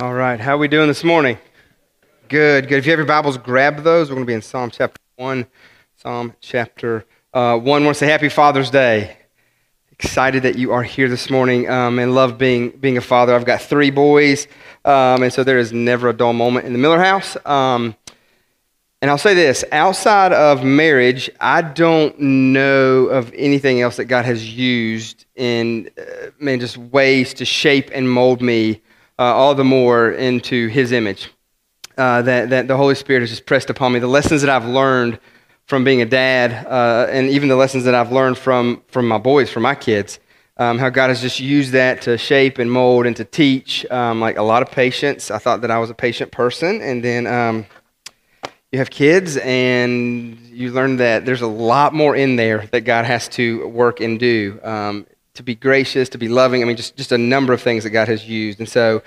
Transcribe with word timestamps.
All 0.00 0.14
right, 0.14 0.40
how 0.40 0.54
are 0.54 0.58
we 0.58 0.66
doing 0.66 0.88
this 0.88 1.04
morning? 1.04 1.36
Good, 2.30 2.68
good. 2.68 2.78
If 2.78 2.86
you 2.86 2.92
have 2.92 2.98
your 2.98 3.06
Bibles, 3.06 3.36
grab 3.36 3.82
those. 3.82 4.08
We're 4.08 4.14
going 4.14 4.24
to 4.24 4.30
be 4.30 4.32
in 4.32 4.40
Psalm 4.40 4.70
chapter 4.70 4.98
1. 5.16 5.46
Psalm 5.98 6.34
chapter 6.40 7.04
uh, 7.34 7.58
1. 7.58 7.82
I 7.82 7.84
want 7.84 7.94
to 7.94 7.98
say 7.98 8.06
Happy 8.06 8.30
Father's 8.30 8.70
Day. 8.70 9.18
Excited 9.92 10.44
that 10.44 10.56
you 10.56 10.72
are 10.72 10.82
here 10.82 11.06
this 11.06 11.28
morning 11.28 11.68
um, 11.68 11.98
and 11.98 12.14
love 12.14 12.38
being, 12.38 12.70
being 12.70 12.96
a 12.96 13.02
father. 13.02 13.34
I've 13.34 13.44
got 13.44 13.60
three 13.60 13.90
boys, 13.90 14.48
um, 14.86 15.22
and 15.22 15.30
so 15.30 15.44
there 15.44 15.58
is 15.58 15.70
never 15.70 16.08
a 16.08 16.14
dull 16.14 16.32
moment 16.32 16.64
in 16.64 16.72
the 16.72 16.78
Miller 16.78 16.98
house. 16.98 17.36
Um, 17.44 17.94
and 19.02 19.10
I'll 19.10 19.18
say 19.18 19.34
this 19.34 19.66
outside 19.70 20.32
of 20.32 20.64
marriage, 20.64 21.28
I 21.40 21.60
don't 21.60 22.18
know 22.18 23.04
of 23.08 23.30
anything 23.34 23.82
else 23.82 23.96
that 23.96 24.06
God 24.06 24.24
has 24.24 24.50
used 24.50 25.26
in, 25.36 25.90
uh, 25.98 26.30
man, 26.38 26.58
just 26.58 26.78
ways 26.78 27.34
to 27.34 27.44
shape 27.44 27.90
and 27.92 28.10
mold 28.10 28.40
me 28.40 28.80
uh, 29.20 29.24
all 29.24 29.54
the 29.54 29.64
more 29.64 30.10
into 30.10 30.68
his 30.68 30.92
image. 30.92 31.30
Uh, 31.98 32.22
that, 32.22 32.48
that 32.48 32.66
the 32.66 32.76
Holy 32.76 32.94
Spirit 32.94 33.20
has 33.20 33.28
just 33.28 33.44
pressed 33.44 33.68
upon 33.68 33.92
me. 33.92 33.98
The 33.98 34.06
lessons 34.06 34.40
that 34.40 34.48
I've 34.48 34.64
learned 34.64 35.20
from 35.66 35.84
being 35.84 36.00
a 36.00 36.06
dad, 36.06 36.66
uh, 36.66 37.06
and 37.10 37.28
even 37.28 37.50
the 37.50 37.56
lessons 37.56 37.84
that 37.84 37.94
I've 37.94 38.10
learned 38.10 38.38
from, 38.38 38.82
from 38.88 39.06
my 39.06 39.18
boys, 39.18 39.50
from 39.50 39.64
my 39.64 39.74
kids, 39.74 40.18
um, 40.56 40.78
how 40.78 40.88
God 40.88 41.08
has 41.08 41.20
just 41.20 41.38
used 41.38 41.72
that 41.72 42.00
to 42.02 42.16
shape 42.16 42.58
and 42.58 42.72
mold 42.72 43.04
and 43.04 43.14
to 43.16 43.24
teach, 43.24 43.84
um, 43.90 44.20
like 44.20 44.38
a 44.38 44.42
lot 44.42 44.62
of 44.62 44.70
patience. 44.70 45.30
I 45.30 45.36
thought 45.36 45.60
that 45.60 45.70
I 45.70 45.78
was 45.78 45.90
a 45.90 45.94
patient 45.94 46.32
person, 46.32 46.80
and 46.80 47.04
then 47.04 47.26
um, 47.26 47.66
you 48.72 48.78
have 48.78 48.88
kids, 48.88 49.36
and 49.36 50.38
you 50.46 50.72
learn 50.72 50.96
that 50.96 51.26
there's 51.26 51.42
a 51.42 51.46
lot 51.46 51.92
more 51.92 52.16
in 52.16 52.36
there 52.36 52.66
that 52.72 52.82
God 52.82 53.04
has 53.04 53.28
to 53.28 53.68
work 53.68 54.00
and 54.00 54.18
do. 54.18 54.58
To 55.40 55.44
be 55.44 55.54
gracious, 55.54 56.10
to 56.10 56.18
be 56.18 56.28
loving. 56.28 56.60
I 56.60 56.66
mean, 56.66 56.76
just, 56.76 56.98
just 56.98 57.12
a 57.12 57.16
number 57.16 57.54
of 57.54 57.62
things 57.62 57.84
that 57.84 57.90
God 57.90 58.08
has 58.08 58.28
used. 58.28 58.58
And 58.58 58.68
so, 58.68 59.02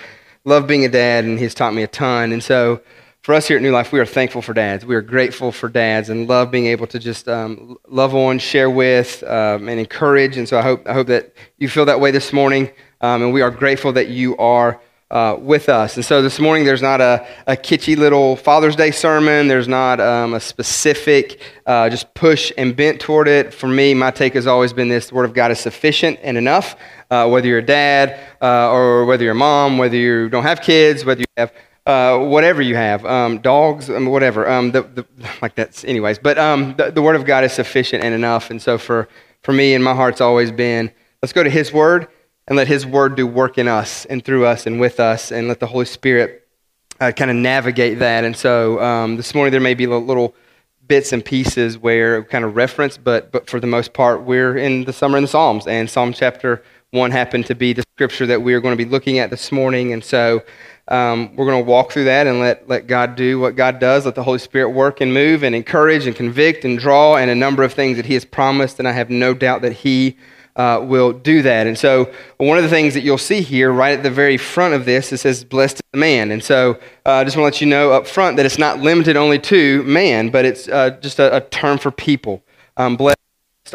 love 0.45 0.65
being 0.65 0.83
a 0.83 0.89
dad, 0.89 1.25
and 1.25 1.37
He's 1.37 1.53
taught 1.53 1.75
me 1.75 1.83
a 1.83 1.87
ton. 1.87 2.31
And 2.31 2.43
so, 2.43 2.81
for 3.21 3.35
us 3.35 3.47
here 3.47 3.57
at 3.57 3.61
New 3.61 3.69
Life, 3.69 3.91
we 3.91 3.99
are 3.99 4.05
thankful 4.05 4.41
for 4.41 4.51
dads. 4.51 4.83
We 4.83 4.95
are 4.95 5.03
grateful 5.03 5.51
for 5.51 5.69
dads 5.69 6.09
and 6.09 6.27
love 6.27 6.49
being 6.49 6.65
able 6.65 6.87
to 6.87 6.97
just 6.97 7.29
um, 7.29 7.77
love 7.87 8.15
on, 8.15 8.39
share 8.39 8.67
with, 8.67 9.21
um, 9.25 9.69
and 9.69 9.79
encourage. 9.79 10.35
And 10.35 10.49
so, 10.49 10.57
I 10.57 10.63
hope, 10.63 10.87
I 10.87 10.93
hope 10.93 11.05
that 11.05 11.35
you 11.59 11.69
feel 11.69 11.85
that 11.85 11.99
way 11.99 12.09
this 12.09 12.33
morning. 12.33 12.71
Um, 13.01 13.21
and 13.21 13.31
we 13.31 13.43
are 13.43 13.51
grateful 13.51 13.93
that 13.93 14.07
you 14.07 14.35
are 14.37 14.81
uh, 15.13 15.37
with 15.39 15.69
us. 15.69 15.95
And 15.95 16.03
so 16.03 16.21
this 16.21 16.39
morning, 16.39 16.65
there's 16.65 16.81
not 16.81 16.99
a, 16.99 17.25
a 17.45 17.55
kitschy 17.55 17.95
little 17.95 18.35
Father's 18.35 18.75
Day 18.75 18.91
sermon. 18.91 19.47
There's 19.47 19.67
not 19.67 19.99
um, 19.99 20.33
a 20.33 20.39
specific 20.39 21.39
uh, 21.65 21.89
just 21.89 22.13
push 22.15 22.51
and 22.57 22.75
bent 22.75 22.99
toward 22.99 23.27
it. 23.27 23.53
For 23.53 23.67
me, 23.67 23.93
my 23.93 24.09
take 24.09 24.33
has 24.33 24.47
always 24.47 24.73
been 24.73 24.89
this 24.89 25.09
the 25.09 25.15
Word 25.15 25.25
of 25.25 25.33
God 25.33 25.51
is 25.51 25.59
sufficient 25.59 26.19
and 26.23 26.35
enough, 26.35 26.75
uh, 27.11 27.27
whether 27.29 27.47
you're 27.47 27.59
a 27.59 27.65
dad 27.65 28.19
uh, 28.41 28.71
or 28.71 29.05
whether 29.05 29.23
you're 29.23 29.33
a 29.33 29.35
mom, 29.35 29.77
whether 29.77 29.95
you 29.95 30.29
don't 30.29 30.43
have 30.43 30.61
kids, 30.61 31.05
whether 31.05 31.21
you 31.21 31.27
have. 31.37 31.53
Uh, 31.85 32.17
whatever 32.17 32.61
you 32.61 32.77
have, 32.77 33.05
um, 33.05 33.39
dogs, 33.39 33.89
um, 33.89 34.05
whatever, 34.05 34.49
um, 34.49 34.71
the, 34.71 34.83
the, 34.83 35.05
like 35.41 35.53
that's, 35.53 35.83
anyways. 35.83 36.17
But 36.17 36.37
um, 36.37 36.75
the, 36.77 36.91
the 36.91 37.01
Word 37.01 37.17
of 37.17 37.25
God 37.25 37.43
is 37.43 37.51
sufficient 37.51 38.05
and 38.05 38.15
enough. 38.15 38.49
And 38.49 38.61
so 38.61 38.77
for, 38.77 39.09
for 39.41 39.51
me, 39.51 39.73
and 39.73 39.83
my 39.83 39.93
heart's 39.93 40.21
always 40.21 40.49
been 40.49 40.93
let's 41.21 41.33
go 41.33 41.43
to 41.43 41.49
His 41.49 41.73
Word 41.73 42.07
and 42.47 42.57
let 42.57 42.67
His 42.67 42.85
Word 42.85 43.15
do 43.15 43.25
work 43.25 43.57
in 43.57 43.67
us 43.67 44.05
and 44.05 44.23
through 44.23 44.45
us 44.45 44.65
and 44.65 44.79
with 44.79 44.99
us, 44.99 45.31
and 45.31 45.47
let 45.47 45.59
the 45.59 45.67
Holy 45.67 45.85
Spirit 45.85 46.47
uh, 46.99 47.11
kind 47.11 47.31
of 47.31 47.37
navigate 47.37 47.99
that. 47.99 48.23
And 48.23 48.35
so 48.35 48.81
um, 48.81 49.17
this 49.17 49.33
morning 49.33 49.51
there 49.51 49.61
may 49.61 49.73
be 49.73 49.87
little 49.87 50.35
bits 50.87 51.13
and 51.13 51.23
pieces 51.23 51.77
where 51.77 52.23
kind 52.23 52.45
of 52.45 52.55
reference, 52.55 52.97
but 52.97 53.31
but 53.31 53.49
for 53.49 53.59
the 53.59 53.67
most 53.67 53.93
part 53.93 54.23
we're 54.23 54.57
in 54.57 54.83
the 54.85 54.93
summer 54.93 55.17
in 55.17 55.23
the 55.23 55.27
Psalms, 55.27 55.67
and 55.67 55.89
Psalm 55.89 56.13
chapter 56.13 56.63
one 56.91 57.09
happened 57.09 57.45
to 57.47 57.55
be 57.55 57.73
the 57.73 57.83
scripture 57.95 58.27
that 58.27 58.41
we 58.41 58.53
are 58.53 58.59
going 58.59 58.77
to 58.77 58.83
be 58.83 58.89
looking 58.89 59.19
at 59.19 59.29
this 59.29 59.51
morning, 59.51 59.93
and 59.93 60.03
so. 60.03 60.43
Um, 60.89 61.33
we're 61.37 61.45
going 61.45 61.63
to 61.63 61.69
walk 61.69 61.93
through 61.93 62.03
that 62.03 62.27
and 62.27 62.41
let, 62.41 62.67
let 62.67 62.87
God 62.87 63.15
do 63.15 63.39
what 63.39 63.55
God 63.55 63.79
does. 63.79 64.05
Let 64.05 64.15
the 64.15 64.23
Holy 64.23 64.37
Spirit 64.37 64.71
work 64.71 64.99
and 64.99 65.13
move 65.13 65.41
and 65.41 65.55
encourage 65.55 66.05
and 66.05 66.13
convict 66.13 66.65
and 66.65 66.77
draw 66.77 67.15
and 67.15 67.31
a 67.31 67.35
number 67.35 67.63
of 67.63 67.71
things 67.71 67.95
that 67.95 68.05
He 68.05 68.15
has 68.15 68.25
promised. 68.25 68.79
And 68.79 68.87
I 68.87 68.91
have 68.91 69.09
no 69.09 69.33
doubt 69.33 69.61
that 69.61 69.71
He 69.71 70.17
uh, 70.55 70.79
will 70.83 71.11
do 71.11 71.41
that. 71.41 71.67
And 71.67 71.77
so, 71.77 72.11
one 72.37 72.57
of 72.57 72.63
the 72.63 72.69
things 72.69 72.93
that 72.93 73.01
you'll 73.01 73.17
see 73.17 73.41
here, 73.41 73.71
right 73.71 73.97
at 73.97 74.03
the 74.03 74.11
very 74.11 74.37
front 74.37 74.73
of 74.73 74.85
this, 74.85 75.11
it 75.11 75.17
says, 75.17 75.43
Blessed 75.43 75.75
is 75.75 75.81
the 75.91 75.97
man. 75.97 76.31
And 76.31 76.43
so, 76.43 76.79
uh, 77.05 77.11
I 77.13 77.23
just 77.23 77.35
want 77.35 77.53
to 77.53 77.55
let 77.55 77.61
you 77.61 77.67
know 77.67 77.91
up 77.91 78.07
front 78.07 78.37
that 78.37 78.45
it's 78.45 78.59
not 78.59 78.79
limited 78.79 79.17
only 79.17 79.39
to 79.39 79.83
man, 79.83 80.29
but 80.29 80.45
it's 80.45 80.67
uh, 80.67 80.91
just 81.01 81.19
a, 81.19 81.37
a, 81.37 81.41
term 81.41 81.77
for 81.77 81.91
people. 81.91 82.43
Um, 82.77 82.95
blessed 82.95 83.17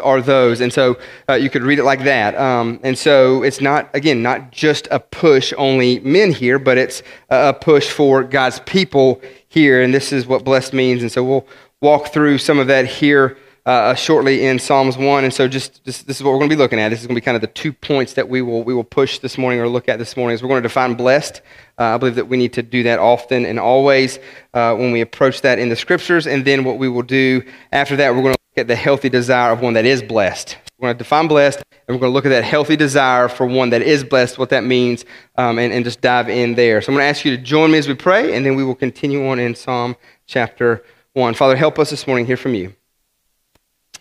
are 0.01 0.21
those. 0.21 0.61
And 0.61 0.71
so, 0.71 0.97
uh, 1.27 1.33
you 1.33 1.49
could 1.49 1.63
read 1.63 1.79
it 1.79 1.83
like 1.83 2.03
that. 2.05 2.35
Um, 2.35 2.79
and 2.83 2.97
so, 2.97 3.43
it's 3.43 3.59
not, 3.59 3.93
again, 3.93 4.21
not 4.23 4.51
just 4.51 4.87
a 4.89 4.99
push 4.99 5.53
only 5.57 5.99
men 5.99 6.31
here, 6.31 6.59
but 6.59 6.77
it's 6.77 7.03
a 7.29 7.53
push 7.53 7.89
for 7.89 8.23
God's 8.23 8.61
people 8.61 9.21
here. 9.49 9.81
And 9.81 9.93
this 9.93 10.13
is 10.13 10.25
what 10.25 10.45
blessed 10.45 10.73
means. 10.73 11.01
And 11.01 11.11
so, 11.11 11.25
we'll 11.25 11.47
walk 11.81 12.13
through 12.13 12.37
some 12.37 12.57
of 12.57 12.67
that 12.67 12.85
here 12.85 13.37
uh, 13.69 13.93
shortly 13.93 14.47
in 14.47 14.57
Psalms 14.57 14.97
1. 14.97 15.23
And 15.23 15.31
so 15.31 15.47
just, 15.47 15.83
just, 15.85 16.07
this 16.07 16.17
is 16.17 16.23
what 16.23 16.31
we're 16.31 16.39
going 16.39 16.49
to 16.49 16.55
be 16.55 16.59
looking 16.59 16.79
at. 16.79 16.89
This 16.89 17.01
is 17.01 17.05
going 17.05 17.13
to 17.13 17.21
be 17.21 17.23
kind 17.23 17.35
of 17.35 17.41
the 17.41 17.47
two 17.47 17.71
points 17.71 18.13
that 18.13 18.27
we 18.27 18.41
will, 18.41 18.63
we 18.63 18.73
will 18.73 18.83
push 18.83 19.19
this 19.19 19.37
morning 19.37 19.59
or 19.59 19.69
look 19.69 19.87
at 19.87 19.99
this 19.99 20.17
morning. 20.17 20.33
Is 20.33 20.41
we're 20.41 20.49
going 20.49 20.63
to 20.63 20.67
define 20.67 20.95
blessed. 20.95 21.43
Uh, 21.77 21.93
I 21.93 21.97
believe 21.97 22.15
that 22.15 22.27
we 22.27 22.35
need 22.35 22.53
to 22.53 22.63
do 22.63 22.81
that 22.81 22.97
often 22.97 23.45
and 23.45 23.59
always 23.59 24.17
uh, 24.55 24.73
when 24.73 24.91
we 24.91 25.01
approach 25.01 25.41
that 25.41 25.59
in 25.59 25.69
the 25.69 25.75
scriptures. 25.75 26.25
And 26.25 26.45
then 26.45 26.63
what 26.63 26.79
we 26.79 26.89
will 26.89 27.03
do 27.03 27.43
after 27.71 27.95
that, 27.97 28.15
we're 28.15 28.23
going 28.23 28.33
to 28.33 28.41
look 28.55 28.57
at 28.57 28.67
the 28.67 28.75
healthy 28.75 29.07
desire 29.07 29.51
of 29.51 29.61
one 29.61 29.75
that 29.75 29.85
is 29.85 30.01
blessed. 30.01 30.57
We're 30.79 30.87
going 30.87 30.95
to 30.95 31.03
define 31.03 31.27
blessed, 31.27 31.61
and 31.87 31.95
we're 31.95 31.99
going 31.99 32.11
to 32.11 32.15
look 32.15 32.25
at 32.25 32.29
that 32.29 32.45
healthy 32.45 32.75
desire 32.75 33.27
for 33.27 33.45
one 33.45 33.69
that 33.69 33.83
is 33.83 34.03
blessed, 34.03 34.39
what 34.39 34.49
that 34.49 34.63
means, 34.63 35.05
um, 35.35 35.59
and, 35.59 35.71
and 35.71 35.85
just 35.85 36.01
dive 36.01 36.27
in 36.27 36.55
there. 36.55 36.81
So 36.81 36.91
I'm 36.91 36.95
going 36.95 37.03
to 37.03 37.09
ask 37.09 37.23
you 37.23 37.37
to 37.37 37.43
join 37.43 37.69
me 37.69 37.77
as 37.77 37.87
we 37.87 37.93
pray, 37.93 38.35
and 38.35 38.43
then 38.43 38.55
we 38.55 38.63
will 38.63 38.75
continue 38.75 39.27
on 39.27 39.37
in 39.37 39.53
Psalm 39.53 39.95
chapter 40.25 40.83
1. 41.13 41.35
Father, 41.35 41.55
help 41.55 41.77
us 41.77 41.91
this 41.91 42.07
morning 42.07 42.25
hear 42.25 42.37
from 42.37 42.55
you. 42.55 42.73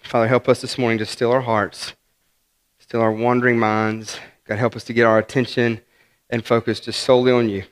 Father, 0.08 0.26
help 0.26 0.48
us 0.48 0.62
this 0.62 0.78
morning 0.78 0.96
to 0.96 1.04
still 1.04 1.30
our 1.30 1.42
hearts, 1.42 1.92
still 2.78 3.02
our 3.02 3.12
wandering 3.12 3.58
minds. 3.58 4.18
God, 4.46 4.56
help 4.56 4.74
us 4.74 4.84
to 4.84 4.94
get 4.94 5.04
our 5.04 5.18
attention 5.18 5.82
and 6.30 6.42
focus 6.42 6.80
just 6.80 7.00
solely 7.00 7.30
on 7.30 7.50
you. 7.50 7.64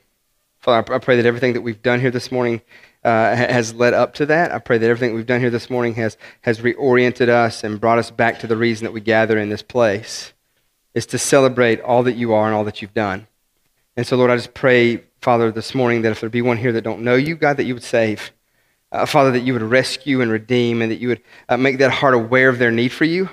Father, 0.59 0.93
I 0.93 0.99
pray 0.99 1.15
that 1.15 1.25
everything 1.25 1.53
that 1.53 1.61
we've 1.61 1.81
done 1.81 1.99
here 1.99 2.11
this 2.11 2.31
morning 2.31 2.61
uh, 3.03 3.35
has 3.35 3.73
led 3.73 3.95
up 3.95 4.13
to 4.15 4.27
that. 4.27 4.51
I 4.51 4.59
pray 4.59 4.77
that 4.77 4.87
everything 4.87 5.15
we've 5.15 5.25
done 5.25 5.39
here 5.39 5.49
this 5.49 5.71
morning 5.71 5.95
has, 5.95 6.15
has 6.41 6.59
reoriented 6.59 7.27
us 7.27 7.63
and 7.63 7.81
brought 7.81 7.97
us 7.97 8.11
back 8.11 8.37
to 8.41 8.47
the 8.47 8.55
reason 8.55 8.85
that 8.85 8.91
we 8.91 9.01
gather 9.01 9.39
in 9.39 9.49
this 9.49 9.63
place 9.63 10.33
is 10.93 11.07
to 11.07 11.17
celebrate 11.17 11.81
all 11.81 12.03
that 12.03 12.17
you 12.17 12.33
are 12.33 12.45
and 12.45 12.53
all 12.53 12.65
that 12.65 12.83
you've 12.83 12.93
done. 12.93 13.25
And 13.95 14.05
so, 14.05 14.15
Lord, 14.15 14.29
I 14.29 14.35
just 14.35 14.53
pray, 14.53 15.03
Father, 15.21 15.51
this 15.51 15.73
morning 15.73 16.03
that 16.03 16.11
if 16.11 16.19
there 16.19 16.29
be 16.29 16.43
one 16.43 16.57
here 16.57 16.73
that 16.73 16.83
don't 16.83 17.01
know 17.01 17.15
you, 17.15 17.35
God, 17.35 17.57
that 17.57 17.63
you 17.63 17.73
would 17.73 17.81
save. 17.81 18.31
Uh, 18.91 19.05
Father, 19.05 19.31
that 19.31 19.41
you 19.41 19.53
would 19.53 19.61
rescue 19.61 20.21
and 20.21 20.31
redeem 20.31 20.81
and 20.81 20.91
that 20.91 20.99
you 20.99 21.09
would 21.09 21.21
uh, 21.49 21.57
make 21.57 21.77
that 21.79 21.91
heart 21.91 22.13
aware 22.13 22.49
of 22.49 22.57
their 22.57 22.71
need 22.71 22.89
for 22.89 23.05
you. 23.05 23.29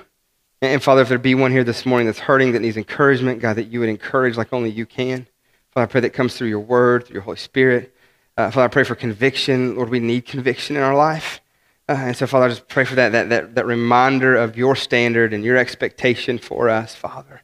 And, 0.61 0.73
and, 0.73 0.83
Father, 0.83 1.01
if 1.01 1.09
there 1.09 1.17
be 1.17 1.35
one 1.35 1.51
here 1.51 1.63
this 1.63 1.85
morning 1.85 2.07
that's 2.07 2.19
hurting, 2.19 2.51
that 2.51 2.61
needs 2.61 2.77
encouragement, 2.77 3.39
God, 3.39 3.55
that 3.55 3.67
you 3.67 3.79
would 3.79 3.89
encourage 3.89 4.37
like 4.37 4.51
only 4.51 4.69
you 4.69 4.85
can. 4.85 5.27
Father, 5.71 5.83
I 5.83 5.87
pray 5.87 6.01
that 6.01 6.11
comes 6.11 6.35
through 6.35 6.49
your 6.49 6.59
word, 6.59 7.05
through 7.05 7.15
your 7.15 7.23
Holy 7.23 7.37
Spirit. 7.37 7.95
Uh, 8.37 8.51
Father, 8.51 8.65
I 8.65 8.67
pray 8.67 8.83
for 8.83 8.95
conviction. 8.95 9.75
Lord, 9.75 9.89
we 9.89 9.99
need 9.99 10.25
conviction 10.25 10.75
in 10.75 10.81
our 10.81 10.95
life. 10.95 11.39
Uh, 11.87 11.93
and 11.93 12.17
so, 12.17 12.25
Father, 12.27 12.47
I 12.47 12.49
just 12.49 12.67
pray 12.67 12.83
for 12.83 12.95
that, 12.95 13.11
that, 13.11 13.29
that, 13.29 13.55
that 13.55 13.65
reminder 13.65 14.35
of 14.35 14.57
your 14.57 14.75
standard 14.75 15.33
and 15.33 15.43
your 15.43 15.55
expectation 15.55 16.37
for 16.37 16.69
us, 16.69 16.95
Father. 16.95 17.43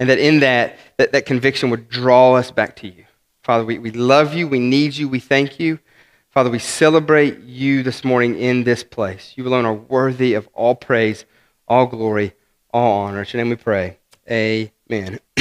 And 0.00 0.08
that 0.08 0.18
in 0.18 0.40
that, 0.40 0.76
that, 0.96 1.12
that 1.12 1.26
conviction 1.26 1.70
would 1.70 1.88
draw 1.88 2.34
us 2.34 2.50
back 2.50 2.76
to 2.76 2.88
you. 2.88 3.04
Father, 3.42 3.64
we, 3.64 3.78
we 3.78 3.90
love 3.90 4.34
you. 4.34 4.48
We 4.48 4.58
need 4.58 4.96
you. 4.96 5.08
We 5.08 5.20
thank 5.20 5.60
you. 5.60 5.78
Father, 6.34 6.50
we 6.50 6.58
celebrate 6.58 7.44
you 7.44 7.84
this 7.84 8.02
morning 8.02 8.36
in 8.36 8.64
this 8.64 8.82
place. 8.82 9.34
You 9.36 9.46
alone 9.46 9.64
are 9.66 9.72
worthy 9.72 10.34
of 10.34 10.48
all 10.52 10.74
praise, 10.74 11.24
all 11.68 11.86
glory, 11.86 12.34
all 12.72 13.04
honor. 13.04 13.20
In 13.20 13.26
your 13.32 13.44
name 13.44 13.50
we 13.50 13.54
pray. 13.54 13.98
Amen. 14.28 15.20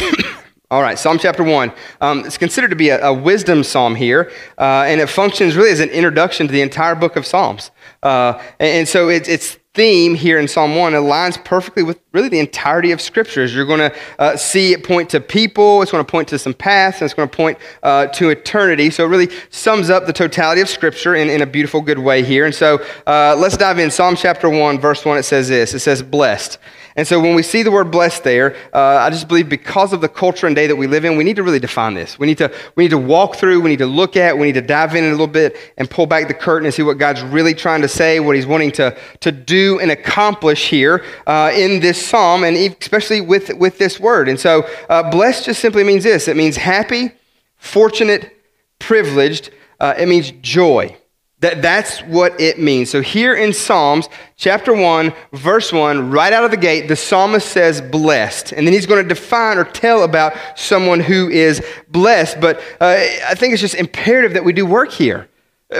All 0.69 0.83
right, 0.83 0.97
Psalm 0.99 1.17
chapter 1.17 1.43
1. 1.43 1.71
Um, 1.99 2.25
it's 2.25 2.37
considered 2.37 2.69
to 2.69 2.75
be 2.75 2.89
a, 2.89 3.07
a 3.07 3.13
wisdom 3.13 3.63
psalm 3.63 3.95
here, 3.95 4.31
uh, 4.59 4.85
and 4.85 5.01
it 5.01 5.07
functions 5.07 5.55
really 5.55 5.71
as 5.71 5.79
an 5.79 5.89
introduction 5.89 6.45
to 6.45 6.53
the 6.53 6.61
entire 6.61 6.93
book 6.93 7.15
of 7.15 7.25
Psalms. 7.25 7.71
Uh, 8.03 8.39
and, 8.59 8.69
and, 8.69 8.87
so 8.87 9.09
it, 9.09 9.27
it's 9.27 9.57
theme 9.73 10.13
here 10.13 10.37
in 10.37 10.47
Psalm 10.47 10.75
1 10.75 10.93
aligns 10.93 11.43
perfectly 11.43 11.81
with 11.81 11.99
really 12.11 12.29
the 12.29 12.39
entirety 12.39 12.91
of 12.91 13.01
scriptures. 13.01 13.55
You're 13.55 13.65
going 13.65 13.79
to 13.79 13.95
uh, 14.19 14.37
see 14.37 14.71
it 14.71 14.83
point 14.83 15.09
to 15.11 15.19
people, 15.19 15.81
it's 15.81 15.91
going 15.91 16.03
to 16.03 16.09
point 16.09 16.27
to 16.27 16.37
some 16.37 16.53
paths, 16.53 17.01
and 17.01 17.05
it's 17.05 17.13
going 17.15 17.27
to 17.27 17.35
point 17.35 17.57
uh, 17.81 18.07
to 18.07 18.29
eternity. 18.29 18.91
So 18.91 19.05
it 19.05 19.07
really 19.07 19.29
sums 19.49 19.89
up 19.89 20.05
the 20.05 20.13
totality 20.13 20.61
of 20.61 20.69
scripture 20.69 21.15
in, 21.15 21.29
in 21.29 21.41
a 21.41 21.47
beautiful, 21.47 21.81
good 21.81 21.99
way 21.99 22.23
here. 22.23 22.45
And 22.45 22.53
so 22.53 22.85
uh, 23.07 23.35
let's 23.37 23.57
dive 23.57 23.79
in. 23.79 23.89
Psalm 23.89 24.15
chapter 24.15 24.47
1, 24.47 24.79
verse 24.79 25.03
1, 25.05 25.17
it 25.17 25.23
says 25.23 25.49
this 25.49 25.73
it 25.73 25.79
says, 25.79 26.03
Blessed. 26.03 26.59
And 26.95 27.07
so 27.07 27.19
when 27.19 27.33
we 27.33 27.41
see 27.41 27.63
the 27.63 27.71
word 27.71 27.89
blessed 27.89 28.23
there, 28.23 28.55
uh, 28.73 28.79
I 28.79 29.09
just 29.09 29.27
believe 29.27 29.49
because 29.49 29.93
of 29.93 30.01
the 30.01 30.07
culture 30.07 30.45
and 30.45 30.55
day 30.55 30.67
that 30.67 30.75
we 30.75 30.85
live 30.85 31.05
in, 31.05 31.17
we 31.17 31.23
need 31.23 31.37
to 31.37 31.43
really 31.43 31.59
define 31.59 31.95
this. 31.95 32.19
We 32.19 32.27
need 32.27 32.37
to, 32.37 32.53
we 32.75 32.83
need 32.83 32.91
to 32.91 32.99
walk 32.99 33.35
through, 33.35 33.61
we 33.61 33.69
need 33.69 33.79
to 33.79 33.87
look 33.87 34.15
at, 34.15 34.37
we 34.37 34.45
need 34.45 34.53
to 34.53 34.61
dive 34.61 34.95
in 34.95 35.03
a 35.05 35.09
little 35.09 35.27
bit 35.27 35.57
and 35.77 35.89
pull 35.89 36.05
back 36.05 36.27
the 36.27 36.33
curtain 36.35 36.65
and 36.65 36.73
see 36.73 36.83
what 36.83 36.99
God's 36.99 37.21
really 37.21 37.55
trying 37.55 37.81
to 37.81 37.87
say, 37.87 38.19
what 38.19 38.35
he's 38.35 38.45
wanting 38.45 38.71
to, 38.73 38.95
to 39.21 39.31
do 39.31 39.79
and 39.79 39.89
accomplish 39.89 40.69
here 40.69 41.03
uh, 41.25 41.51
in 41.55 41.79
this 41.79 42.05
psalm, 42.05 42.43
and 42.43 42.55
especially 42.55 43.21
with, 43.21 43.51
with 43.55 43.79
this 43.79 43.99
word. 43.99 44.29
And 44.29 44.39
so 44.39 44.67
uh, 44.89 45.09
blessed 45.09 45.45
just 45.45 45.61
simply 45.61 45.83
means 45.83 46.03
this 46.03 46.27
it 46.27 46.37
means 46.37 46.57
happy, 46.57 47.11
fortunate, 47.57 48.35
privileged, 48.77 49.49
uh, 49.79 49.95
it 49.97 50.07
means 50.07 50.31
joy. 50.41 50.95
That, 51.43 51.61
that's 51.61 51.99
what 52.03 52.39
it 52.39 52.57
means. 52.57 52.89
So, 52.89 53.01
here 53.01 53.35
in 53.35 53.51
Psalms 53.51 54.07
chapter 54.37 54.73
1, 54.73 55.13
verse 55.33 55.73
1, 55.73 56.09
right 56.09 56.31
out 56.31 56.45
of 56.45 56.51
the 56.51 56.57
gate, 56.57 56.87
the 56.87 56.95
psalmist 56.95 57.49
says 57.49 57.81
blessed. 57.81 58.53
And 58.53 58.65
then 58.65 58.73
he's 58.73 58.85
going 58.85 59.03
to 59.03 59.07
define 59.07 59.57
or 59.57 59.65
tell 59.65 60.03
about 60.03 60.35
someone 60.55 61.01
who 61.01 61.27
is 61.27 61.61
blessed. 61.89 62.39
But 62.39 62.61
uh, 62.79 62.95
I 63.27 63.35
think 63.35 63.51
it's 63.51 63.61
just 63.61 63.75
imperative 63.75 64.35
that 64.35 64.45
we 64.45 64.53
do 64.53 64.65
work 64.65 64.93
here. 64.93 65.27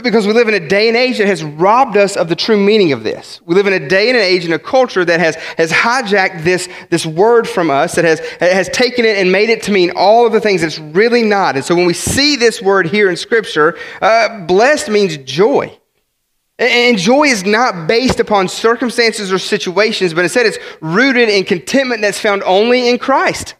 Because 0.01 0.25
we 0.25 0.33
live 0.33 0.47
in 0.47 0.53
a 0.53 0.67
day 0.67 0.87
and 0.87 0.97
age 0.97 1.17
that 1.17 1.27
has 1.27 1.43
robbed 1.43 1.97
us 1.97 2.15
of 2.15 2.29
the 2.29 2.35
true 2.35 2.57
meaning 2.57 2.93
of 2.93 3.03
this. 3.03 3.41
We 3.45 3.53
live 3.53 3.67
in 3.67 3.73
a 3.73 3.87
day 3.87 4.09
and 4.09 4.17
an 4.17 4.23
age 4.23 4.45
and 4.45 4.53
a 4.53 4.59
culture 4.59 5.03
that 5.03 5.19
has, 5.19 5.35
has 5.57 5.71
hijacked 5.71 6.43
this, 6.43 6.69
this 6.89 7.05
word 7.05 7.47
from 7.47 7.69
us, 7.69 7.95
that 7.95 8.05
has, 8.05 8.19
has 8.39 8.69
taken 8.69 9.05
it 9.05 9.17
and 9.17 9.31
made 9.31 9.49
it 9.49 9.63
to 9.63 9.71
mean 9.71 9.91
all 9.95 10.25
of 10.25 10.31
the 10.31 10.39
things 10.39 10.63
it's 10.63 10.79
really 10.79 11.23
not. 11.23 11.55
And 11.55 11.65
so 11.65 11.75
when 11.75 11.85
we 11.85 11.93
see 11.93 12.35
this 12.35 12.61
word 12.61 12.87
here 12.87 13.09
in 13.09 13.17
Scripture, 13.17 13.77
uh, 14.01 14.45
blessed 14.45 14.89
means 14.89 15.17
joy. 15.17 15.77
And 16.59 16.97
joy 16.97 17.23
is 17.23 17.43
not 17.43 17.87
based 17.87 18.19
upon 18.19 18.47
circumstances 18.47 19.33
or 19.33 19.39
situations, 19.39 20.13
but 20.13 20.23
instead 20.23 20.45
it's 20.45 20.59
rooted 20.81 21.27
in 21.27 21.43
contentment 21.45 22.01
that's 22.01 22.19
found 22.19 22.43
only 22.43 22.89
in 22.89 22.99
Christ. 22.99 23.55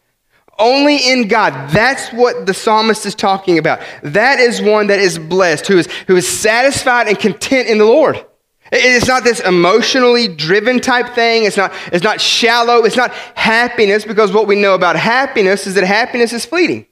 Only 0.63 0.95
in 1.12 1.27
God. 1.27 1.69
That's 1.71 2.10
what 2.13 2.45
the 2.45 2.54
psalmist 2.54 3.06
is 3.06 3.15
talking 3.15 3.57
about. 3.57 3.81
That 4.01 4.39
is 4.39 4.62
one 4.62 4.88
that 4.88 5.00
is 5.00 5.19
blessed, 5.19 5.68
who 5.68 5.77
is, 5.77 5.88
who 6.07 6.15
is 6.15 6.25
satisfied 6.25 7.10
and 7.10 7.19
content 7.19 7.68
in 7.68 7.80
the 7.80 7.86
Lord. 7.86 8.25
It's 8.71 9.06
not 9.06 9.25
this 9.25 9.42
emotionally 9.42 10.30
driven 10.30 10.80
type 10.80 11.13
thing. 11.15 11.44
It's 11.44 11.57
not, 11.57 11.74
it's 11.92 12.04
not 12.04 12.21
shallow. 12.21 12.86
It's 12.86 12.95
not 12.95 13.12
happiness, 13.36 14.06
because 14.06 14.31
what 14.31 14.48
we 14.48 14.56
know 14.56 14.74
about 14.74 14.95
happiness 14.95 15.68
is 15.68 15.75
that 15.75 15.83
happiness 15.83 16.31
is 16.31 16.45
fleeting. 16.45 16.88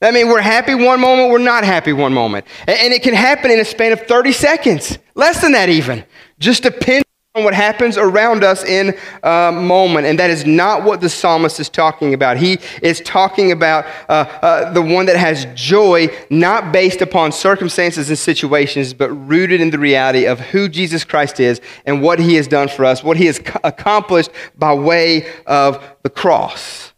I 0.00 0.12
mean, 0.12 0.28
we're 0.28 0.40
happy 0.40 0.76
one 0.76 1.00
moment, 1.00 1.30
we're 1.30 1.38
not 1.38 1.64
happy 1.64 1.92
one 1.92 2.14
moment. 2.14 2.46
And 2.68 2.92
it 2.92 3.02
can 3.02 3.14
happen 3.14 3.50
in 3.50 3.58
a 3.58 3.64
span 3.64 3.92
of 3.92 4.02
30 4.02 4.30
seconds, 4.30 4.98
less 5.16 5.40
than 5.40 5.50
that 5.52 5.68
even. 5.68 6.04
Just 6.38 6.62
depending 6.62 7.02
on 7.36 7.44
what 7.44 7.52
happens 7.52 7.98
around 7.98 8.42
us 8.42 8.64
in 8.64 8.96
a 9.22 9.52
moment. 9.52 10.06
And 10.06 10.18
that 10.18 10.30
is 10.30 10.46
not 10.46 10.84
what 10.84 11.02
the 11.02 11.10
psalmist 11.10 11.60
is 11.60 11.68
talking 11.68 12.14
about. 12.14 12.38
He 12.38 12.58
is 12.82 13.00
talking 13.02 13.52
about 13.52 13.84
uh, 14.08 14.24
uh, 14.40 14.72
the 14.72 14.80
one 14.80 15.04
that 15.06 15.16
has 15.16 15.46
joy, 15.54 16.08
not 16.30 16.72
based 16.72 17.02
upon 17.02 17.32
circumstances 17.32 18.08
and 18.08 18.18
situations, 18.18 18.94
but 18.94 19.10
rooted 19.10 19.60
in 19.60 19.68
the 19.68 19.78
reality 19.78 20.24
of 20.24 20.40
who 20.40 20.66
Jesus 20.66 21.04
Christ 21.04 21.38
is 21.38 21.60
and 21.84 22.00
what 22.00 22.18
he 22.18 22.36
has 22.36 22.48
done 22.48 22.68
for 22.68 22.86
us, 22.86 23.04
what 23.04 23.18
he 23.18 23.26
has 23.26 23.38
accomplished 23.62 24.30
by 24.56 24.72
way 24.72 25.30
of 25.46 25.84
the 26.02 26.10
cross. 26.10 26.94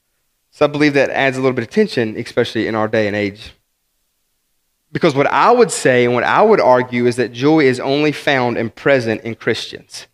So 0.52 0.66
I 0.66 0.68
believe 0.68 0.94
that 0.94 1.10
adds 1.10 1.36
a 1.36 1.40
little 1.40 1.54
bit 1.54 1.64
of 1.64 1.70
tension, 1.70 2.16
especially 2.16 2.68
in 2.68 2.76
our 2.76 2.86
day 2.86 3.08
and 3.08 3.16
age. 3.16 3.54
Because 4.92 5.16
what 5.16 5.26
I 5.26 5.50
would 5.50 5.72
say 5.72 6.04
and 6.04 6.14
what 6.14 6.24
I 6.24 6.42
would 6.42 6.60
argue 6.60 7.06
is 7.06 7.16
that 7.16 7.32
joy 7.32 7.60
is 7.60 7.80
only 7.80 8.12
found 8.12 8.56
and 8.56 8.72
present 8.72 9.22
in 9.22 9.34
Christians. 9.34 10.06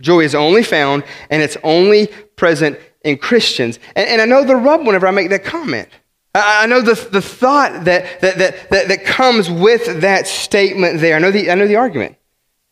Joy 0.00 0.20
is 0.20 0.34
only 0.34 0.62
found 0.62 1.04
and 1.30 1.42
it's 1.42 1.56
only 1.62 2.08
present 2.36 2.78
in 3.02 3.18
Christians. 3.18 3.78
And, 3.96 4.08
and 4.08 4.20
I 4.20 4.24
know 4.24 4.44
the 4.44 4.56
rub 4.56 4.86
whenever 4.86 5.06
I 5.06 5.10
make 5.10 5.30
that 5.30 5.44
comment. 5.44 5.88
I, 6.34 6.64
I 6.64 6.66
know 6.66 6.80
the, 6.80 6.94
the 7.10 7.22
thought 7.22 7.84
that, 7.84 8.20
that, 8.20 8.38
that, 8.38 8.70
that, 8.70 8.88
that 8.88 9.04
comes 9.04 9.50
with 9.50 10.00
that 10.00 10.26
statement 10.26 11.00
there. 11.00 11.16
I 11.16 11.18
know 11.18 11.30
the, 11.30 11.50
I 11.50 11.54
know 11.54 11.66
the 11.66 11.76
argument. 11.76 12.16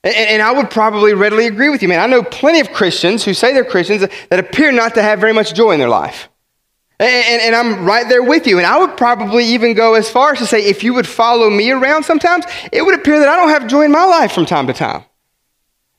And, 0.05 0.14
and 0.14 0.43
I 0.43 0.52
would 0.52 0.70
probably 0.70 1.14
readily 1.14 1.46
agree 1.46 1.69
with 1.69 1.82
you, 1.82 1.88
man. 1.88 2.00
I 2.00 2.06
know 2.06 2.23
plenty 2.23 2.61
of 2.61 2.73
Christians 2.73 3.25
who 3.25 3.34
say 3.34 3.52
they're 3.52 3.64
Christians 3.64 4.06
that 4.31 4.38
appear 4.38 4.70
not 4.70 4.94
to 4.94 5.02
have 5.02 5.19
very 5.19 5.32
much 5.32 5.55
joy 5.55 5.72
in 5.72 5.81
their 5.81 5.88
life. 5.88 6.29
And, 6.99 7.26
and, 7.26 7.43
and, 7.43 7.55
I'm 7.55 7.84
right 7.84 8.08
there 8.08 8.22
with 8.22 8.46
you. 8.46 8.56
And 8.56 8.67
I 8.67 8.79
would 8.79 8.96
probably 8.96 9.44
even 9.44 9.75
go 9.75 9.94
as 9.94 10.08
far 10.08 10.32
as 10.32 10.38
to 10.38 10.46
say, 10.46 10.64
if 10.64 10.82
you 10.82 10.94
would 10.94 11.06
follow 11.06 11.50
me 11.50 11.70
around 11.70 12.05
sometimes, 12.05 12.46
it 12.72 12.82
would 12.82 12.94
appear 12.94 13.19
that 13.19 13.29
I 13.29 13.37
don't 13.37 13.50
have 13.50 13.67
joy 13.67 13.82
in 13.82 13.93
my 13.93 14.05
life 14.05 14.32
from 14.32 14.46
time 14.46 14.67
to 14.69 14.72
time. 14.72 15.05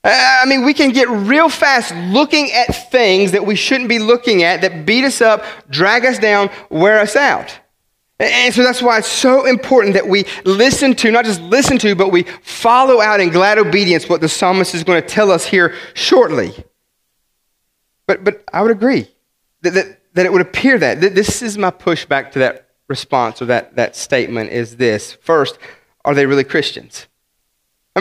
Uh, 0.03 0.39
I 0.41 0.45
mean, 0.45 0.63
we 0.63 0.73
can 0.73 0.91
get 0.91 1.09
real 1.09 1.49
fast 1.49 1.93
looking 1.95 2.51
at 2.51 2.91
things 2.91 3.31
that 3.31 3.45
we 3.45 3.55
shouldn't 3.55 3.89
be 3.89 3.99
looking 3.99 4.43
at 4.43 4.61
that 4.61 4.85
beat 4.85 5.03
us 5.03 5.21
up, 5.21 5.43
drag 5.69 6.05
us 6.05 6.19
down, 6.19 6.49
wear 6.69 6.99
us 6.99 7.15
out. 7.15 7.59
And 8.19 8.53
so 8.53 8.63
that's 8.63 8.81
why 8.81 8.97
it's 8.97 9.07
so 9.07 9.45
important 9.45 9.93
that 9.93 10.07
we 10.07 10.25
listen 10.43 10.95
to, 10.95 11.11
not 11.11 11.25
just 11.25 11.39
listen 11.41 11.77
to, 11.79 11.93
but 11.93 12.11
we 12.11 12.23
follow 12.41 12.99
out 12.99 13.19
in 13.19 13.29
glad 13.29 13.59
obedience 13.59 14.09
what 14.09 14.21
the 14.21 14.29
psalmist 14.29 14.73
is 14.73 14.83
going 14.83 15.01
to 15.01 15.07
tell 15.07 15.29
us 15.29 15.45
here 15.45 15.75
shortly. 15.93 16.51
But, 18.07 18.23
but 18.23 18.43
I 18.51 18.63
would 18.63 18.71
agree 18.71 19.07
that, 19.61 19.71
that, 19.71 19.99
that 20.13 20.25
it 20.25 20.31
would 20.31 20.41
appear 20.41 20.79
that. 20.79 20.99
This 20.99 21.43
is 21.43 21.57
my 21.59 21.69
pushback 21.69 22.31
to 22.31 22.39
that 22.39 22.69
response 22.87 23.41
or 23.41 23.45
that, 23.45 23.75
that 23.75 23.95
statement 23.95 24.51
is 24.51 24.77
this. 24.77 25.13
First, 25.21 25.59
are 26.03 26.15
they 26.15 26.25
really 26.25 26.43
Christians? 26.43 27.07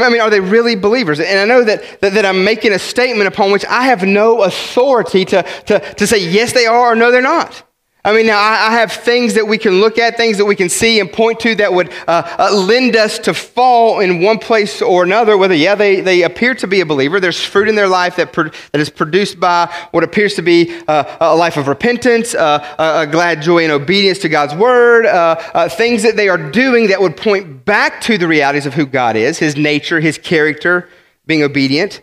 I 0.02 0.10
mean, 0.10 0.20
are 0.20 0.30
they 0.30 0.40
really 0.40 0.76
believers? 0.76 1.20
And 1.20 1.38
I 1.38 1.44
know 1.44 1.64
that, 1.64 2.00
that, 2.00 2.14
that, 2.14 2.26
I'm 2.26 2.44
making 2.44 2.72
a 2.72 2.78
statement 2.78 3.28
upon 3.28 3.52
which 3.52 3.64
I 3.66 3.84
have 3.84 4.02
no 4.02 4.42
authority 4.42 5.24
to, 5.26 5.42
to, 5.42 5.78
to 5.94 6.06
say 6.06 6.18
yes, 6.18 6.52
they 6.52 6.66
are 6.66 6.92
or 6.92 6.96
no, 6.96 7.10
they're 7.10 7.22
not. 7.22 7.62
I 8.06 8.12
mean, 8.12 8.26
now 8.26 8.38
I, 8.38 8.68
I 8.68 8.72
have 8.74 8.92
things 8.92 9.34
that 9.34 9.48
we 9.48 9.58
can 9.58 9.80
look 9.80 9.98
at, 9.98 10.16
things 10.16 10.38
that 10.38 10.44
we 10.44 10.54
can 10.54 10.68
see 10.68 11.00
and 11.00 11.12
point 11.12 11.40
to 11.40 11.56
that 11.56 11.72
would 11.72 11.92
uh, 12.06 12.36
uh, 12.38 12.54
lend 12.54 12.94
us 12.94 13.18
to 13.18 13.34
fall 13.34 13.98
in 13.98 14.22
one 14.22 14.38
place 14.38 14.80
or 14.80 15.02
another. 15.02 15.36
Whether, 15.36 15.56
yeah, 15.56 15.74
they, 15.74 16.00
they 16.02 16.22
appear 16.22 16.54
to 16.54 16.68
be 16.68 16.80
a 16.80 16.86
believer, 16.86 17.18
there's 17.18 17.44
fruit 17.44 17.66
in 17.66 17.74
their 17.74 17.88
life 17.88 18.14
that, 18.14 18.32
pro- 18.32 18.50
that 18.70 18.80
is 18.80 18.90
produced 18.90 19.40
by 19.40 19.74
what 19.90 20.04
appears 20.04 20.34
to 20.34 20.42
be 20.42 20.80
uh, 20.86 21.16
a 21.18 21.34
life 21.34 21.56
of 21.56 21.66
repentance, 21.66 22.32
uh, 22.36 22.76
a 22.78 23.08
glad 23.08 23.42
joy 23.42 23.64
and 23.64 23.72
obedience 23.72 24.20
to 24.20 24.28
God's 24.28 24.54
word, 24.54 25.04
uh, 25.06 25.42
uh, 25.52 25.68
things 25.68 26.04
that 26.04 26.14
they 26.14 26.28
are 26.28 26.38
doing 26.52 26.86
that 26.86 27.00
would 27.00 27.16
point 27.16 27.64
back 27.64 28.00
to 28.02 28.18
the 28.18 28.28
realities 28.28 28.66
of 28.66 28.74
who 28.74 28.86
God 28.86 29.16
is, 29.16 29.40
his 29.40 29.56
nature, 29.56 29.98
his 29.98 30.16
character, 30.16 30.88
being 31.26 31.42
obedient. 31.42 32.02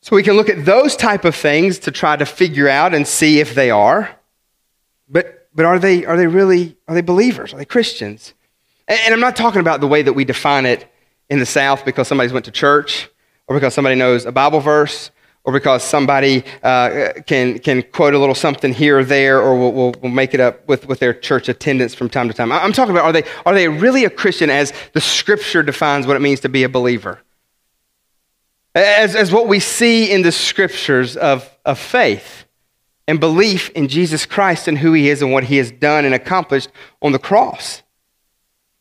So 0.00 0.16
we 0.16 0.24
can 0.24 0.34
look 0.34 0.48
at 0.48 0.64
those 0.64 0.96
type 0.96 1.24
of 1.24 1.36
things 1.36 1.78
to 1.80 1.92
try 1.92 2.16
to 2.16 2.26
figure 2.26 2.68
out 2.68 2.92
and 2.92 3.06
see 3.06 3.38
if 3.38 3.54
they 3.54 3.70
are. 3.70 4.16
But, 5.10 5.48
but 5.54 5.66
are, 5.66 5.78
they, 5.78 6.04
are 6.04 6.16
they 6.16 6.28
really, 6.28 6.76
are 6.86 6.94
they 6.94 7.00
believers? 7.00 7.52
Are 7.52 7.56
they 7.56 7.64
Christians? 7.64 8.32
And, 8.86 8.98
and 9.04 9.14
I'm 9.14 9.20
not 9.20 9.36
talking 9.36 9.60
about 9.60 9.80
the 9.80 9.88
way 9.88 10.02
that 10.02 10.12
we 10.12 10.24
define 10.24 10.64
it 10.64 10.90
in 11.28 11.38
the 11.38 11.46
South 11.46 11.84
because 11.84 12.08
somebody's 12.08 12.32
went 12.32 12.44
to 12.46 12.50
church 12.50 13.08
or 13.46 13.56
because 13.56 13.74
somebody 13.74 13.96
knows 13.96 14.24
a 14.24 14.32
Bible 14.32 14.60
verse 14.60 15.10
or 15.44 15.52
because 15.52 15.82
somebody 15.82 16.44
uh, 16.62 17.12
can, 17.26 17.58
can 17.58 17.82
quote 17.82 18.14
a 18.14 18.18
little 18.18 18.34
something 18.34 18.74
here 18.74 18.98
or 18.98 19.04
there, 19.04 19.40
or 19.40 19.58
will 19.58 19.72
will 19.72 19.94
will 20.02 20.10
make 20.10 20.34
it 20.34 20.40
up 20.40 20.68
with, 20.68 20.86
with 20.86 20.98
their 20.98 21.14
church 21.14 21.48
attendance 21.48 21.94
from 21.94 22.10
time 22.10 22.28
to 22.28 22.34
time. 22.34 22.52
I'm 22.52 22.74
talking 22.74 22.94
about 22.94 23.04
are 23.04 23.12
they, 23.12 23.24
are 23.46 23.54
they 23.54 23.66
really 23.66 24.04
a 24.04 24.10
Christian 24.10 24.50
as 24.50 24.72
the 24.92 25.00
scripture 25.00 25.62
defines 25.62 26.06
what 26.06 26.14
it 26.14 26.20
means 26.20 26.40
to 26.40 26.50
be 26.50 26.62
a 26.62 26.68
believer? 26.68 27.20
As, 28.74 29.16
as 29.16 29.32
what 29.32 29.48
we 29.48 29.60
see 29.60 30.12
in 30.12 30.22
the 30.22 30.30
scriptures 30.30 31.16
of, 31.16 31.48
of 31.64 31.78
faith 31.78 32.44
and 33.10 33.18
belief 33.18 33.70
in 33.70 33.88
Jesus 33.88 34.24
Christ 34.24 34.68
and 34.68 34.78
who 34.78 34.92
he 34.92 35.10
is 35.10 35.20
and 35.20 35.32
what 35.32 35.42
he 35.42 35.56
has 35.56 35.72
done 35.72 36.04
and 36.04 36.14
accomplished 36.14 36.70
on 37.02 37.10
the 37.10 37.18
cross. 37.18 37.82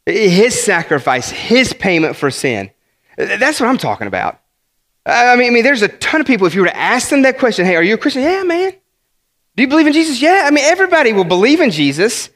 His 0.05 0.53
sacrifice, 0.62 1.31
his 1.31 1.74
payment 1.74 2.15
for 2.15 2.29
sin. 2.29 2.69
That's 3.17 3.59
what 3.59 3.67
I'm 3.67 3.79
talking 3.79 4.05
about. 4.05 4.39
I 5.03 5.36
mean, 5.36 5.48
I 5.48 5.50
mean, 5.50 5.63
there's 5.63 5.81
a 5.81 5.88
ton 5.88 6.21
of 6.21 6.27
people, 6.27 6.45
if 6.45 6.53
you 6.53 6.62
were 6.62 6.67
to 6.67 6.77
ask 6.77 7.09
them 7.09 7.24
that 7.24 7.39
question, 7.39 7.65
hey, 7.65 7.75
are 7.75 7.81
you 7.81 7.95
a 7.95 7.98
Christian? 7.98 8.21
Yeah, 8.21 8.43
man. 8.43 8.71
Do 9.55 9.63
you 9.63 9.67
believe 9.67 9.88
in 9.88 9.93
Jesus? 9.93 10.21
Yeah. 10.21 10.43
I 10.45 10.51
mean, 10.51 10.63
everybody 10.63 11.12
will 11.12 11.24
believe 11.24 11.59
in 11.59 11.71
Jesus. 11.71 12.29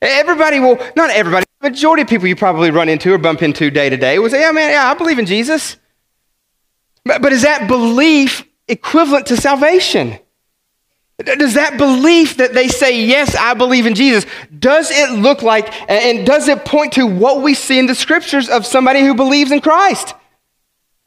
Everybody 0.00 0.60
will, 0.60 0.80
not 0.96 1.10
everybody, 1.10 1.44
the 1.60 1.68
majority 1.68 2.04
of 2.04 2.08
people 2.08 2.26
you 2.26 2.36
probably 2.36 2.70
run 2.70 2.88
into 2.88 3.12
or 3.12 3.18
bump 3.18 3.42
into 3.42 3.70
day 3.70 3.90
to 3.90 3.98
day 3.98 4.18
will 4.18 4.30
say, 4.30 4.40
yeah, 4.40 4.52
man, 4.52 4.70
yeah, 4.70 4.90
I 4.90 4.94
believe 4.94 5.18
in 5.18 5.26
Jesus. 5.26 5.76
But, 7.04 7.20
but 7.20 7.34
is 7.34 7.42
that 7.42 7.68
belief 7.68 8.44
equivalent 8.66 9.26
to 9.26 9.36
salvation? 9.36 10.18
Does 11.24 11.54
that 11.54 11.78
belief 11.78 12.36
that 12.36 12.54
they 12.54 12.68
say, 12.68 13.04
yes, 13.04 13.34
I 13.34 13.54
believe 13.54 13.86
in 13.86 13.96
Jesus, 13.96 14.24
does 14.56 14.90
it 14.92 15.18
look 15.18 15.42
like 15.42 15.72
and 15.90 16.24
does 16.24 16.46
it 16.46 16.64
point 16.64 16.92
to 16.92 17.06
what 17.06 17.42
we 17.42 17.54
see 17.54 17.78
in 17.78 17.86
the 17.86 17.94
scriptures 17.96 18.48
of 18.48 18.64
somebody 18.64 19.00
who 19.00 19.14
believes 19.14 19.50
in 19.50 19.60
Christ? 19.60 20.14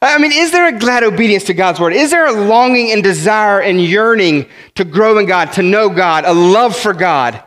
I 0.02 0.18
mean, 0.18 0.32
is 0.32 0.50
there 0.52 0.66
a 0.66 0.78
glad 0.78 1.02
obedience 1.02 1.44
to 1.44 1.54
God's 1.54 1.80
word? 1.80 1.94
Is 1.94 2.10
there 2.10 2.26
a 2.26 2.32
longing 2.32 2.90
and 2.90 3.02
desire 3.02 3.60
and 3.60 3.80
yearning 3.80 4.46
to 4.74 4.84
grow 4.84 5.16
in 5.16 5.24
God, 5.24 5.52
to 5.52 5.62
know 5.62 5.88
God, 5.88 6.24
a 6.26 6.34
love 6.34 6.76
for 6.76 6.92
God? 6.92 7.42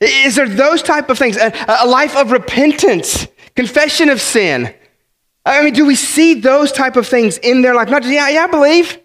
Is 0.00 0.34
there 0.34 0.48
those 0.48 0.82
type 0.82 1.08
of 1.08 1.16
things? 1.16 1.38
A, 1.38 1.52
a 1.68 1.86
life 1.86 2.16
of 2.16 2.32
repentance, 2.32 3.26
confession 3.54 4.10
of 4.10 4.20
sin? 4.20 4.74
I 5.46 5.62
mean, 5.62 5.72
do 5.72 5.86
we 5.86 5.94
see 5.94 6.34
those 6.34 6.70
type 6.70 6.96
of 6.96 7.06
things 7.06 7.38
in 7.38 7.62
their 7.62 7.74
life? 7.74 7.88
Not 7.88 8.02
just, 8.02 8.12
yeah, 8.12 8.28
yeah, 8.28 8.44
I 8.44 8.46
believe 8.48 8.98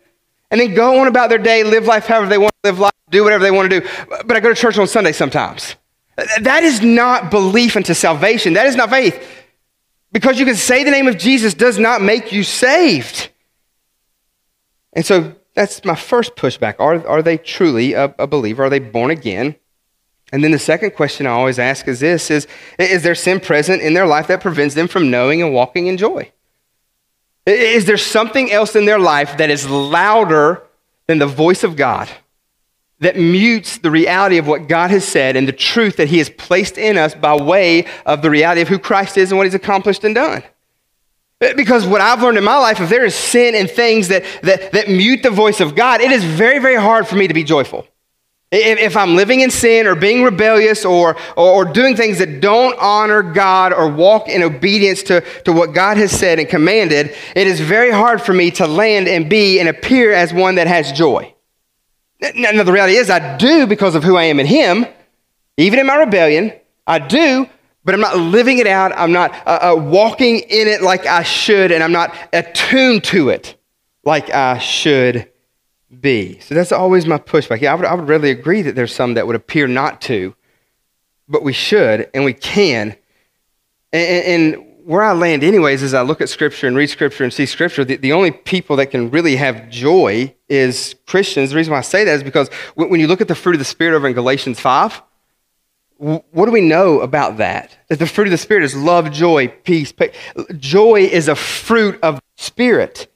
and 0.52 0.60
then 0.60 0.74
go 0.74 1.00
on 1.00 1.08
about 1.08 1.30
their 1.30 1.38
day, 1.38 1.64
live 1.64 1.86
life 1.86 2.06
however 2.06 2.28
they 2.28 2.38
want 2.38 2.54
to 2.64 2.70
live 2.70 2.80
life, 2.80 2.94
do 3.10 3.24
whatever 3.24 3.44
they 3.44 3.52
want 3.52 3.70
to 3.70 3.80
do. 3.80 3.88
But 4.26 4.36
I 4.36 4.40
go 4.40 4.50
to 4.50 4.56
church 4.56 4.78
on 4.78 4.88
Sunday 4.88 5.12
sometimes. 5.12 5.76
That 6.42 6.64
is 6.64 6.82
not 6.82 7.32
belief 7.32 7.76
into 7.76 7.96
salvation. 7.96 8.54
That 8.54 8.66
is 8.66 8.76
not 8.76 8.90
faith. 8.90 9.26
Because 10.12 10.40
you 10.40 10.46
can 10.46 10.56
say 10.56 10.84
the 10.84 10.92
name 10.92 11.08
of 11.08 11.18
Jesus 11.18 11.54
does 11.54 11.78
not 11.78 12.02
make 12.02 12.32
you 12.32 12.44
saved. 12.44 13.30
And 14.94 15.06
so 15.06 15.36
that's 15.54 15.86
my 15.86 15.96
first 15.96 16.36
pushback. 16.36 16.76
Are, 16.80 17.08
are 17.08 17.22
they 17.22 17.38
truly 17.38 17.94
a, 17.94 18.14
a 18.18 18.28
believer? 18.28 18.64
Are 18.64 18.70
they 18.70 18.80
born 18.80 19.12
again? 19.12 19.56
And 20.32 20.44
then 20.44 20.52
the 20.52 20.60
second 20.60 20.92
question 20.92 21.26
I 21.26 21.32
always 21.32 21.60
ask 21.60 21.88
is 21.88 22.00
this 22.00 22.30
is, 22.30 22.48
is 22.78 23.04
there 23.04 23.16
sin 23.16 23.40
present 23.40 23.82
in 23.82 23.94
their 23.94 24.06
life 24.06 24.28
that 24.28 24.42
prevents 24.42 24.76
them 24.76 24.88
from 24.88 25.10
knowing 25.10 25.42
and 25.42 25.54
walking 25.54 25.88
in 25.88 25.98
joy? 25.98 26.32
Is 27.50 27.86
there 27.86 27.98
something 27.98 28.52
else 28.52 28.76
in 28.76 28.86
their 28.86 29.00
life 29.00 29.38
that 29.38 29.50
is 29.50 29.70
louder 29.70 30.64
than 31.08 31.20
the 31.20 31.28
voice 31.28 31.64
of 31.64 31.76
God? 31.76 32.10
that 33.00 33.16
mutes 33.16 33.78
the 33.78 33.92
reality 33.92 34.38
of 34.38 34.48
what 34.48 34.68
God 34.68 34.92
has 34.92 35.08
said 35.08 35.36
and 35.36 35.48
the 35.48 35.54
truth 35.54 35.98
that 35.98 36.10
He 36.10 36.18
has 36.18 36.30
placed 36.30 36.78
in 36.78 36.98
us 36.98 37.16
by 37.16 37.36
way 37.36 37.86
of 38.06 38.22
the 38.22 38.30
reality 38.30 38.62
of 38.62 38.68
who 38.68 38.78
Christ 38.78 39.18
is 39.18 39.32
and 39.32 39.38
what 39.38 39.48
He's 39.48 39.54
accomplished 39.54 40.04
and 40.04 40.14
done. 40.14 40.44
Because 41.40 41.88
what 41.88 42.02
I've 42.02 42.22
learned 42.22 42.38
in 42.38 42.44
my 42.44 42.58
life, 42.58 42.82
if 42.82 42.90
there 42.90 43.06
is 43.06 43.16
sin 43.16 43.56
and 43.56 43.70
things 43.70 44.10
that, 44.10 44.26
that, 44.44 44.74
that 44.74 44.90
mute 44.90 45.24
the 45.24 45.30
voice 45.30 45.62
of 45.62 45.74
God, 45.74 46.02
it 46.02 46.12
is 46.12 46.24
very, 46.24 46.60
very 46.60 46.76
hard 46.76 47.08
for 47.08 47.16
me 47.16 47.30
to 47.30 47.34
be 47.34 47.46
joyful. 47.46 47.88
If, 48.52 48.98
I'm 48.98 49.16
living 49.16 49.42
in 49.42 49.52
sin 49.52 49.86
or 49.86 49.94
being 49.94 50.24
rebellious 50.24 50.84
or, 50.84 51.16
or, 51.38 51.54
or, 51.54 51.66
doing 51.66 51.96
things 51.96 52.18
that 52.18 52.42
don't 52.42 52.76
honor 52.80 53.22
God 53.22 53.74
or 53.74 53.88
walk 53.88 54.28
in 54.28 54.42
obedience 54.42 55.04
to, 55.04 55.22
to 55.44 55.54
what 55.54 55.76
God 55.76 55.98
has 55.98 56.12
said 56.12 56.40
and 56.40 56.50
commanded, 56.50 57.16
it 57.36 57.46
is 57.46 57.60
very 57.60 57.92
hard 57.92 58.24
for 58.24 58.34
me 58.34 58.50
to 58.52 58.66
land 58.66 59.08
and 59.08 59.30
be 59.30 59.60
and 59.60 59.70
appear 59.70 60.12
as 60.14 60.34
one 60.34 60.56
that 60.56 60.66
has 60.66 60.92
joy. 60.92 61.32
Now, 62.36 62.64
the 62.64 62.74
reality 62.74 62.96
is, 62.96 63.12
I 63.12 63.38
do 63.38 63.68
because 63.68 63.94
of 63.94 64.04
who 64.04 64.18
I 64.18 64.24
am 64.24 64.40
in 64.40 64.48
Him. 64.48 64.88
Even 65.58 65.78
in 65.78 65.86
my 65.86 65.98
rebellion, 65.98 66.52
I 66.88 66.98
do, 66.98 67.48
but 67.86 67.94
I'm 67.94 68.02
not 68.02 68.18
living 68.18 68.58
it 68.58 68.68
out. 68.68 68.92
I'm 68.98 69.12
not 69.12 69.32
uh, 69.46 69.74
uh, 69.74 69.76
walking 69.76 70.40
in 70.40 70.68
it 70.68 70.82
like 70.82 71.06
I 71.06 71.22
should, 71.22 71.72
and 71.72 71.84
I'm 71.84 71.92
not 71.92 72.16
attuned 72.34 73.04
to 73.06 73.30
it 73.30 73.58
like 74.04 74.32
I 74.32 74.58
should 74.58 75.30
be. 76.02 76.40
So 76.40 76.56
that's 76.56 76.72
always 76.72 77.06
my 77.06 77.18
pushback. 77.18 77.62
Yeah, 77.62 77.74
I 77.74 77.76
would, 77.76 77.86
I 77.86 77.94
would 77.94 78.08
readily 78.08 78.32
agree 78.32 78.62
that 78.62 78.76
there's 78.76 78.94
some 78.94 79.16
that 79.16 79.28
would 79.28 79.36
appear 79.36 79.68
not 79.68 80.02
to, 80.02 80.36
but 81.28 81.44
we 81.44 81.54
should 81.54 82.10
and 82.14 82.26
we 82.26 82.34
can. 82.34 82.96
And, 83.92 84.26
and 84.26 84.66
where 84.86 85.04
I 85.04 85.14
land, 85.14 85.44
anyways, 85.44 85.84
is 85.84 85.94
I 85.94 86.02
look 86.02 86.22
at 86.22 86.30
Scripture 86.30 86.68
and 86.68 86.76
read 86.76 86.88
Scripture 86.88 87.24
and 87.24 87.32
see 87.32 87.46
Scripture, 87.46 87.86
the, 87.86 87.98
the 87.98 88.14
only 88.14 88.32
people 88.32 88.76
that 88.78 88.88
can 88.88 89.12
really 89.12 89.36
have 89.36 89.70
joy 89.70 90.34
is 90.48 90.96
Christians. 91.06 91.52
The 91.52 91.58
reason 91.58 91.72
why 91.72 91.80
I 91.80 91.82
say 91.82 92.04
that 92.06 92.16
is 92.16 92.24
because 92.24 92.50
when 92.76 93.00
you 93.00 93.08
look 93.08 93.22
at 93.22 93.28
the 93.28 93.36
fruit 93.36 93.54
of 93.54 93.60
the 93.60 93.66
Spirit 93.66 93.96
over 93.96 94.08
in 94.08 94.14
Galatians 94.14 94.60
5, 94.60 95.02
what 95.98 96.46
do 96.46 96.52
we 96.52 96.62
know 96.62 97.02
about 97.02 97.38
that? 97.38 97.78
That 97.90 98.00
the 98.00 98.08
fruit 98.08 98.28
of 98.28 98.32
the 98.32 98.38
Spirit 98.38 98.64
is 98.64 98.76
love, 98.76 99.12
joy, 99.12 99.50
peace. 99.50 99.94
Joy 100.58 101.02
is 101.02 101.28
a 101.28 101.36
fruit 101.36 102.00
of 102.02 102.22
Spirit. 102.38 103.09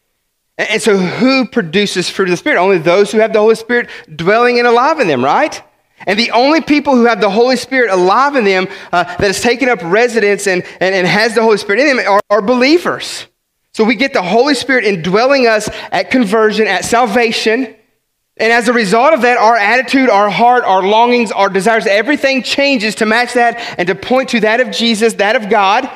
And 0.58 0.82
so, 0.82 0.98
who 0.98 1.48
produces 1.48 2.10
fruit 2.10 2.26
of 2.26 2.32
the 2.32 2.38
Spirit? 2.38 2.60
Only 2.60 2.78
those 2.78 3.12
who 3.12 3.18
have 3.20 3.34
the 3.34 3.40
Holy 3.40 3.56
Spirit 3.56 3.90
dwelling 4.16 4.60
and 4.60 4.68
alive 4.68 5.00
in 5.00 5.08
them, 5.08 5.24
right? 5.24 5.62
And 6.06 6.20
the 6.20 6.32
only 6.32 6.62
people 6.62 6.96
who 6.96 7.06
have 7.06 7.22
the 7.22 7.30
Holy 7.30 7.56
Spirit 7.56 7.90
alive 7.90 8.36
in 8.36 8.44
them, 8.44 8.68
uh, 8.92 9.04
that 9.04 9.22
has 9.22 9.42
taken 9.42 9.70
up 9.70 9.82
residence 9.82 10.48
and, 10.48 10.64
and, 10.80 10.94
and 10.94 11.08
has 11.08 11.34
the 11.34 11.42
Holy 11.42 11.58
Spirit 11.58 11.82
in 11.82 11.98
them, 11.98 12.06
are, 12.08 12.22
are 12.30 12.42
believers. 12.42 13.26
So 13.74 13.84
we 13.84 13.96
get 13.96 14.14
the 14.14 14.22
Holy 14.22 14.54
Spirit 14.54 14.86
indwelling 14.86 15.48
us 15.48 15.70
at 15.92 16.12
conversion, 16.12 16.68
at 16.68 16.86
salvation. 16.86 17.76
And 18.38 18.52
as 18.52 18.68
a 18.68 18.74
result 18.74 19.14
of 19.14 19.22
that, 19.22 19.38
our 19.38 19.56
attitude, 19.56 20.10
our 20.10 20.30
heart, 20.30 20.64
our 20.66 20.84
longings, 20.84 21.32
our 21.32 21.50
desires, 21.50 21.88
everything 21.88 22.44
changes 22.44 22.96
to 22.96 23.08
match 23.08 23.34
that 23.34 23.58
and 23.80 23.88
to 23.88 23.96
point 23.96 24.30
to 24.30 24.42
that 24.42 24.60
of 24.60 24.72
Jesus, 24.72 25.14
that 25.16 25.36
of 25.36 25.50
God. 25.50 25.90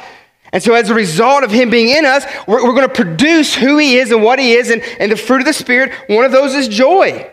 And 0.54 0.64
so, 0.64 0.74
as 0.74 0.90
a 0.90 0.94
result 0.94 1.44
of 1.44 1.52
Him 1.52 1.70
being 1.70 1.90
in 1.90 2.06
us, 2.06 2.26
we're, 2.48 2.64
we're 2.64 2.74
going 2.74 2.88
to 2.88 2.94
produce 2.94 3.54
who 3.54 3.78
He 3.78 3.98
is 3.98 4.12
and 4.12 4.24
what 4.24 4.40
He 4.40 4.54
is. 4.54 4.70
And, 4.70 4.82
and 5.00 5.12
the 5.12 5.18
fruit 5.18 5.42
of 5.42 5.46
the 5.46 5.54
Spirit, 5.54 5.92
one 6.08 6.26
of 6.26 6.32
those 6.32 6.54
is 6.54 6.68
joy. 6.68 7.30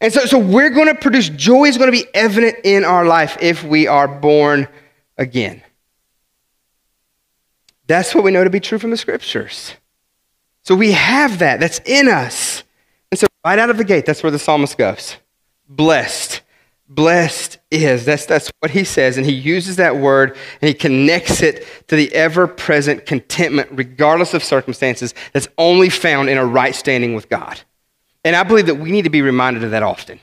And 0.00 0.12
so, 0.12 0.26
so 0.26 0.38
we're 0.38 0.70
going 0.70 0.88
to 0.88 0.94
produce 0.94 1.28
joy 1.28 1.66
is 1.66 1.78
going 1.78 1.90
to 1.90 1.96
be 1.96 2.06
evident 2.12 2.56
in 2.64 2.84
our 2.84 3.04
life 3.04 3.38
if 3.40 3.62
we 3.62 3.86
are 3.86 4.08
born 4.08 4.66
again. 5.16 5.62
That's 7.86 8.14
what 8.14 8.24
we 8.24 8.30
know 8.30 8.42
to 8.42 8.50
be 8.50 8.60
true 8.60 8.78
from 8.78 8.90
the 8.90 8.96
scriptures. 8.96 9.74
So 10.64 10.74
we 10.74 10.92
have 10.92 11.38
that. 11.38 11.60
That's 11.60 11.80
in 11.84 12.08
us. 12.08 12.64
And 13.10 13.18
so 13.18 13.26
right 13.44 13.58
out 13.58 13.70
of 13.70 13.76
the 13.76 13.84
gate, 13.84 14.06
that's 14.06 14.22
where 14.22 14.30
the 14.30 14.38
psalmist 14.38 14.76
goes. 14.76 15.16
Blessed. 15.68 16.40
Blessed 16.88 17.58
is. 17.70 18.04
That's, 18.04 18.26
that's 18.26 18.50
what 18.60 18.70
he 18.70 18.84
says. 18.84 19.16
And 19.16 19.24
he 19.24 19.32
uses 19.32 19.76
that 19.76 19.96
word 19.96 20.36
and 20.60 20.68
he 20.68 20.74
connects 20.74 21.40
it 21.42 21.66
to 21.88 21.96
the 21.96 22.12
ever 22.12 22.46
present 22.46 23.06
contentment, 23.06 23.70
regardless 23.72 24.34
of 24.34 24.44
circumstances, 24.44 25.14
that's 25.32 25.48
only 25.56 25.88
found 25.88 26.28
in 26.28 26.36
a 26.36 26.44
right 26.44 26.74
standing 26.74 27.14
with 27.14 27.28
God. 27.28 27.60
And 28.24 28.36
I 28.36 28.42
believe 28.42 28.66
that 28.66 28.74
we 28.76 28.90
need 28.90 29.02
to 29.02 29.10
be 29.10 29.22
reminded 29.22 29.64
of 29.64 29.70
that 29.70 29.82
often. 29.82 30.20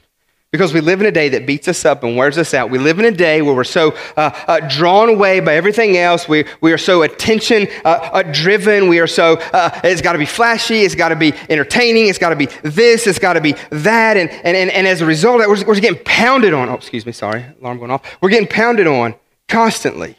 Because 0.51 0.74
we 0.74 0.82
live 0.82 1.00
in 1.00 1.06
a 1.06 1.12
day 1.12 1.29
that 1.29 1.46
beats 1.46 1.68
us 1.68 1.86
up 1.86 2.03
and 2.03 2.18
wears 2.18 2.36
us 2.39 2.56
out. 2.56 2.72
We 2.72 2.79
live 2.79 2.98
in 2.98 3.06
a 3.06 3.12
day 3.12 3.44
where 3.44 3.53
we're 3.53 3.63
so 3.63 3.96
uh, 4.18 4.32
uh, 4.48 4.60
drawn 4.68 5.08
away 5.08 5.41
by 5.41 5.53
everything 5.53 5.96
else. 5.96 6.27
We, 6.27 6.46
we 6.60 6.74
are 6.74 6.77
so 6.77 7.03
attention 7.03 7.68
uh, 7.86 8.10
uh 8.13 8.24
driven. 8.24 8.88
We 8.88 9.00
are 9.00 9.06
so, 9.06 9.34
uh, 9.53 9.79
it's 9.84 10.01
got 10.01 10.13
to 10.13 10.18
be 10.18 10.25
flashy. 10.25 10.82
It's 10.82 10.96
got 10.96 11.10
to 11.10 11.15
be 11.15 11.34
entertaining. 11.50 12.08
It's 12.08 12.18
got 12.18 12.29
to 12.29 12.36
be 12.36 12.48
this. 12.63 13.06
It's 13.06 13.20
got 13.20 13.34
to 13.34 13.41
be 13.41 13.53
that. 13.70 14.18
And, 14.18 14.32
and, 14.32 14.58
and, 14.58 14.72
and 14.72 14.88
as 14.88 15.01
a 15.01 15.06
result 15.06 15.36
of 15.36 15.41
that, 15.41 15.50
we're, 15.50 15.68
we're 15.68 15.79
getting 15.79 16.03
pounded 16.03 16.56
on. 16.56 16.68
Oh, 16.68 16.74
excuse 16.74 17.06
me. 17.06 17.12
Sorry. 17.12 17.46
Alarm 17.62 17.77
going 17.77 17.91
off. 17.91 18.18
We're 18.20 18.29
getting 18.29 18.50
pounded 18.50 18.88
on 18.88 19.13
constantly. 19.48 20.15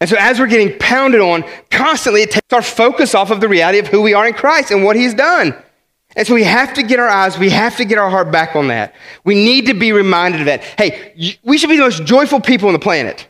And 0.00 0.08
so 0.08 0.16
as 0.20 0.38
we're 0.38 0.46
getting 0.46 0.78
pounded 0.78 1.20
on 1.20 1.44
constantly, 1.68 2.22
it 2.22 2.30
takes 2.30 2.52
our 2.52 2.62
focus 2.62 3.12
off 3.12 3.32
of 3.32 3.40
the 3.40 3.48
reality 3.48 3.80
of 3.80 3.88
who 3.88 4.02
we 4.02 4.14
are 4.14 4.26
in 4.26 4.34
Christ 4.34 4.70
and 4.70 4.84
what 4.84 4.94
He's 4.94 5.14
done. 5.14 5.56
And 6.16 6.26
so 6.26 6.34
we 6.34 6.44
have 6.44 6.74
to 6.74 6.82
get 6.82 7.00
our 7.00 7.08
eyes, 7.08 7.38
we 7.38 7.50
have 7.50 7.76
to 7.76 7.84
get 7.84 7.98
our 7.98 8.10
heart 8.10 8.30
back 8.30 8.54
on 8.54 8.68
that. 8.68 8.94
We 9.24 9.34
need 9.34 9.66
to 9.66 9.74
be 9.74 9.92
reminded 9.92 10.40
of 10.40 10.46
that. 10.46 10.62
Hey, 10.62 11.36
we 11.42 11.58
should 11.58 11.70
be 11.70 11.76
the 11.76 11.82
most 11.82 12.04
joyful 12.04 12.40
people 12.40 12.68
on 12.68 12.74
the 12.74 12.78
planet. 12.78 13.28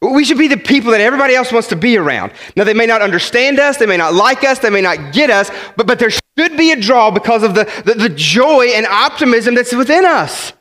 We 0.00 0.24
should 0.24 0.38
be 0.38 0.48
the 0.48 0.56
people 0.56 0.90
that 0.92 1.00
everybody 1.00 1.34
else 1.34 1.50
wants 1.50 1.68
to 1.68 1.76
be 1.76 1.96
around. 1.96 2.32
Now, 2.56 2.64
they 2.64 2.74
may 2.74 2.86
not 2.86 3.00
understand 3.00 3.58
us, 3.58 3.78
they 3.78 3.86
may 3.86 3.96
not 3.96 4.14
like 4.14 4.44
us, 4.44 4.58
they 4.58 4.70
may 4.70 4.82
not 4.82 5.12
get 5.12 5.30
us, 5.30 5.50
but, 5.76 5.86
but 5.86 5.98
there 5.98 6.10
should 6.10 6.56
be 6.56 6.72
a 6.72 6.80
draw 6.80 7.10
because 7.10 7.42
of 7.42 7.54
the, 7.54 7.64
the, 7.84 7.94
the 7.94 8.08
joy 8.10 8.66
and 8.74 8.86
optimism 8.86 9.54
that's 9.54 9.74
within 9.74 10.04
us 10.04 10.52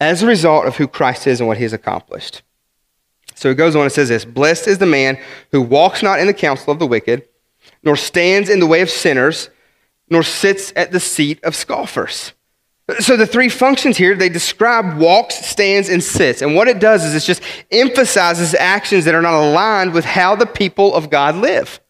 as 0.00 0.22
a 0.22 0.26
result 0.26 0.66
of 0.66 0.76
who 0.76 0.88
Christ 0.88 1.26
is 1.26 1.40
and 1.40 1.46
what 1.46 1.58
he 1.58 1.64
has 1.64 1.72
accomplished. 1.72 2.42
So 3.34 3.50
it 3.50 3.56
goes 3.56 3.76
on 3.76 3.82
and 3.82 3.92
says 3.92 4.08
this 4.08 4.24
Blessed 4.24 4.68
is 4.68 4.78
the 4.78 4.86
man 4.86 5.18
who 5.50 5.60
walks 5.60 6.02
not 6.02 6.18
in 6.18 6.26
the 6.26 6.34
counsel 6.34 6.72
of 6.72 6.78
the 6.78 6.86
wicked, 6.86 7.28
nor 7.82 7.96
stands 7.96 8.48
in 8.48 8.58
the 8.58 8.66
way 8.66 8.80
of 8.80 8.90
sinners 8.90 9.50
nor 10.12 10.22
sits 10.22 10.72
at 10.76 10.92
the 10.92 11.00
seat 11.00 11.42
of 11.42 11.56
scoffers. 11.56 12.34
So 13.00 13.16
the 13.16 13.26
three 13.26 13.48
functions 13.48 13.96
here, 13.96 14.14
they 14.14 14.28
describe 14.28 14.98
walks, 14.98 15.34
stands, 15.46 15.88
and 15.88 16.02
sits. 16.02 16.42
And 16.42 16.54
what 16.54 16.68
it 16.68 16.78
does 16.78 17.04
is 17.04 17.14
it 17.14 17.26
just 17.26 17.42
emphasizes 17.70 18.54
actions 18.54 19.06
that 19.06 19.14
are 19.14 19.22
not 19.22 19.34
aligned 19.34 19.94
with 19.94 20.04
how 20.04 20.36
the 20.36 20.46
people 20.46 20.94
of 20.94 21.08
God 21.08 21.36
live. 21.36 21.80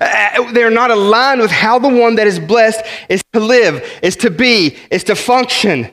Uh, 0.00 0.50
they're 0.52 0.70
not 0.70 0.90
aligned 0.90 1.40
with 1.40 1.50
how 1.50 1.78
the 1.78 1.88
one 1.88 2.14
that 2.14 2.26
is 2.26 2.38
blessed 2.38 2.82
is 3.08 3.22
to 3.32 3.40
live, 3.40 3.84
is 4.02 4.16
to 4.16 4.30
be, 4.30 4.76
is 4.90 5.04
to 5.04 5.14
function. 5.14 5.90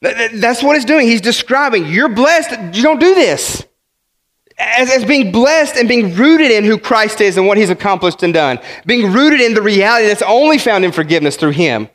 That's 0.00 0.62
what 0.62 0.74
it's 0.74 0.84
doing. 0.84 1.06
He's 1.06 1.20
describing, 1.20 1.86
you're 1.86 2.08
blessed, 2.08 2.74
you 2.74 2.82
don't 2.82 3.00
do 3.00 3.14
this 3.14 3.64
as, 4.62 4.90
as 4.90 5.04
being 5.04 5.32
blessed 5.32 5.76
and 5.76 5.88
being 5.88 6.14
rooted 6.14 6.50
in 6.50 6.64
who 6.64 6.78
Christ 6.78 7.20
is 7.20 7.36
and 7.36 7.46
what 7.46 7.58
he's 7.58 7.70
accomplished 7.70 8.22
and 8.22 8.32
done, 8.32 8.58
being 8.86 9.12
rooted 9.12 9.40
in 9.40 9.54
the 9.54 9.62
reality 9.62 10.06
that's 10.06 10.22
only 10.22 10.58
found 10.58 10.84
in 10.84 10.92
forgiveness 10.92 11.36
through 11.36 11.50
him. 11.50 11.88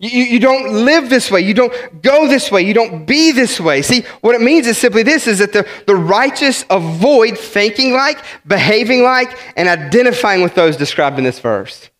You, 0.00 0.22
you 0.22 0.38
don't 0.38 0.84
live 0.84 1.10
this 1.10 1.28
way. 1.28 1.40
You 1.40 1.54
don't 1.54 2.02
go 2.02 2.28
this 2.28 2.52
way. 2.52 2.62
You 2.62 2.72
don't 2.72 3.04
be 3.04 3.32
this 3.32 3.58
way. 3.58 3.82
See, 3.82 4.02
what 4.20 4.36
it 4.36 4.40
means 4.40 4.68
is 4.68 4.78
simply 4.78 5.02
this 5.02 5.26
is 5.26 5.40
that 5.40 5.52
the, 5.52 5.66
the 5.86 5.96
righteous 5.96 6.64
avoid 6.70 7.36
thinking 7.36 7.92
like, 7.92 8.18
behaving 8.46 9.02
like, 9.02 9.36
and 9.56 9.68
identifying 9.68 10.42
with 10.42 10.54
those 10.54 10.76
described 10.76 11.18
in 11.18 11.24
this 11.24 11.40
verse. 11.40 11.90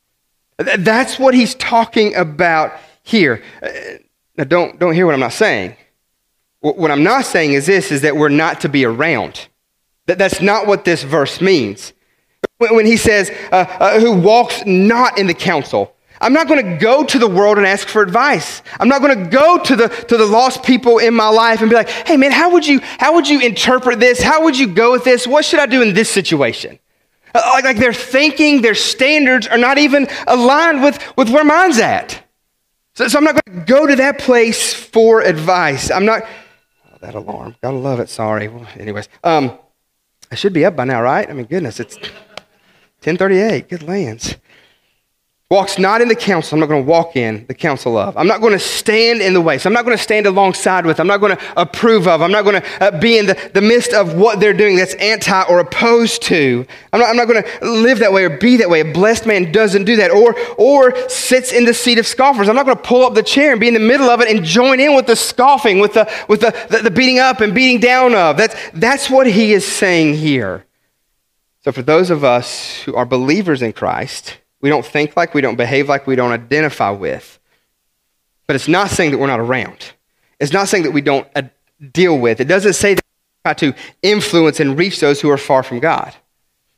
That's 0.58 1.18
what 1.18 1.34
he's 1.34 1.56
talking 1.56 2.14
about 2.14 2.72
here. 3.02 3.42
Uh, 3.60 3.68
now, 4.36 4.44
don't, 4.44 4.78
don't 4.78 4.94
hear 4.94 5.04
what 5.04 5.14
I'm 5.14 5.20
not 5.20 5.32
saying. 5.32 5.76
What 6.60 6.90
I'm 6.90 7.04
not 7.04 7.24
saying 7.24 7.52
is 7.52 7.66
this 7.66 7.92
is 7.92 8.02
that 8.02 8.16
we're 8.16 8.28
not 8.28 8.60
to 8.62 8.68
be 8.68 8.84
around. 8.84 9.48
That, 10.08 10.18
that's 10.18 10.40
not 10.40 10.66
what 10.66 10.84
this 10.84 11.02
verse 11.02 11.40
means. 11.40 11.92
When, 12.56 12.74
when 12.74 12.86
he 12.86 12.96
says, 12.96 13.30
uh, 13.52 13.66
uh, 13.78 14.00
who 14.00 14.14
walks 14.14 14.64
not 14.64 15.18
in 15.18 15.26
the 15.26 15.34
counsel, 15.34 15.94
I'm 16.20 16.32
not 16.32 16.48
going 16.48 16.64
to 16.64 16.76
go 16.78 17.04
to 17.04 17.18
the 17.18 17.28
world 17.28 17.58
and 17.58 17.66
ask 17.66 17.86
for 17.86 18.02
advice. 18.02 18.62
I'm 18.80 18.88
not 18.88 19.02
going 19.02 19.24
to 19.24 19.30
go 19.30 19.58
to 19.58 19.76
the, 19.76 19.88
to 19.88 20.16
the 20.16 20.26
lost 20.26 20.64
people 20.64 20.98
in 20.98 21.14
my 21.14 21.28
life 21.28 21.60
and 21.60 21.70
be 21.70 21.76
like, 21.76 21.90
hey 21.90 22.16
man, 22.16 22.32
how 22.32 22.50
would, 22.52 22.66
you, 22.66 22.80
how 22.82 23.14
would 23.14 23.28
you 23.28 23.40
interpret 23.40 24.00
this? 24.00 24.20
How 24.20 24.42
would 24.44 24.58
you 24.58 24.66
go 24.66 24.92
with 24.92 25.04
this? 25.04 25.26
What 25.26 25.44
should 25.44 25.60
I 25.60 25.66
do 25.66 25.82
in 25.82 25.94
this 25.94 26.10
situation? 26.10 26.78
Uh, 27.34 27.42
like, 27.52 27.64
like 27.64 27.76
their 27.76 27.92
thinking, 27.92 28.62
their 28.62 28.74
standards 28.74 29.46
are 29.46 29.58
not 29.58 29.76
even 29.76 30.08
aligned 30.26 30.82
with, 30.82 30.98
with 31.16 31.28
where 31.28 31.44
mine's 31.44 31.78
at. 31.78 32.24
So, 32.94 33.06
so 33.06 33.18
I'm 33.18 33.24
not 33.24 33.44
going 33.44 33.60
to 33.60 33.72
go 33.72 33.86
to 33.86 33.96
that 33.96 34.18
place 34.18 34.72
for 34.72 35.20
advice. 35.20 35.90
I'm 35.90 36.06
not, 36.06 36.22
oh, 36.22 36.96
that 37.02 37.14
alarm, 37.14 37.54
gotta 37.62 37.76
love 37.76 38.00
it, 38.00 38.08
sorry. 38.08 38.48
Well, 38.48 38.66
anyways, 38.76 39.08
um, 39.22 39.56
I 40.30 40.35
should 40.35 40.52
be 40.52 40.64
up 40.64 40.76
by 40.76 40.85
now, 40.85 41.02
right? 41.02 41.28
I 41.28 41.32
mean, 41.32 41.47
goodness, 41.47 41.80
it's 41.80 41.97
1038. 41.97 43.68
Good 43.68 43.82
lands. 43.82 44.37
Walks 45.50 45.78
not 45.78 46.02
in 46.02 46.08
the 46.08 46.14
counsel, 46.14 46.56
I'm 46.56 46.60
not 46.60 46.68
going 46.68 46.84
to 46.84 46.90
walk 46.90 47.16
in 47.16 47.46
the 47.46 47.54
counsel 47.54 47.96
of. 47.96 48.14
I'm 48.18 48.26
not 48.26 48.42
going 48.42 48.52
to 48.52 48.58
stand 48.58 49.22
in 49.22 49.32
the 49.32 49.40
way. 49.40 49.56
So 49.56 49.70
I'm 49.70 49.72
not 49.72 49.86
going 49.86 49.96
to 49.96 50.02
stand 50.02 50.26
alongside 50.26 50.84
with. 50.84 51.00
I'm 51.00 51.06
not 51.06 51.20
going 51.20 51.34
to 51.34 51.42
approve 51.60 52.06
of. 52.06 52.20
I'm 52.20 52.30
not 52.30 52.44
going 52.44 52.60
to 52.60 52.82
uh, 52.82 53.00
be 53.00 53.16
in 53.16 53.24
the, 53.24 53.50
the 53.54 53.62
midst 53.62 53.94
of 53.94 54.14
what 54.14 54.40
they're 54.40 54.52
doing 54.52 54.76
that's 54.76 54.92
anti 54.96 55.42
or 55.44 55.60
opposed 55.60 56.20
to. 56.24 56.66
I'm 56.92 57.00
not, 57.00 57.08
I'm 57.08 57.16
not 57.16 57.28
going 57.28 57.42
to 57.42 57.66
live 57.66 58.00
that 58.00 58.12
way 58.12 58.24
or 58.24 58.36
be 58.36 58.58
that 58.58 58.68
way. 58.68 58.80
A 58.80 58.92
blessed 58.92 59.24
man 59.24 59.50
doesn't 59.50 59.84
do 59.84 59.96
that 59.96 60.10
or, 60.10 60.34
or 60.58 61.08
sits 61.08 61.50
in 61.52 61.64
the 61.64 61.72
seat 61.72 61.98
of 61.98 62.06
scoffers. 62.06 62.50
I'm 62.50 62.56
not 62.56 62.66
going 62.66 62.76
to 62.76 62.82
pull 62.82 63.06
up 63.06 63.14
the 63.14 63.22
chair 63.22 63.52
and 63.52 63.60
be 63.60 63.68
in 63.68 63.74
the 63.74 63.80
middle 63.80 64.10
of 64.10 64.20
it 64.20 64.28
and 64.28 64.44
join 64.44 64.80
in 64.80 64.94
with 64.94 65.06
the 65.06 65.16
scoffing, 65.16 65.78
with 65.78 65.94
the, 65.94 66.12
with 66.28 66.42
the, 66.42 66.54
the, 66.68 66.82
the 66.82 66.90
beating 66.90 67.20
up 67.20 67.40
and 67.40 67.54
beating 67.54 67.80
down 67.80 68.14
of. 68.14 68.36
That's, 68.36 68.54
that's 68.74 69.08
what 69.08 69.26
he 69.26 69.54
is 69.54 69.66
saying 69.66 70.16
here. 70.16 70.66
So 71.64 71.72
for 71.72 71.80
those 71.80 72.10
of 72.10 72.22
us 72.22 72.82
who 72.82 72.94
are 72.94 73.06
believers 73.06 73.62
in 73.62 73.72
Christ, 73.72 74.36
we 74.60 74.68
don't 74.68 74.84
think 74.84 75.16
like, 75.16 75.34
we 75.34 75.40
don't 75.40 75.56
behave 75.56 75.88
like, 75.88 76.06
we 76.06 76.16
don't 76.16 76.32
identify 76.32 76.90
with. 76.90 77.38
But 78.46 78.56
it's 78.56 78.68
not 78.68 78.90
saying 78.90 79.12
that 79.12 79.18
we're 79.18 79.26
not 79.26 79.40
around. 79.40 79.92
It's 80.40 80.52
not 80.52 80.68
saying 80.68 80.84
that 80.84 80.92
we 80.92 81.00
don't 81.00 81.26
uh, 81.36 81.42
deal 81.92 82.18
with. 82.18 82.40
It 82.40 82.46
doesn't 82.46 82.72
say 82.72 82.94
that 82.94 83.04
we 83.04 83.50
try 83.50 83.54
to 83.54 83.74
influence 84.02 84.60
and 84.60 84.78
reach 84.78 85.00
those 85.00 85.20
who 85.20 85.30
are 85.30 85.38
far 85.38 85.62
from 85.62 85.80
God. 85.80 86.14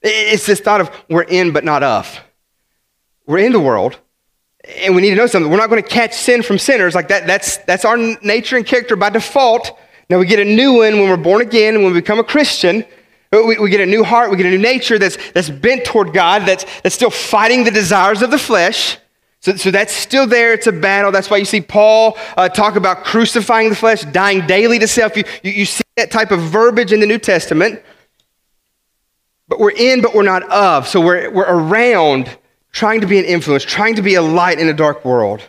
It's 0.02 0.46
this 0.46 0.60
thought 0.60 0.80
of 0.80 0.90
we're 1.08 1.22
in 1.22 1.52
but 1.52 1.64
not 1.64 1.82
of. 1.82 2.20
We're 3.26 3.38
in 3.38 3.52
the 3.52 3.60
world, 3.60 3.98
and 4.78 4.94
we 4.96 5.02
need 5.02 5.10
to 5.10 5.16
know 5.16 5.26
something. 5.26 5.50
We're 5.50 5.58
not 5.58 5.70
going 5.70 5.82
to 5.82 5.88
catch 5.88 6.14
sin 6.14 6.42
from 6.42 6.58
sinners. 6.58 6.94
Like 6.94 7.08
that, 7.08 7.26
that's, 7.26 7.58
that's 7.58 7.84
our 7.84 7.96
nature 7.96 8.56
and 8.56 8.66
character 8.66 8.96
by 8.96 9.10
default. 9.10 9.78
Now 10.08 10.18
we 10.18 10.26
get 10.26 10.40
a 10.40 10.44
new 10.44 10.78
one 10.78 10.98
when 10.98 11.08
we're 11.08 11.16
born 11.16 11.40
again 11.40 11.74
and 11.76 11.84
when 11.84 11.92
we 11.92 12.00
become 12.00 12.18
a 12.18 12.24
Christian. 12.24 12.84
We, 13.32 13.58
we, 13.58 13.70
get 13.70 13.80
a 13.80 13.86
new 13.86 14.02
heart, 14.02 14.30
we 14.30 14.36
get 14.36 14.46
a 14.46 14.50
new 14.50 14.58
nature 14.58 14.98
that's, 14.98 15.16
that's 15.32 15.48
bent 15.48 15.84
toward 15.84 16.12
God, 16.12 16.46
that's, 16.46 16.64
that's 16.80 16.96
still 16.96 17.10
fighting 17.10 17.62
the 17.62 17.70
desires 17.70 18.22
of 18.22 18.30
the 18.32 18.38
flesh. 18.38 18.98
So, 19.40 19.56
so 19.56 19.70
that's 19.70 19.92
still 19.92 20.26
there. 20.26 20.52
It's 20.52 20.66
a 20.66 20.72
battle. 20.72 21.12
That's 21.12 21.30
why 21.30 21.38
you 21.38 21.44
see 21.44 21.62
Paul 21.62 22.18
uh, 22.36 22.48
talk 22.48 22.76
about 22.76 23.04
crucifying 23.04 23.70
the 23.70 23.76
flesh, 23.76 24.02
dying 24.02 24.46
daily 24.46 24.78
to 24.80 24.88
self. 24.88 25.16
You, 25.16 25.24
you, 25.42 25.52
you 25.52 25.64
see 25.64 25.84
that 25.96 26.10
type 26.10 26.30
of 26.30 26.40
verbiage 26.40 26.92
in 26.92 27.00
the 27.00 27.06
New 27.06 27.18
Testament. 27.18 27.82
But 29.48 29.58
we're 29.58 29.70
in, 29.70 30.02
but 30.02 30.14
we're 30.14 30.22
not 30.22 30.42
of. 30.50 30.86
So 30.86 31.00
we're, 31.00 31.30
we're 31.30 31.48
around 31.48 32.36
trying 32.72 33.00
to 33.00 33.06
be 33.06 33.18
an 33.18 33.24
influence, 33.24 33.64
trying 33.64 33.94
to 33.96 34.02
be 34.02 34.14
a 34.14 34.22
light 34.22 34.58
in 34.58 34.68
a 34.68 34.74
dark 34.74 35.04
world. 35.04 35.48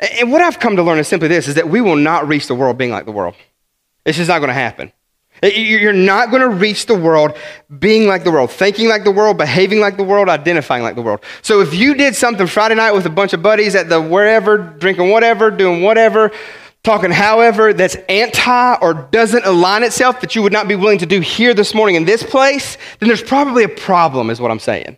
And 0.00 0.32
what 0.32 0.40
I've 0.40 0.58
come 0.58 0.76
to 0.76 0.82
learn 0.82 0.98
is 0.98 1.06
simply 1.06 1.28
this 1.28 1.48
is 1.48 1.54
that 1.54 1.68
we 1.68 1.80
will 1.80 1.96
not 1.96 2.26
reach 2.26 2.48
the 2.48 2.54
world 2.54 2.76
being 2.76 2.90
like 2.90 3.04
the 3.04 3.12
world. 3.12 3.34
It's 4.04 4.18
just 4.18 4.28
not 4.28 4.40
going 4.40 4.48
to 4.48 4.54
happen. 4.54 4.92
You're 5.42 5.92
not 5.92 6.30
going 6.30 6.42
to 6.42 6.48
reach 6.48 6.86
the 6.86 6.94
world 6.94 7.36
being 7.78 8.06
like 8.06 8.24
the 8.24 8.30
world, 8.30 8.50
thinking 8.50 8.88
like 8.88 9.04
the 9.04 9.10
world, 9.10 9.36
behaving 9.36 9.80
like 9.80 9.96
the 9.96 10.04
world, 10.04 10.28
identifying 10.28 10.82
like 10.82 10.94
the 10.94 11.02
world. 11.02 11.20
So 11.42 11.60
if 11.60 11.74
you 11.74 11.94
did 11.94 12.14
something 12.14 12.46
Friday 12.46 12.76
night 12.76 12.92
with 12.92 13.04
a 13.04 13.10
bunch 13.10 13.32
of 13.32 13.42
buddies 13.42 13.74
at 13.74 13.88
the 13.88 14.00
wherever, 14.00 14.56
drinking 14.56 15.10
whatever, 15.10 15.50
doing 15.50 15.82
whatever, 15.82 16.30
talking 16.82 17.10
however, 17.10 17.72
that's 17.72 17.96
anti 18.08 18.74
or 18.76 18.94
doesn't 18.94 19.44
align 19.44 19.82
itself 19.82 20.20
that 20.20 20.34
you 20.34 20.42
would 20.42 20.52
not 20.52 20.68
be 20.68 20.76
willing 20.76 20.98
to 20.98 21.06
do 21.06 21.20
here 21.20 21.52
this 21.52 21.74
morning 21.74 21.96
in 21.96 22.04
this 22.04 22.22
place, 22.22 22.78
then 23.00 23.08
there's 23.08 23.22
probably 23.22 23.64
a 23.64 23.68
problem, 23.68 24.30
is 24.30 24.40
what 24.40 24.50
I'm 24.50 24.60
saying. 24.60 24.96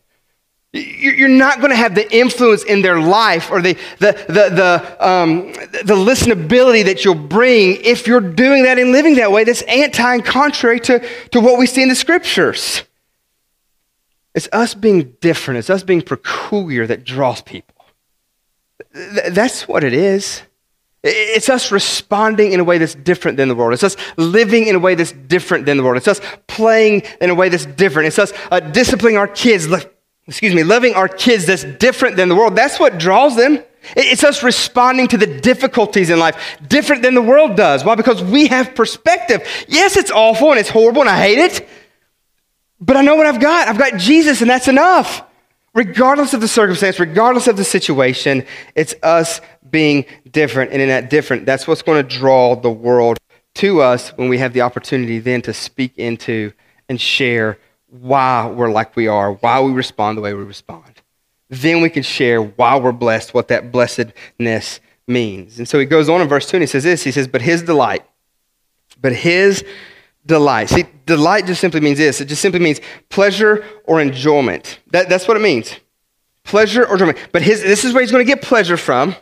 You're 0.77 1.29
not 1.29 1.59
going 1.59 1.71
to 1.71 1.77
have 1.77 1.95
the 1.95 2.15
influence 2.15 2.65
in 2.65 2.83
their 2.83 3.01
life 3.01 3.51
or 3.51 3.63
the, 3.63 3.75
the, 3.99 4.13
the, 4.29 4.55
the, 4.55 5.07
um, 5.09 5.53
the 5.53 5.95
listenability 5.95 6.85
that 6.85 7.05
you'll 7.05 7.15
bring 7.15 7.77
if 7.83 8.07
you're 8.07 8.21
doing 8.21 8.65
that 8.65 8.79
and 8.79 8.93
living 8.93 9.17
that 9.17 9.33
way 9.33 9.45
that's 9.45 9.63
anti 9.63 10.15
and 10.15 10.25
contrary 10.25 10.81
to, 10.81 11.07
to 11.31 11.41
what 11.41 11.59
we 11.59 11.67
see 11.67 11.83
in 11.83 11.89
the 11.89 11.95
scriptures. 11.95 12.83
It's 14.35 14.49
us 14.53 14.75
being 14.75 15.17
different, 15.21 15.59
it's 15.59 15.71
us 15.71 15.83
being 15.83 16.03
peculiar 16.03 16.87
that 16.87 17.05
draws 17.05 17.41
people. 17.41 17.75
That's 18.93 19.67
what 19.67 19.83
it 19.85 19.95
is. 19.95 20.43
It's 21.03 21.49
us 21.49 21.71
responding 21.71 22.53
in 22.53 22.59
a 22.59 22.65
way 22.65 22.79
that's 22.79 22.95
different 22.95 23.37
than 23.37 23.49
the 23.49 23.55
world. 23.55 23.73
It's 23.73 23.85
us 23.85 23.97
living 24.17 24.67
in 24.67 24.75
a 24.75 24.79
way 24.79 24.97
that's 24.97 25.13
different 25.13 25.65
than 25.65 25.77
the 25.77 25.85
world. 25.85 25.97
It's 25.97 26.09
us 26.09 26.21
playing 26.49 27.03
in 27.21 27.31
a 27.31 27.35
way 27.35 27.49
that's 27.49 27.67
different. 27.67 28.09
It's 28.09 28.19
us 28.19 28.33
uh, 28.51 28.59
disciplining 28.61 29.17
our 29.17 29.29
kids 29.29 29.69
excuse 30.29 30.55
me, 30.55 30.65
loving 30.65 30.95
our 30.95 31.09
kids 31.09 31.47
that's 31.47 31.65
different 31.65 32.17
than 32.17 32.29
the 32.29 32.35
world, 32.35 32.57
that's 32.57 32.81
what 32.81 32.99
draws 32.99 33.37
them. 33.37 33.63
It's 33.95 34.25
us 34.25 34.43
responding 34.43 35.07
to 35.09 35.17
the 35.17 35.27
difficulties 35.27 36.11
in 36.11 36.19
life 36.19 36.59
different 36.67 37.03
than 37.03 37.15
the 37.15 37.23
world 37.23 37.57
does. 37.57 37.85
Why? 37.85 37.95
Because 37.95 38.23
we 38.23 38.49
have 38.49 38.75
perspective. 38.75 39.47
Yes, 39.69 39.97
it's 39.97 40.11
awful 40.11 40.51
and 40.51 40.59
it's 40.59 40.69
horrible 40.69 41.03
and 41.03 41.11
I 41.11 41.21
hate 41.21 41.39
it, 41.39 41.69
but 42.81 42.97
I 42.97 43.03
know 43.03 43.15
what 43.15 43.27
I've 43.27 43.41
got. 43.41 43.69
I've 43.69 43.79
got 43.79 43.99
Jesus 43.99 44.41
and 44.41 44.51
that's 44.51 44.69
enough. 44.69 45.23
Regardless 45.75 46.33
of 46.35 46.41
the 46.41 46.49
circumstance, 46.49 46.99
regardless 46.99 47.47
of 47.47 47.57
the 47.57 47.65
situation, 47.65 48.45
it's 48.75 48.95
us 49.03 49.41
being 49.71 50.07
different. 50.31 50.73
And 50.73 50.81
in 50.81 50.89
that 50.89 51.11
different, 51.11 51.47
that's 51.47 51.69
what's 51.69 51.83
going 51.83 52.05
to 52.05 52.17
draw 52.19 52.57
the 52.57 52.71
world 52.71 53.19
to 53.57 53.83
us 53.83 54.09
when 54.17 54.29
we 54.29 54.39
have 54.39 54.53
the 54.53 54.63
opportunity 54.63 55.19
then 55.19 55.43
to 55.43 55.53
speak 55.53 55.97
into 55.97 56.53
and 56.89 57.01
share 57.01 57.59
why 57.89 58.47
we're 58.47 58.71
like 58.71 58.97
we 58.97 59.09
are, 59.09 59.33
why 59.33 59.61
we 59.61 59.73
respond 59.73 60.19
the 60.19 60.23
way 60.23 60.35
we 60.35 60.43
respond. 60.43 61.03
Then 61.49 61.81
we 61.81 61.91
can 61.91 62.03
share 62.03 62.43
why 62.43 62.77
we're 62.77 62.93
blessed, 62.93 63.33
what 63.33 63.49
that 63.49 63.71
blessedness 63.71 64.81
means. 65.07 65.59
And 65.59 65.69
so 65.69 65.79
he 65.79 65.87
goes 65.87 66.09
on 66.09 66.21
in 66.21 66.29
verse 66.29 66.49
2 66.49 66.57
and 66.57 66.63
he 66.63 66.67
says 66.67 66.85
this 66.85 67.05
He 67.05 67.13
says, 67.13 67.29
But 67.29 67.43
his 67.43 67.63
delight, 67.63 68.05
but 69.01 69.13
his 69.13 69.65
delight. 70.25 70.71
See, 70.71 70.85
delight 71.07 71.47
just 71.47 71.61
simply 71.61 71.81
means 71.81 71.99
this 71.99 72.21
it 72.21 72.27
just 72.27 72.43
simply 72.43 72.61
means 72.61 72.81
pleasure 73.09 73.65
or 73.85 74.01
enjoyment. 74.01 74.81
That, 74.91 75.09
that's 75.09 75.29
what 75.29 75.37
it 75.37 75.41
means. 75.41 75.77
Pleasure 76.43 76.85
or 76.85 76.95
enjoyment. 76.95 77.19
But 77.33 77.43
his, 77.43 77.63
this 77.63 77.85
is 77.85 77.93
where 77.93 78.03
he's 78.03 78.13
going 78.13 78.25
to 78.25 78.31
get 78.31 78.43
pleasure 78.43 78.77
from. 78.77 79.15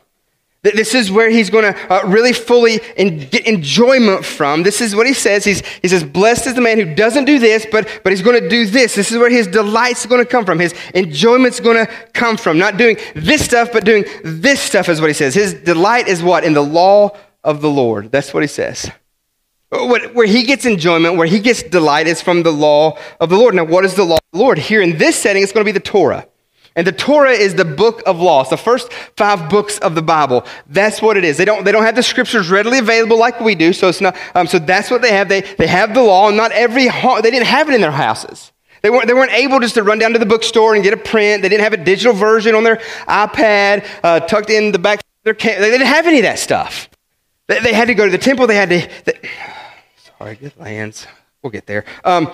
This 0.64 0.94
is 0.94 1.12
where 1.12 1.28
he's 1.28 1.50
going 1.50 1.74
to 1.74 1.92
uh, 1.92 2.06
really 2.06 2.32
fully 2.32 2.78
get 2.96 3.46
enjoyment 3.46 4.24
from. 4.24 4.62
This 4.62 4.80
is 4.80 4.96
what 4.96 5.06
he 5.06 5.12
says. 5.12 5.44
He's, 5.44 5.60
he 5.82 5.88
says, 5.88 6.02
Blessed 6.02 6.46
is 6.46 6.54
the 6.54 6.62
man 6.62 6.78
who 6.78 6.94
doesn't 6.94 7.26
do 7.26 7.38
this, 7.38 7.66
but, 7.70 7.86
but 8.02 8.12
he's 8.12 8.22
going 8.22 8.40
to 8.40 8.48
do 8.48 8.64
this. 8.64 8.94
This 8.94 9.12
is 9.12 9.18
where 9.18 9.28
his 9.28 9.46
delight's 9.46 10.06
going 10.06 10.24
to 10.24 10.28
come 10.28 10.46
from. 10.46 10.58
His 10.58 10.74
enjoyment's 10.94 11.60
going 11.60 11.84
to 11.84 11.92
come 12.14 12.38
from. 12.38 12.56
Not 12.56 12.78
doing 12.78 12.96
this 13.14 13.44
stuff, 13.44 13.72
but 13.74 13.84
doing 13.84 14.06
this 14.24 14.58
stuff 14.58 14.88
is 14.88 15.02
what 15.02 15.08
he 15.08 15.14
says. 15.14 15.34
His 15.34 15.52
delight 15.52 16.08
is 16.08 16.22
what? 16.22 16.44
In 16.44 16.54
the 16.54 16.64
law 16.64 17.14
of 17.42 17.60
the 17.60 17.70
Lord. 17.70 18.10
That's 18.10 18.32
what 18.32 18.42
he 18.42 18.46
says. 18.46 18.90
Where 19.68 20.26
he 20.26 20.44
gets 20.44 20.64
enjoyment, 20.64 21.16
where 21.16 21.26
he 21.26 21.40
gets 21.40 21.62
delight 21.62 22.06
is 22.06 22.22
from 22.22 22.42
the 22.42 22.52
law 22.52 22.96
of 23.20 23.28
the 23.28 23.36
Lord. 23.36 23.54
Now, 23.54 23.64
what 23.64 23.84
is 23.84 23.96
the 23.96 24.04
law 24.04 24.16
of 24.16 24.32
the 24.32 24.38
Lord? 24.38 24.56
Here 24.56 24.80
in 24.80 24.96
this 24.96 25.16
setting, 25.16 25.42
it's 25.42 25.52
going 25.52 25.66
to 25.66 25.68
be 25.70 25.76
the 25.76 25.84
Torah. 25.84 26.26
And 26.76 26.86
the 26.86 26.92
Torah 26.92 27.30
is 27.30 27.54
the 27.54 27.64
book 27.64 28.02
of 28.04 28.18
law. 28.18 28.40
It's 28.40 28.50
the 28.50 28.56
first 28.56 28.92
five 28.92 29.48
books 29.48 29.78
of 29.78 29.94
the 29.94 30.02
Bible. 30.02 30.44
That's 30.66 31.00
what 31.00 31.16
it 31.16 31.24
is. 31.24 31.36
They 31.36 31.44
don't, 31.44 31.64
they 31.64 31.70
don't 31.70 31.84
have 31.84 31.94
the 31.94 32.02
scriptures 32.02 32.50
readily 32.50 32.78
available 32.78 33.16
like 33.16 33.40
we 33.40 33.54
do. 33.54 33.72
So, 33.72 33.88
it's 33.88 34.00
not, 34.00 34.16
um, 34.34 34.48
so 34.48 34.58
that's 34.58 34.90
what 34.90 35.00
they 35.00 35.12
have. 35.12 35.28
They, 35.28 35.42
they 35.42 35.68
have 35.68 35.94
the 35.94 36.02
law, 36.02 36.28
and 36.28 36.36
not 36.36 36.50
every 36.50 36.84
they 36.88 37.30
didn't 37.30 37.46
have 37.46 37.68
it 37.68 37.74
in 37.74 37.80
their 37.80 37.92
houses. 37.92 38.50
They 38.82 38.90
weren't, 38.90 39.06
they 39.06 39.14
weren't 39.14 39.32
able 39.32 39.60
just 39.60 39.74
to 39.74 39.82
run 39.82 39.98
down 39.98 40.12
to 40.12 40.18
the 40.18 40.26
bookstore 40.26 40.74
and 40.74 40.82
get 40.82 40.92
a 40.92 40.98
print. 40.98 41.42
They 41.42 41.48
didn't 41.48 41.62
have 41.62 41.72
a 41.72 41.82
digital 41.82 42.12
version 42.12 42.54
on 42.54 42.64
their 42.64 42.76
iPad 43.06 43.86
uh, 44.02 44.20
tucked 44.20 44.50
in 44.50 44.72
the 44.72 44.78
back 44.78 44.98
of 44.98 45.04
their 45.22 45.34
They 45.34 45.70
didn't 45.70 45.86
have 45.86 46.06
any 46.06 46.18
of 46.18 46.24
that 46.24 46.38
stuff. 46.38 46.90
They, 47.46 47.60
they 47.60 47.72
had 47.72 47.86
to 47.86 47.94
go 47.94 48.04
to 48.04 48.10
the 48.10 48.18
temple. 48.18 48.46
They 48.46 48.56
had 48.56 48.70
to. 48.70 48.88
They, 49.04 49.30
sorry, 50.18 50.36
good 50.36 50.56
lands. 50.58 51.06
We'll 51.40 51.50
get 51.50 51.66
there. 51.66 51.84
Um, 52.04 52.30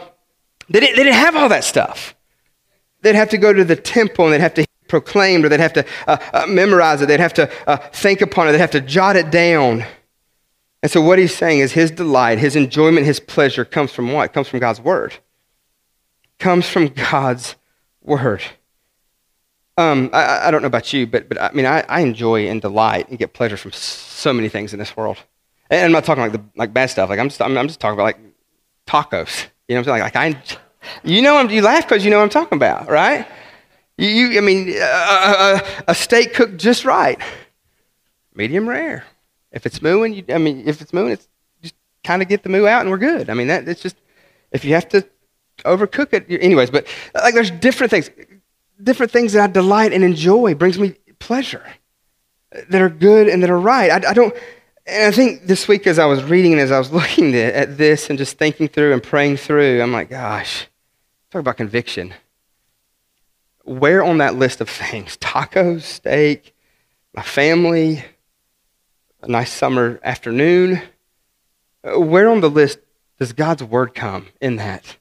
they, 0.69 0.81
didn't, 0.81 0.97
they 0.97 1.05
didn't 1.05 1.19
have 1.19 1.37
all 1.37 1.51
that 1.51 1.63
stuff 1.65 2.17
they'd 3.03 3.15
have 3.15 3.31
to 3.31 3.39
go 3.39 3.53
to 3.53 3.65
the 3.65 3.77
temple 3.77 4.27
and 4.27 4.35
they'd 4.35 4.41
have 4.41 4.55
to 4.55 4.67
proclaim 4.89 5.45
or 5.45 5.49
they'd 5.49 5.61
have 5.61 5.73
to 5.73 5.87
uh, 6.07 6.17
uh, 6.33 6.47
memorize 6.47 7.01
it. 7.01 7.07
They'd 7.07 7.21
have 7.21 7.35
to 7.35 7.51
uh, 7.67 7.77
think 7.77 8.21
upon 8.21 8.49
it. 8.49 8.53
They'd 8.53 8.59
have 8.59 8.73
to 8.73 8.81
jot 8.81 9.17
it 9.17 9.31
down. 9.31 9.85
And 10.83 10.91
so 10.91 11.01
what 11.01 11.19
he's 11.19 11.35
saying 11.35 11.61
is 11.61 11.73
his 11.73 11.91
delight, 11.91 12.39
his 12.39 12.57
enjoyment, 12.57 13.07
his 13.07 13.21
pleasure 13.21 13.65
comes 13.65 13.93
from 13.93 14.13
what? 14.13 14.31
It 14.31 14.33
comes 14.33 14.49
from 14.49 14.61
God's 14.61 14.81
word. 14.81 15.13
It 15.13 16.39
comes 16.39 16.69
from 16.69 16.89
God's 16.89 17.57
word. 18.03 18.43
Um, 19.77 20.11
I, 20.13 20.49
I, 20.49 20.51
don't 20.51 20.61
know 20.61 20.67
about 20.67 20.93
you, 20.93 21.07
but, 21.07 21.29
but 21.29 21.41
I 21.41 21.53
mean, 21.53 21.65
I, 21.65 21.85
I 21.89 22.01
enjoy 22.01 22.49
and 22.49 22.61
delight 22.61 23.09
and 23.09 23.19
get 23.19 23.33
pleasure 23.33 23.57
from 23.57 23.73
so 23.73 24.33
many 24.33 24.49
things 24.49 24.75
in 24.75 24.79
this 24.79 24.95
world. 24.95 25.17
And 25.71 25.85
I'm 25.85 25.93
not 25.93 26.05
talking 26.05 26.23
like 26.23 26.33
the 26.33 26.43
like 26.57 26.75
bad 26.75 26.91
stuff. 26.91 27.09
Like 27.09 27.21
I'm 27.21 27.29
just 27.29 27.41
I'm, 27.41 27.57
I'm 27.57 27.69
just 27.69 27.79
talking 27.79 27.95
about 27.95 28.03
like 28.03 28.19
tacos. 28.87 29.47
You 29.69 29.77
know 29.77 29.83
what 29.83 29.89
I'm 29.89 30.01
saying? 30.01 30.03
Like, 30.03 30.15
like 30.15 30.35
I 30.37 30.59
you 31.05 31.23
know, 31.23 31.41
you 31.43 31.63
laugh 31.63 31.89
because 31.89 32.05
you 32.05 32.11
know 32.11 32.19
what 32.19 32.25
I'm 32.25 32.31
talking 32.31 32.57
about, 32.57 32.89
right? 32.89 33.27
You, 33.97 34.09
you 34.09 34.39
I 34.39 34.41
mean, 34.41 34.71
a, 34.71 34.81
a, 34.81 35.63
a, 35.89 35.95
steak 35.95 36.33
cooked 36.35 36.57
just 36.57 36.85
right, 36.85 37.21
medium 38.35 38.69
rare. 38.69 39.05
If 39.53 39.67
it's 39.67 39.83
mooing, 39.83 40.15
you, 40.15 40.25
I 40.31 40.39
mean, 40.39 40.67
if 40.67 40.81
it's 40.81 40.93
mooing, 40.93 41.13
it's 41.13 41.29
just 41.61 41.75
kind 42.03 42.23
of 42.23 42.29
get 42.29 42.43
the 42.43 42.49
moo 42.49 42.67
out 42.67 42.81
and 42.81 42.91
we're 42.91 42.99
good. 42.99 43.29
I 43.29 43.35
mean, 43.35 43.49
that 43.49 43.69
it's 43.69 43.83
just 43.83 43.97
if 44.53 44.65
you 44.65 44.75
have 44.75 44.89
to 44.91 45.07
overcook 45.65 46.13
it, 46.13 46.27
anyways. 46.31 46.71
But 46.71 46.87
like, 47.15 47.35
there's 47.35 47.51
different 47.51 47.91
things, 47.91 48.11
different 48.83 49.13
things 49.13 49.33
that 49.35 49.43
I 49.43 49.53
delight 49.53 49.93
and 49.93 50.03
enjoy 50.03 50.55
brings 50.55 50.79
me 50.79 50.95
pleasure 51.19 51.65
uh, 52.55 52.61
that 52.71 52.81
are 52.81 52.89
good 52.89 53.29
and 53.29 53.43
that 53.43 53.51
are 53.51 53.61
right. 53.61 53.91
I, 53.91 54.11
I 54.11 54.15
don't. 54.15 54.35
And 54.87 55.05
I 55.05 55.11
think 55.11 55.47
this 55.47 55.69
week, 55.69 55.87
as 55.87 55.99
I 55.99 56.07
was 56.07 56.25
reading 56.25 56.53
and 56.53 56.61
as 56.61 56.73
I 56.73 56.79
was 56.79 56.91
looking 56.93 57.35
at 57.35 57.77
this 57.77 58.09
and 58.09 58.19
just 58.19 58.39
thinking 58.39 58.69
through 58.69 58.93
and 58.93 59.03
praying 59.03 59.37
through, 59.37 59.83
I'm 59.83 59.93
like, 59.93 60.11
gosh, 60.11 60.67
Talk 61.31 61.41
about 61.41 61.57
conviction. 61.57 62.15
where 63.63 64.03
on 64.03 64.19
that 64.19 64.35
list 64.35 64.61
of 64.61 64.69
things, 64.69 65.17
tacos, 65.21 65.83
steak, 65.83 66.55
my 67.15 67.23
family, 67.23 68.05
a 69.23 69.29
nice 69.29 69.53
summer 69.53 70.01
afternoon, 70.03 70.83
uh, 71.85 72.01
where 72.01 72.29
on 72.29 72.41
the 72.41 72.51
list 72.51 72.79
does 73.19 73.33
God's 73.33 73.63
word 73.63 73.95
come 73.95 74.29
in 74.41 74.57
that? 74.57 74.97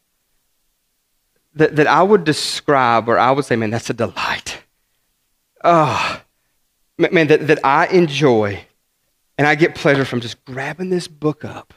That, 1.56 1.78
that 1.78 1.88
I 1.88 2.04
would 2.04 2.26
describe, 2.26 3.10
or 3.10 3.18
I 3.18 3.32
would 3.32 3.46
say, 3.46 3.56
man, 3.56 3.72
that's 3.72 3.90
a 3.90 3.94
delight. 3.94 4.62
Oh, 5.64 6.22
man, 6.98 7.28
that, 7.28 7.48
that 7.48 7.60
I 7.66 7.88
enjoy 7.88 8.66
and 9.38 9.48
I 9.48 9.56
get 9.56 9.74
pleasure 9.74 10.06
from 10.06 10.22
just 10.22 10.44
grabbing 10.46 10.90
this 10.90 11.08
book 11.08 11.44
up, 11.44 11.74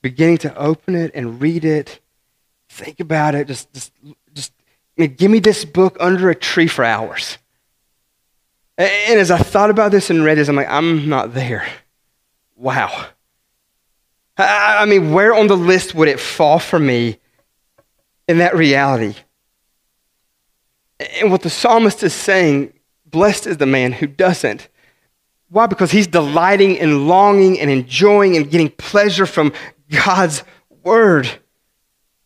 beginning 0.00 0.38
to 0.38 0.56
open 0.56 0.94
it 0.94 1.10
and 1.14 1.40
read 1.40 1.64
it, 1.64 2.00
think 2.74 3.00
about 3.00 3.34
it, 3.34 3.46
just, 3.46 3.72
just, 3.72 3.92
just 4.32 4.52
I 4.98 5.02
mean, 5.02 5.14
give 5.14 5.30
me 5.30 5.38
this 5.38 5.64
book 5.64 5.96
under 6.00 6.30
a 6.30 6.34
tree 6.34 6.66
for 6.66 6.84
hours. 6.84 7.38
And 8.76 9.20
as 9.20 9.30
I 9.30 9.38
thought 9.38 9.70
about 9.70 9.92
this 9.92 10.10
and 10.10 10.24
read 10.24 10.38
this, 10.38 10.48
I'm 10.48 10.56
like, 10.56 10.68
I'm 10.68 11.08
not 11.08 11.34
there. 11.34 11.66
Wow. 12.56 13.06
I 14.36 14.84
mean, 14.86 15.12
where 15.12 15.32
on 15.32 15.46
the 15.46 15.56
list 15.56 15.94
would 15.94 16.08
it 16.08 16.18
fall 16.18 16.58
for 16.58 16.78
me 16.78 17.18
in 18.26 18.38
that 18.38 18.56
reality? 18.56 19.14
And 21.20 21.30
what 21.30 21.42
the 21.42 21.50
psalmist 21.50 22.02
is 22.02 22.12
saying, 22.12 22.72
blessed 23.06 23.46
is 23.46 23.58
the 23.58 23.66
man 23.66 23.92
who 23.92 24.08
doesn't 24.08 24.68
why? 25.54 25.66
Because 25.66 25.92
he's 25.92 26.08
delighting 26.08 26.80
and 26.80 27.06
longing 27.06 27.60
and 27.60 27.70
enjoying 27.70 28.36
and 28.36 28.50
getting 28.50 28.70
pleasure 28.70 29.24
from 29.24 29.52
God's 29.88 30.42
word. 30.82 31.30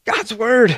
God's 0.09 0.35
word. 0.35 0.71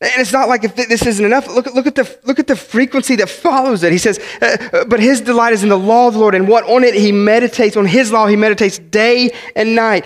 And 0.00 0.12
it's 0.20 0.32
not 0.32 0.48
like 0.48 0.62
if 0.62 0.76
this 0.76 1.04
isn't 1.04 1.24
enough. 1.24 1.48
Look, 1.48 1.74
look, 1.74 1.86
at, 1.86 1.96
the, 1.96 2.18
look 2.24 2.38
at 2.38 2.46
the 2.46 2.54
frequency 2.54 3.16
that 3.16 3.28
follows 3.28 3.82
it. 3.82 3.90
He 3.90 3.98
says, 3.98 4.20
uh, 4.40 4.84
But 4.84 5.00
his 5.00 5.20
delight 5.20 5.54
is 5.54 5.62
in 5.64 5.70
the 5.70 5.78
law 5.78 6.06
of 6.06 6.14
the 6.14 6.20
Lord, 6.20 6.34
and 6.34 6.46
what 6.46 6.64
on 6.64 6.84
it 6.84 6.94
he 6.94 7.10
meditates, 7.10 7.76
on 7.76 7.86
his 7.86 8.12
law 8.12 8.26
he 8.26 8.36
meditates 8.36 8.78
day 8.78 9.30
and 9.56 9.74
night. 9.74 10.04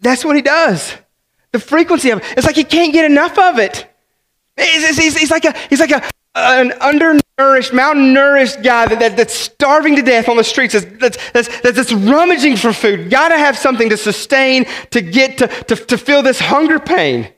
That's 0.00 0.24
what 0.24 0.36
he 0.36 0.42
does. 0.42 0.94
The 1.50 1.58
frequency 1.58 2.10
of 2.10 2.18
it. 2.18 2.24
It's 2.36 2.46
like 2.46 2.54
he 2.54 2.64
can't 2.64 2.92
get 2.92 3.04
enough 3.04 3.36
of 3.38 3.58
it. 3.58 3.88
He's, 4.56 5.30
like, 5.30 5.44
a, 5.44 5.54
he's 5.70 5.80
like 5.80 5.90
a, 5.90 6.02
an 6.34 6.72
undernourished, 6.72 7.72
malnourished 7.72 8.62
guy 8.62 8.86
that, 8.86 9.00
that, 9.00 9.16
that's 9.16 9.34
starving 9.34 9.96
to 9.96 10.02
death 10.02 10.28
on 10.28 10.36
the 10.36 10.44
streets, 10.44 10.74
that's, 10.74 11.16
that's, 11.32 11.32
that's, 11.32 11.60
that's 11.62 11.92
rummaging 11.92 12.56
for 12.56 12.72
food, 12.72 13.10
got 13.10 13.30
to 13.30 13.38
have 13.38 13.56
something 13.56 13.88
to 13.88 13.96
sustain, 13.96 14.66
to 14.90 15.00
get, 15.00 15.38
to, 15.38 15.48
to, 15.48 15.74
to 15.74 15.98
feel 15.98 16.22
this 16.22 16.38
hunger 16.38 16.78
pain. 16.78 17.32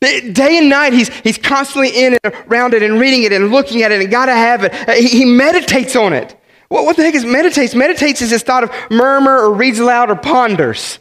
Day 0.00 0.56
and 0.58 0.70
night, 0.70 0.94
he's, 0.94 1.08
he's 1.20 1.36
constantly 1.36 1.90
in 1.90 2.16
and 2.22 2.34
around 2.48 2.72
it 2.72 2.82
and 2.82 2.98
reading 2.98 3.22
it 3.24 3.32
and 3.32 3.50
looking 3.50 3.82
at 3.82 3.92
it 3.92 4.00
and 4.00 4.10
got 4.10 4.26
to 4.26 4.34
have 4.34 4.64
it. 4.64 4.72
Uh, 4.88 4.92
he, 4.92 5.08
he 5.08 5.24
meditates 5.26 5.94
on 5.94 6.14
it. 6.14 6.34
Well, 6.70 6.86
what 6.86 6.96
the 6.96 7.02
heck 7.02 7.14
is 7.14 7.24
meditates? 7.24 7.74
Meditates 7.74 8.22
is 8.22 8.30
this 8.30 8.42
thought 8.42 8.64
of 8.64 8.72
murmur 8.90 9.38
or 9.38 9.52
reads 9.52 9.78
aloud 9.78 10.08
or 10.08 10.16
ponders. 10.16 11.00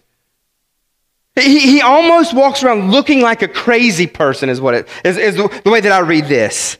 He, 1.36 1.60
he 1.60 1.82
almost 1.82 2.34
walks 2.34 2.62
around 2.62 2.92
looking 2.92 3.22
like 3.22 3.42
a 3.42 3.48
crazy 3.48 4.08
person, 4.08 4.50
is 4.50 4.60
what 4.60 4.74
it 4.74 4.90
is, 5.06 5.18
is 5.18 5.36
the 5.36 5.62
way 5.72 5.80
that 5.80 5.92
I 5.92 6.00
read 6.00 6.26
this. 6.26 6.78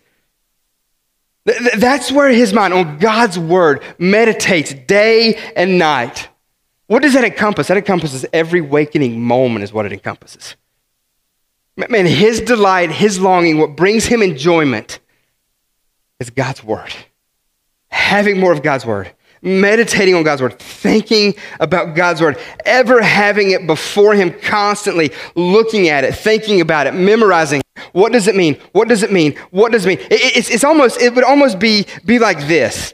That's 1.78 2.12
where 2.12 2.28
his 2.30 2.52
mind, 2.52 2.74
on 2.74 2.98
God's 2.98 3.40
word, 3.40 3.82
meditates 3.98 4.74
day 4.74 5.36
and 5.56 5.78
night. 5.78 6.28
What 6.88 7.02
does 7.02 7.14
that 7.14 7.24
encompass? 7.24 7.68
That 7.68 7.78
encompasses 7.78 8.26
every 8.34 8.60
wakening 8.60 9.22
moment, 9.22 9.64
is 9.64 9.72
what 9.72 9.86
it 9.86 9.94
encompasses. 9.94 10.58
Man, 11.88 12.06
his 12.06 12.42
delight, 12.42 12.92
his 12.92 13.20
longing, 13.20 13.58
what 13.58 13.76
brings 13.76 14.06
him 14.06 14.22
enjoyment 14.22 15.00
is 16.20 16.30
God's 16.30 16.64
word. 16.64 16.94
Having 17.90 18.40
more 18.40 18.52
of 18.52 18.62
God's 18.62 18.86
word 18.86 19.14
meditating 19.42 20.16
on 20.16 20.24
God's 20.24 20.42
word, 20.42 20.60
thinking 20.60 21.36
about 21.60 21.96
God's 21.96 22.22
word, 22.22 22.38
ever 22.66 23.02
having 23.02 23.52
it 23.52 23.66
before 23.68 24.14
him 24.14 24.32
constantly, 24.42 25.12
looking 25.36 25.90
at 25.90 26.04
it, 26.04 26.14
thinking 26.14 26.62
about 26.62 26.88
it, 26.88 26.94
memorizing. 26.94 27.62
What 27.94 28.12
does 28.12 28.28
it 28.28 28.36
mean? 28.36 28.56
What 28.74 28.88
does 28.88 29.04
it 29.04 29.12
mean? 29.12 29.36
What 29.52 29.72
does 29.72 29.86
it 29.86 29.90
mean? 29.90 30.00
It, 30.00 30.38
it's, 30.38 30.50
it's 30.50 30.64
almost, 30.64 31.02
it 31.02 31.16
would 31.16 31.24
almost 31.24 31.60
be, 31.60 31.86
be 32.06 32.20
like 32.20 32.48
this. 32.48 32.94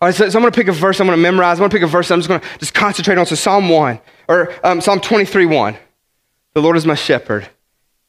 All 0.00 0.08
right, 0.08 0.14
so, 0.14 0.28
so 0.28 0.38
I'm 0.38 0.42
going 0.42 0.52
to 0.52 0.56
pick 0.56 0.68
a 0.68 0.72
verse 0.72 1.00
I'm 1.00 1.06
going 1.06 1.16
to 1.16 1.22
memorize. 1.22 1.58
I'm 1.58 1.60
going 1.60 1.70
to 1.70 1.74
pick 1.74 1.82
a 1.82 1.86
verse 1.86 2.10
I'm 2.10 2.18
just 2.18 2.28
going 2.28 2.40
to 2.40 2.58
just 2.58 2.74
concentrate 2.74 3.16
on. 3.16 3.24
So 3.24 3.34
Psalm 3.34 3.68
1, 3.68 3.98
or 4.28 4.52
um, 4.62 4.80
Psalm 4.80 5.00
23 5.00 5.46
1. 5.46 5.76
The 6.56 6.62
Lord 6.62 6.78
is 6.78 6.86
my 6.86 6.94
shepherd, 6.94 7.46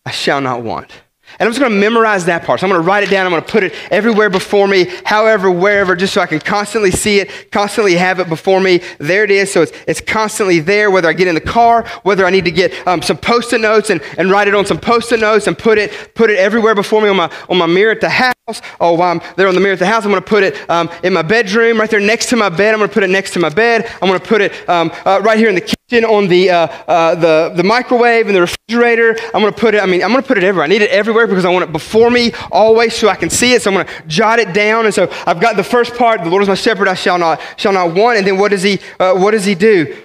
I 0.06 0.12
shall 0.12 0.40
not 0.40 0.64
want. 0.64 0.90
And 1.38 1.46
I'm 1.46 1.52
just 1.52 1.60
going 1.60 1.74
to 1.74 1.78
memorize 1.78 2.24
that 2.28 2.46
part. 2.46 2.62
So 2.62 2.66
I'm 2.66 2.72
going 2.72 2.82
to 2.82 2.88
write 2.88 3.04
it 3.04 3.10
down. 3.10 3.26
I'm 3.26 3.34
going 3.34 3.44
to 3.44 3.52
put 3.52 3.62
it 3.62 3.74
everywhere 3.92 4.30
before 4.30 4.70
me, 4.70 4.86
however, 5.04 5.52
wherever, 5.52 5.98
just 5.98 6.14
so 6.14 6.22
I 6.22 6.28
can 6.28 6.40
constantly 6.40 6.92
see 6.92 7.20
it, 7.20 7.52
constantly 7.52 7.96
have 7.96 8.22
it 8.22 8.30
before 8.30 8.62
me. 8.62 8.80
There 9.00 9.26
it 9.26 9.32
is. 9.32 9.52
So 9.52 9.64
it's, 9.64 9.74
it's 9.86 10.00
constantly 10.00 10.62
there, 10.62 10.90
whether 10.90 11.10
I 11.10 11.12
get 11.12 11.28
in 11.28 11.36
the 11.36 11.42
car, 11.42 11.86
whether 12.04 12.26
I 12.26 12.30
need 12.30 12.46
to 12.46 12.52
get 12.52 12.88
um, 12.88 13.02
some 13.02 13.18
post-it 13.18 13.60
notes 13.60 13.90
and, 13.90 14.02
and 14.18 14.32
write 14.32 14.48
it 14.48 14.56
on 14.56 14.66
some 14.66 14.80
post-it 14.80 15.20
notes 15.20 15.48
and 15.48 15.58
put 15.58 15.78
it, 15.78 16.16
put 16.16 16.30
it 16.30 16.40
everywhere 16.40 16.74
before 16.74 17.02
me 17.02 17.10
on 17.10 17.18
my, 17.18 17.30
on 17.50 17.58
my 17.58 17.68
mirror 17.68 17.92
at 17.92 18.00
the 18.00 18.08
house. 18.08 18.62
Oh, 18.80 18.94
while 18.94 19.12
I'm 19.12 19.22
there 19.36 19.50
on 19.50 19.56
the 19.56 19.60
mirror 19.60 19.74
at 19.74 19.80
the 19.80 19.88
house, 19.88 20.06
I'm 20.06 20.12
going 20.12 20.24
to 20.24 20.30
put 20.30 20.44
it 20.44 20.70
um, 20.70 20.90
in 21.04 21.12
my 21.12 21.22
bedroom, 21.22 21.82
right 21.82 21.90
there 21.90 22.00
next 22.00 22.30
to 22.30 22.38
my 22.38 22.48
bed. 22.48 22.74
I'm 22.74 22.80
going 22.80 22.90
to 22.90 22.94
put 22.94 23.04
it 23.04 23.10
next 23.10 23.32
to 23.32 23.40
my 23.40 23.50
bed. 23.50 23.92
I'm 24.02 24.08
going 24.08 24.22
to 24.22 24.26
put 24.26 24.40
it 24.40 24.70
um, 24.70 24.90
uh, 25.04 25.20
right 25.22 25.38
here 25.38 25.50
in 25.50 25.56
the 25.56 25.60
kitchen 25.60 25.77
on 25.90 26.28
the, 26.28 26.50
uh, 26.50 26.68
uh, 26.86 27.16
the, 27.16 27.54
the 27.56 27.64
microwave 27.64 28.28
and 28.28 28.36
the 28.36 28.42
refrigerator. 28.42 29.16
I'm 29.34 29.42
going 29.42 29.54
to 29.54 29.58
put 29.58 29.74
it, 29.74 29.82
I 29.82 29.86
mean, 29.86 30.04
I'm 30.04 30.12
going 30.12 30.22
to 30.22 30.28
put 30.28 30.38
it 30.38 30.44
everywhere. 30.44 30.66
I 30.66 30.68
need 30.68 30.82
it 30.82 30.90
everywhere 30.90 31.28
because 31.28 31.46
I 31.46 31.50
want 31.50 31.64
it 31.64 31.72
before 31.72 32.12
me 32.12 32.34
always 32.52 32.94
so 32.94 33.08
I 33.08 33.16
can 33.16 33.30
see 33.30 33.54
it. 33.54 33.62
So 33.62 33.72
I'm 33.72 33.76
going 33.76 33.88
to 33.88 34.08
jot 34.08 34.40
it 34.40 34.54
down. 34.54 34.84
And 34.84 34.94
so 34.94 35.10
I've 35.26 35.40
got 35.40 35.56
the 35.56 35.64
first 35.64 35.96
part, 35.96 36.22
the 36.26 36.30
Lord 36.30 36.44
is 36.44 36.50
my 36.50 36.56
shepherd, 36.56 36.90
I 36.90 36.94
shall 36.94 37.18
not, 37.18 37.40
shall 37.56 37.72
not 37.72 37.96
want. 37.96 38.18
And 38.18 38.28
then 38.28 38.38
what 38.38 38.52
does 38.52 38.64
he, 38.64 38.80
uh, 39.00 39.16
what 39.16 39.32
does 39.32 39.46
he 39.46 39.56
do? 39.56 39.96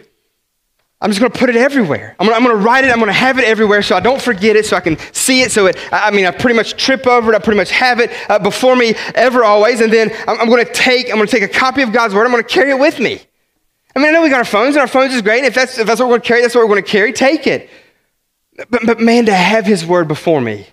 I'm 1.00 1.10
just 1.10 1.18
going 1.18 1.32
to 1.32 1.38
put 1.38 1.48
it 1.48 1.56
everywhere. 1.56 2.14
I'm 2.20 2.28
going, 2.28 2.44
to, 2.44 2.54
write 2.54 2.84
it. 2.84 2.92
I'm 2.92 2.98
going 2.98 3.08
to 3.08 3.12
have 3.12 3.40
it 3.40 3.44
everywhere 3.44 3.82
so 3.82 3.96
I 3.96 4.00
don't 4.00 4.22
forget 4.22 4.54
it, 4.54 4.64
so 4.66 4.76
I 4.76 4.80
can 4.80 4.96
see 5.12 5.42
it. 5.42 5.50
So 5.50 5.66
it, 5.66 5.76
I 5.90 6.12
mean, 6.12 6.26
I 6.26 6.30
pretty 6.30 6.54
much 6.54 6.76
trip 6.76 7.08
over 7.08 7.32
it. 7.32 7.34
I 7.34 7.40
pretty 7.40 7.58
much 7.58 7.72
have 7.72 7.98
it 7.98 8.12
uh, 8.30 8.38
before 8.38 8.76
me 8.76 8.94
ever, 9.16 9.42
always. 9.42 9.80
And 9.80 9.92
then 9.92 10.12
I'm, 10.28 10.42
I'm 10.42 10.48
going 10.48 10.64
to 10.64 10.72
take, 10.72 11.10
I'm 11.10 11.16
going 11.16 11.26
to 11.26 11.32
take 11.32 11.42
a 11.42 11.52
copy 11.52 11.82
of 11.82 11.92
God's 11.92 12.14
word. 12.14 12.24
I'm 12.24 12.30
going 12.30 12.44
to 12.44 12.48
carry 12.48 12.70
it 12.70 12.78
with 12.78 13.00
me. 13.00 13.20
I 13.94 13.98
mean, 13.98 14.08
I 14.08 14.10
know 14.12 14.22
we 14.22 14.30
got 14.30 14.38
our 14.38 14.44
phones, 14.44 14.74
and 14.74 14.80
our 14.80 14.88
phones 14.88 15.14
is 15.14 15.22
great. 15.22 15.38
And 15.38 15.46
if 15.46 15.54
that's, 15.54 15.78
if 15.78 15.86
that's 15.86 16.00
what 16.00 16.06
we're 16.06 16.18
going 16.18 16.22
to 16.22 16.28
carry, 16.28 16.40
that's 16.42 16.54
what 16.54 16.62
we're 16.62 16.74
going 16.74 16.84
to 16.84 16.90
carry. 16.90 17.12
Take 17.12 17.46
it. 17.46 17.68
But, 18.70 18.86
but 18.86 19.00
man, 19.00 19.26
to 19.26 19.34
have 19.34 19.66
His 19.66 19.84
word 19.84 20.08
before 20.08 20.40
me, 20.40 20.66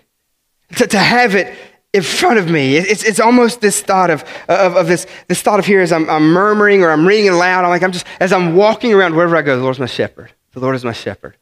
to, 0.76 0.86
to 0.86 0.98
have 0.98 1.34
it 1.34 1.54
in 1.92 2.02
front 2.02 2.38
of 2.38 2.48
me. 2.48 2.76
It's, 2.76 3.02
it's 3.02 3.20
almost 3.20 3.60
this 3.60 3.80
thought 3.80 4.10
of, 4.10 4.22
of, 4.48 4.76
of, 4.76 4.86
this, 4.86 5.06
this 5.26 5.42
thought 5.42 5.58
of 5.58 5.66
here 5.66 5.80
as 5.80 5.92
I'm, 5.92 6.08
I'm 6.08 6.32
murmuring 6.32 6.82
or 6.82 6.90
I'm 6.90 7.06
reading 7.06 7.26
it 7.26 7.32
aloud. 7.32 7.64
I'm 7.64 7.70
like, 7.70 7.82
I'm 7.82 7.92
just, 7.92 8.06
as 8.20 8.32
I'm 8.32 8.54
walking 8.54 8.92
around 8.92 9.16
wherever 9.16 9.36
I 9.36 9.42
go, 9.42 9.56
the 9.56 9.62
Lord's 9.62 9.80
my 9.80 9.86
shepherd. 9.86 10.32
The 10.52 10.60
Lord 10.60 10.76
is 10.76 10.84
my 10.84 10.92
shepherd. 10.92 11.36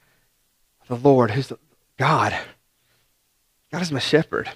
The 0.89 0.97
Lord, 0.97 1.31
who's 1.33 1.49
the, 1.49 1.59
God. 1.99 2.35
God 3.71 3.83
is 3.83 3.93
my 3.93 3.99
shepherd. 3.99 4.49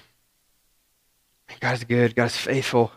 God 1.59 1.75
is 1.75 1.83
good. 1.83 2.15
God 2.15 2.25
is 2.25 2.37
faithful. 2.37 2.91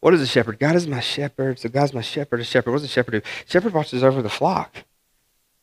What 0.00 0.14
is 0.14 0.20
a 0.20 0.26
shepherd? 0.26 0.58
God 0.58 0.76
is 0.76 0.86
my 0.86 1.00
shepherd. 1.00 1.58
So 1.58 1.68
God's 1.68 1.92
my 1.92 2.00
shepherd. 2.00 2.40
A 2.40 2.44
shepherd. 2.44 2.70
What 2.70 2.78
does 2.78 2.84
a 2.84 2.92
shepherd 2.92 3.12
do? 3.12 3.22
Shepherd 3.46 3.72
watches 3.72 4.04
over 4.04 4.22
the 4.22 4.30
flock. 4.30 4.84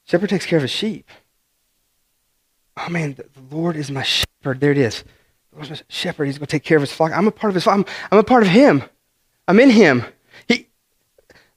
Shepherd 0.05 0.29
takes 0.29 0.45
care 0.45 0.57
of 0.57 0.63
his 0.63 0.71
sheep. 0.71 1.09
Oh 2.77 2.89
man, 2.89 3.15
the, 3.15 3.55
Lord 3.55 3.75
is 3.77 3.89
my 3.89 4.03
shepherd. 4.03 4.59
There 4.59 4.71
it 4.71 4.77
is 4.77 5.03
The 5.51 5.55
Lord's 5.55 5.69
my 5.69 5.79
shepherd. 5.87 6.25
He's 6.25 6.37
going 6.37 6.47
to 6.47 6.51
take 6.51 6.63
care 6.63 6.77
of 6.77 6.81
his 6.81 6.91
flock. 6.91 7.11
I'm 7.13 7.27
a 7.27 7.31
part 7.31 7.51
of 7.51 7.55
his 7.55 7.63
flock. 7.63 7.77
I'm, 7.77 7.85
I'm 8.11 8.19
a 8.19 8.23
part 8.23 8.43
of 8.43 8.49
him. 8.49 8.83
I'm 9.47 9.59
in 9.59 9.69
him. 9.69 10.03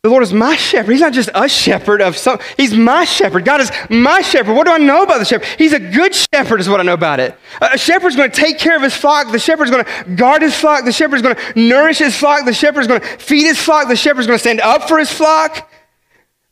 He, 0.03 0.09
the 0.09 0.11
Lord 0.11 0.23
is 0.23 0.33
my 0.33 0.55
shepherd. 0.55 0.93
He's 0.93 1.01
not 1.01 1.13
just 1.13 1.29
a 1.35 1.49
shepherd 1.49 2.01
of 2.01 2.17
some. 2.17 2.39
He's 2.57 2.73
my 2.73 3.05
shepherd. 3.05 3.45
God 3.45 3.61
is 3.61 3.73
my 3.91 4.21
shepherd. 4.21 4.55
What 4.55 4.67
do 4.67 4.73
I 4.73 4.79
know 4.79 5.03
about 5.03 5.19
the 5.19 5.25
shepherd? 5.25 5.49
He's 5.59 5.73
a 5.73 5.81
good 5.81 6.15
shepherd, 6.15 6.61
is 6.61 6.69
what 6.69 6.79
I 6.79 6.85
know 6.85 6.95
about 6.95 7.19
it. 7.19 7.37
A 7.61 7.77
shepherd's 7.77 8.15
going 8.15 8.31
to 8.31 8.37
take 8.37 8.59
care 8.59 8.77
of 8.77 8.83
his 8.83 8.95
flock. 8.95 9.33
The 9.33 9.39
shepherd's 9.39 9.71
going 9.71 9.85
to 9.85 10.15
guard 10.15 10.43
his 10.43 10.55
flock. 10.55 10.85
The 10.85 10.93
shepherd's 10.93 11.23
going 11.23 11.35
to 11.35 11.59
nourish 11.59 11.99
his 11.99 12.17
flock. 12.17 12.45
The 12.45 12.55
shepherd's 12.55 12.87
going 12.87 13.01
to 13.01 13.07
feed 13.07 13.45
his 13.45 13.59
flock. 13.59 13.89
The 13.89 13.97
shepherd's 13.97 14.27
going 14.27 14.39
to 14.39 14.43
stand 14.43 14.61
up 14.61 14.87
for 14.87 14.99
his 14.99 15.13
flock. 15.13 15.69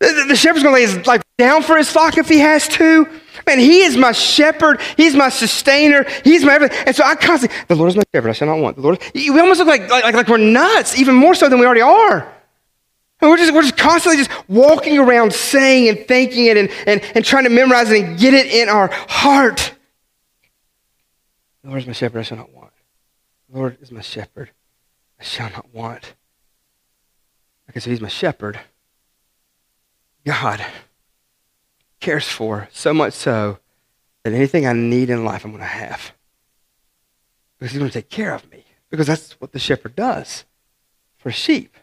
The, 0.00 0.26
the 0.28 0.37
shepherd's 0.37 0.62
going 0.62 0.74
to 0.74 0.80
lay 0.80 0.87
his 0.87 1.06
life 1.06 1.22
down 1.38 1.62
for 1.62 1.76
his 1.76 1.90
flock 1.90 2.18
if 2.18 2.28
he 2.28 2.40
has 2.40 2.68
to. 2.68 3.09
Man, 3.46 3.61
he 3.61 3.82
is 3.82 3.96
my 3.96 4.11
shepherd. 4.12 4.80
He's 4.96 5.14
my 5.14 5.28
sustainer. 5.28 6.04
He's 6.24 6.44
my 6.44 6.54
everything. 6.54 6.76
And 6.85 6.96
so 6.96 7.04
I 7.04 7.14
constantly, 7.14 7.56
the 7.68 7.76
Lord 7.76 7.90
is 7.90 7.96
my 7.96 8.02
shepherd. 8.12 8.30
I 8.30 8.32
shall 8.32 8.48
not 8.48 8.59
want. 8.59 8.76
The 8.76 8.82
Lord. 8.82 9.00
We 9.14 9.38
almost 9.38 9.61
look 9.61 9.68
like, 9.68 9.88
like, 9.88 10.14
like 10.14 10.28
we're 10.28 10.37
nuts, 10.37 10.98
even 10.98 11.14
more 11.14 11.35
so 11.35 11.48
than 11.48 11.61
we 11.61 11.64
already 11.64 11.82
are. 11.82 12.36
And 13.20 13.31
we're 13.31 13.38
just, 13.38 13.52
we're 13.55 13.62
just 13.62 13.76
constantly 13.76 14.22
just 14.22 14.48
walking 14.48 14.98
around 14.98 15.33
saying 15.33 15.88
and 15.88 16.07
thinking 16.07 16.46
it 16.46 16.57
and, 16.57 16.70
and, 16.87 17.00
and 17.14 17.24
trying 17.24 17.44
to 17.44 17.50
memorize 17.50 17.90
it 17.90 18.05
and 18.05 18.18
get 18.18 18.35
it 18.35 18.46
in 18.46 18.68
our 18.68 18.88
heart. 19.09 19.74
The 21.62 21.68
Lord 21.68 21.81
is 21.81 21.87
my 21.87 21.92
shepherd. 21.94 22.20
I 22.20 22.22
shall 22.22 22.37
not 22.37 22.52
want. 22.52 22.72
The 23.50 23.59
Lord 23.59 23.79
is 23.81 23.90
my 23.90 24.02
shepherd. 24.02 24.50
I 25.18 25.24
shall 25.24 25.50
not 25.50 25.72
want. 25.74 26.14
Okay, 27.70 27.81
so 27.81 27.90
he's 27.90 28.00
my 28.00 28.09
shepherd. 28.09 28.61
God 30.24 30.64
cares 32.00 32.29
for, 32.29 32.68
so 32.72 32.92
much 32.92 33.14
so 33.14 33.59
that 34.22 34.33
anything 34.35 34.66
I 34.66 34.72
need 34.72 35.09
in 35.09 35.24
life, 35.24 35.44
I'm 35.44 35.52
going 35.52 35.61
to 35.61 35.66
have. 35.66 36.12
Because 37.59 37.72
he's 37.72 37.79
going 37.79 37.90
to 37.90 37.98
take 37.98 38.11
care 38.11 38.35
of 38.35 38.48
me. 38.50 38.64
because 38.90 39.07
that's 39.07 39.33
what 39.40 39.52
the 39.52 39.59
shepherd 39.59 39.96
does 39.96 40.44
for 41.16 41.31
sheep. 41.33 41.76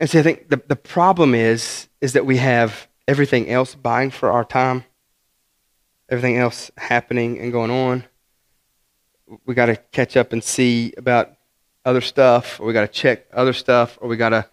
And 0.00 0.08
so 0.08 0.18
I 0.18 0.22
think 0.22 0.48
the, 0.48 0.62
the 0.66 0.76
problem 0.76 1.34
is, 1.34 1.88
is 2.00 2.14
that 2.14 2.24
we 2.24 2.38
have 2.38 2.88
everything 3.06 3.50
else 3.50 3.74
buying 3.74 4.10
for 4.10 4.32
our 4.32 4.44
time, 4.44 4.84
everything 6.08 6.38
else 6.38 6.70
happening 6.78 7.38
and 7.38 7.52
going 7.52 7.70
on. 7.70 8.04
We 9.44 9.54
got 9.54 9.66
to 9.66 9.76
catch 9.76 10.16
up 10.16 10.32
and 10.32 10.42
see 10.42 10.94
about 10.96 11.36
other 11.84 12.00
stuff, 12.00 12.58
or 12.58 12.66
we 12.66 12.72
got 12.72 12.80
to 12.80 12.88
check 12.88 13.26
other 13.32 13.52
stuff, 13.52 13.98
or 14.00 14.08
we 14.08 14.16
got 14.16 14.30
to 14.30 14.48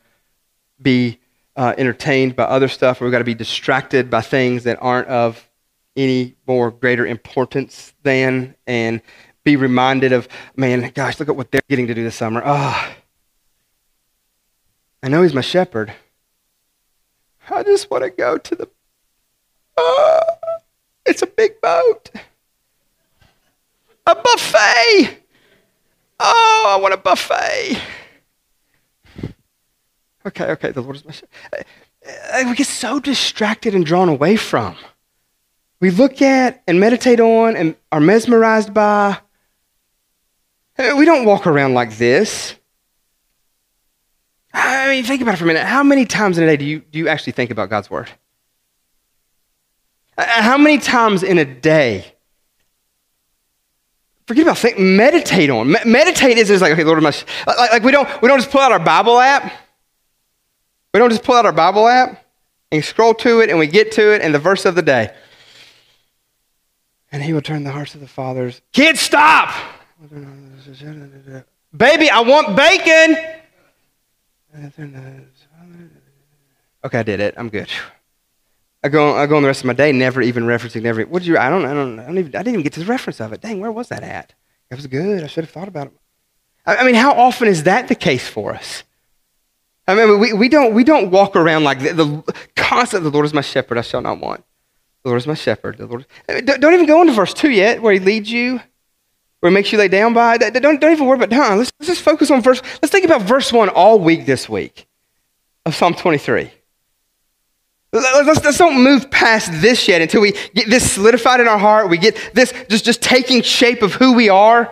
be 0.82 1.20
uh, 1.56 1.74
entertained 1.78 2.36
by 2.36 2.44
other 2.44 2.68
stuff, 2.68 3.02
or 3.02 3.06
we 3.06 3.12
got 3.12 3.20
to 3.20 3.24
be 3.24 3.34
distracted 3.34 4.10
by 4.10 4.22
things 4.22 4.66
that 4.66 4.78
aren't 4.82 5.08
of 5.08 5.50
any 5.96 6.36
more 6.46 6.72
greater 6.72 7.06
importance 7.06 7.94
than, 8.04 8.54
and 8.68 9.02
be 9.46 9.56
reminded 9.56 10.12
of, 10.12 10.28
man, 10.58 10.92
gosh, 10.94 11.20
look 11.20 11.30
at 11.30 11.38
what 11.38 11.52
they're 11.52 11.62
getting 11.70 11.88
to 11.88 11.94
do 11.94 12.04
this 12.04 12.16
summer. 12.16 12.42
Ah. 12.44 12.90
Oh, 12.92 12.94
I 15.04 15.10
know 15.10 15.22
he's 15.22 15.34
my 15.34 15.42
shepherd. 15.42 15.94
I 17.50 17.64
just 17.64 17.90
want 17.90 18.04
to 18.04 18.10
go 18.10 18.38
to 18.38 18.56
the. 18.56 18.70
Uh, 19.78 20.22
it's 21.06 21.22
a 21.22 21.28
big 21.28 21.62
boat. 21.62 22.10
A 24.06 24.16
buffet. 24.16 25.18
Oh, 26.20 26.66
I 26.68 26.82
want 26.82 26.94
a 26.94 26.98
buffet. 26.98 27.80
Okay, 30.26 30.46
okay, 30.46 30.72
the 30.72 30.82
Lord 30.82 30.98
is 30.98 31.06
my 31.06 31.12
shepherd. 31.12 31.66
Uh, 32.06 32.44
we 32.48 32.56
get 32.56 32.68
so 32.68 33.00
distracted 33.00 33.76
and 33.76 33.86
drawn 33.86 34.10
away 34.10 34.36
from. 34.36 34.76
We 35.80 35.92
look 35.92 36.22
at 36.22 36.64
and 36.68 36.80
meditate 36.80 37.20
on 37.20 37.56
and 37.56 37.76
are 37.92 38.00
mesmerized 38.00 38.74
by. 38.74 39.20
Uh, 40.78 40.96
we 40.98 41.06
don't 41.06 41.26
walk 41.26 41.48
around 41.48 41.76
like 41.76 41.98
this. 41.98 42.57
I 44.54 44.88
mean, 44.88 45.04
think 45.04 45.22
about 45.22 45.36
it 45.36 45.38
for 45.38 45.44
a 45.44 45.48
minute. 45.48 45.66
How 45.66 45.84
many 45.84 46.06
times 46.06 46.38
in 46.38 46.44
a 46.44 46.48
day 46.48 46.58
do 46.58 46.66
you, 46.66 46.80
do 46.80 47.00
you 47.00 47.08
actually 47.08 47.34
think 47.34 47.52
about 47.52 47.70
God's 47.70 47.90
word? 47.90 48.10
Uh, 50.18 50.26
how 50.42 50.58
many 50.58 50.78
times 50.78 51.24
in 51.24 51.38
a 51.38 51.46
day? 51.46 52.14
Forget 54.26 54.44
about 54.44 54.58
think, 54.58 54.80
meditate 54.80 55.50
on. 55.50 55.72
meditate 55.86 56.38
is, 56.38 56.50
is 56.50 56.62
like, 56.62 56.74
okay, 56.74 56.84
Lord, 56.84 57.02
my, 57.02 57.14
like, 57.46 57.72
like 57.72 57.84
we 57.84 57.92
don't 57.92 58.10
we 58.22 58.28
don't 58.28 58.40
just 58.40 58.52
pull 58.52 58.60
out 58.60 58.74
our 58.74 58.80
Bible 58.80 59.20
app. 59.20 59.54
We 60.94 61.00
don't 61.00 61.10
just 61.10 61.24
pull 61.24 61.36
out 61.36 61.46
our 61.46 61.54
Bible 61.54 61.88
app 61.88 62.26
and 62.72 62.84
scroll 62.84 63.14
to 63.16 63.40
it 63.40 63.50
and 63.50 63.58
we 63.58 63.68
get 63.68 63.94
to 63.94 64.14
it 64.14 64.22
and 64.22 64.34
the 64.34 64.40
verse 64.40 64.66
of 64.66 64.76
the 64.76 64.82
day. 64.82 65.16
And 67.12 67.24
he 67.24 67.32
will 67.32 67.42
turn 67.42 67.64
the 67.64 67.72
hearts 67.72 67.96
of 67.96 68.02
the 68.02 68.08
fathers. 68.08 68.62
Kids, 68.74 69.00
stop! 69.00 69.50
Baby, 71.76 72.10
I 72.10 72.20
want 72.22 72.56
bacon. 72.58 73.37
Okay, 76.84 77.00
I 77.00 77.04
did 77.04 77.20
it. 77.20 77.36
I'm 77.38 77.50
good. 77.50 77.70
I 78.84 78.90
go, 78.90 79.16
I 79.16 79.26
go 79.26 79.36
on 79.36 79.42
the 79.44 79.48
rest 79.48 79.62
of 79.62 79.66
my 79.66 79.74
day, 79.74 79.92
never 79.92 80.22
even 80.22 80.44
referencing 80.44 80.86
every. 80.86 81.04
What 81.06 81.20
did 81.20 81.28
you? 81.28 81.38
I 81.38 81.50
don't, 81.50 81.66
I 81.66 81.74
don't, 81.74 82.00
I 82.00 82.06
don't 82.06 82.18
even. 82.18 82.36
I 82.36 82.40
didn't 82.40 82.54
even 82.54 82.64
get 82.64 82.74
to 82.74 82.80
the 82.80 82.86
reference 82.86 83.20
of 83.20 83.34
it. 83.34 83.42
Dang, 83.42 83.60
where 83.60 83.72
was 83.72 83.90
that 83.90 84.04
at? 84.04 84.34
It 84.70 84.76
was 84.76 84.88
good. 84.88 85.24
I 85.24 85.28
should 85.28 85.44
have 85.44 85.52
thought 85.52 85.68
about 85.68 85.88
it. 85.88 85.94
I, 86.66 86.78
I 86.78 86.84
mean, 86.86 86.96
how 86.96 87.14
often 87.14 87.48
is 87.48 87.64
that 87.64 87.88
the 87.88 87.96
case 87.96 88.28
for 88.28 88.54
us? 88.54 88.84
I 89.88 89.96
mean, 89.96 90.20
we, 90.20 90.34
we 90.34 90.50
don't 90.50 90.74
we 90.74 90.84
don't 90.84 91.12
walk 91.12 91.36
around 91.36 91.64
like 91.64 91.80
the, 91.80 91.94
the 91.94 92.36
concept. 92.56 93.04
The 93.04 93.10
Lord 93.10 93.26
is 93.26 93.34
my 93.34 93.42
shepherd; 93.42 93.78
I 93.78 93.82
shall 93.82 94.02
not 94.02 94.20
want. 94.20 94.44
The 95.04 95.10
Lord 95.10 95.22
is 95.22 95.28
my 95.28 95.34
shepherd. 95.34 95.78
The 95.78 95.88
Lord. 95.88 96.06
Don't, 96.28 96.62
don't 96.62 96.74
even 96.74 96.86
go 96.86 97.02
into 97.02 97.14
verse 97.14 97.34
two 97.34 97.50
yet, 97.50 97.82
where 97.82 97.94
He 97.94 98.00
leads 98.00 98.32
you 98.32 98.62
where 99.48 99.52
it 99.52 99.54
makes 99.54 99.72
you 99.72 99.78
lay 99.78 99.88
down 99.88 100.14
by. 100.14 100.38
Don't, 100.38 100.82
don't 100.82 100.92
even 100.92 101.06
worry 101.06 101.16
about 101.16 101.30
time. 101.30 101.58
Let's, 101.58 101.72
let's 101.80 101.88
just 101.88 102.02
focus 102.02 102.30
on 102.32 102.42
verse. 102.42 102.62
Let's 102.82 102.92
think 102.92 103.06
about 103.06 103.22
verse 103.22 103.54
1 103.54 103.70
all 103.70 103.98
week 103.98 104.26
this 104.26 104.50
week 104.50 104.88
of 105.66 105.74
Psalm 105.74 105.94
23. 105.94 106.52
Let's, 107.94 108.44
let's 108.44 108.58
don't 108.58 108.84
move 108.84 109.10
past 109.10 109.50
this 109.62 109.88
yet 109.88 110.02
until 110.02 110.20
we 110.20 110.34
get 110.54 110.70
this 110.70 110.92
solidified 110.92 111.40
in 111.40 111.48
our 111.48 111.58
heart. 111.58 111.90
We 111.90 111.98
get 111.98 112.32
this 112.34 112.54
just, 112.70 112.84
just 112.84 113.02
taking 113.02 113.42
shape 113.42 113.82
of 113.82 113.94
who 113.94 114.14
we 114.14 114.28
are. 114.28 114.70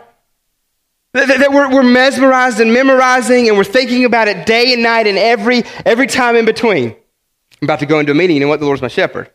That, 1.14 1.28
that 1.30 1.54
we're, 1.54 1.74
we're 1.74 1.82
mesmerized 1.82 2.60
and 2.60 2.74
memorizing 2.74 3.48
and 3.48 3.58
we're 3.58 3.64
thinking 3.64 4.04
about 4.04 4.28
it 4.28 4.46
day 4.46 4.74
and 4.74 4.84
night 4.84 5.08
and 5.08 5.18
every, 5.18 5.64
every 5.86 6.08
time 6.08 6.36
in 6.36 6.44
between. 6.44 6.90
I'm 6.90 6.98
about 7.62 7.80
to 7.80 7.86
go 7.86 8.00
into 8.00 8.12
a 8.12 8.16
meeting. 8.16 8.36
You 8.36 8.42
know 8.42 8.50
what? 8.50 8.60
The 8.60 8.66
Lord's 8.66 8.82
my 8.82 8.90
shepherd. 8.90 9.32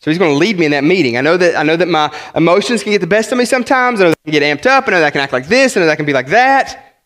So 0.00 0.10
he's 0.10 0.18
going 0.18 0.30
to 0.30 0.36
lead 0.36 0.58
me 0.58 0.66
in 0.66 0.70
that 0.72 0.84
meeting. 0.84 1.16
I 1.16 1.22
know 1.22 1.36
that, 1.36 1.56
I 1.56 1.62
know 1.64 1.76
that 1.76 1.88
my 1.88 2.14
emotions 2.34 2.82
can 2.82 2.92
get 2.92 3.00
the 3.00 3.06
best 3.06 3.32
of 3.32 3.38
me 3.38 3.44
sometimes. 3.44 4.00
I 4.00 4.04
know 4.04 4.10
that 4.10 4.18
I 4.24 4.30
can 4.30 4.40
get 4.40 4.42
amped 4.42 4.66
up. 4.66 4.86
I 4.86 4.92
know 4.92 5.00
that 5.00 5.06
I 5.06 5.10
can 5.10 5.20
act 5.20 5.32
like 5.32 5.48
this. 5.48 5.76
I 5.76 5.80
know 5.80 5.86
that 5.86 5.92
I 5.92 5.96
can 5.96 6.06
be 6.06 6.12
like 6.12 6.28
that. 6.28 6.96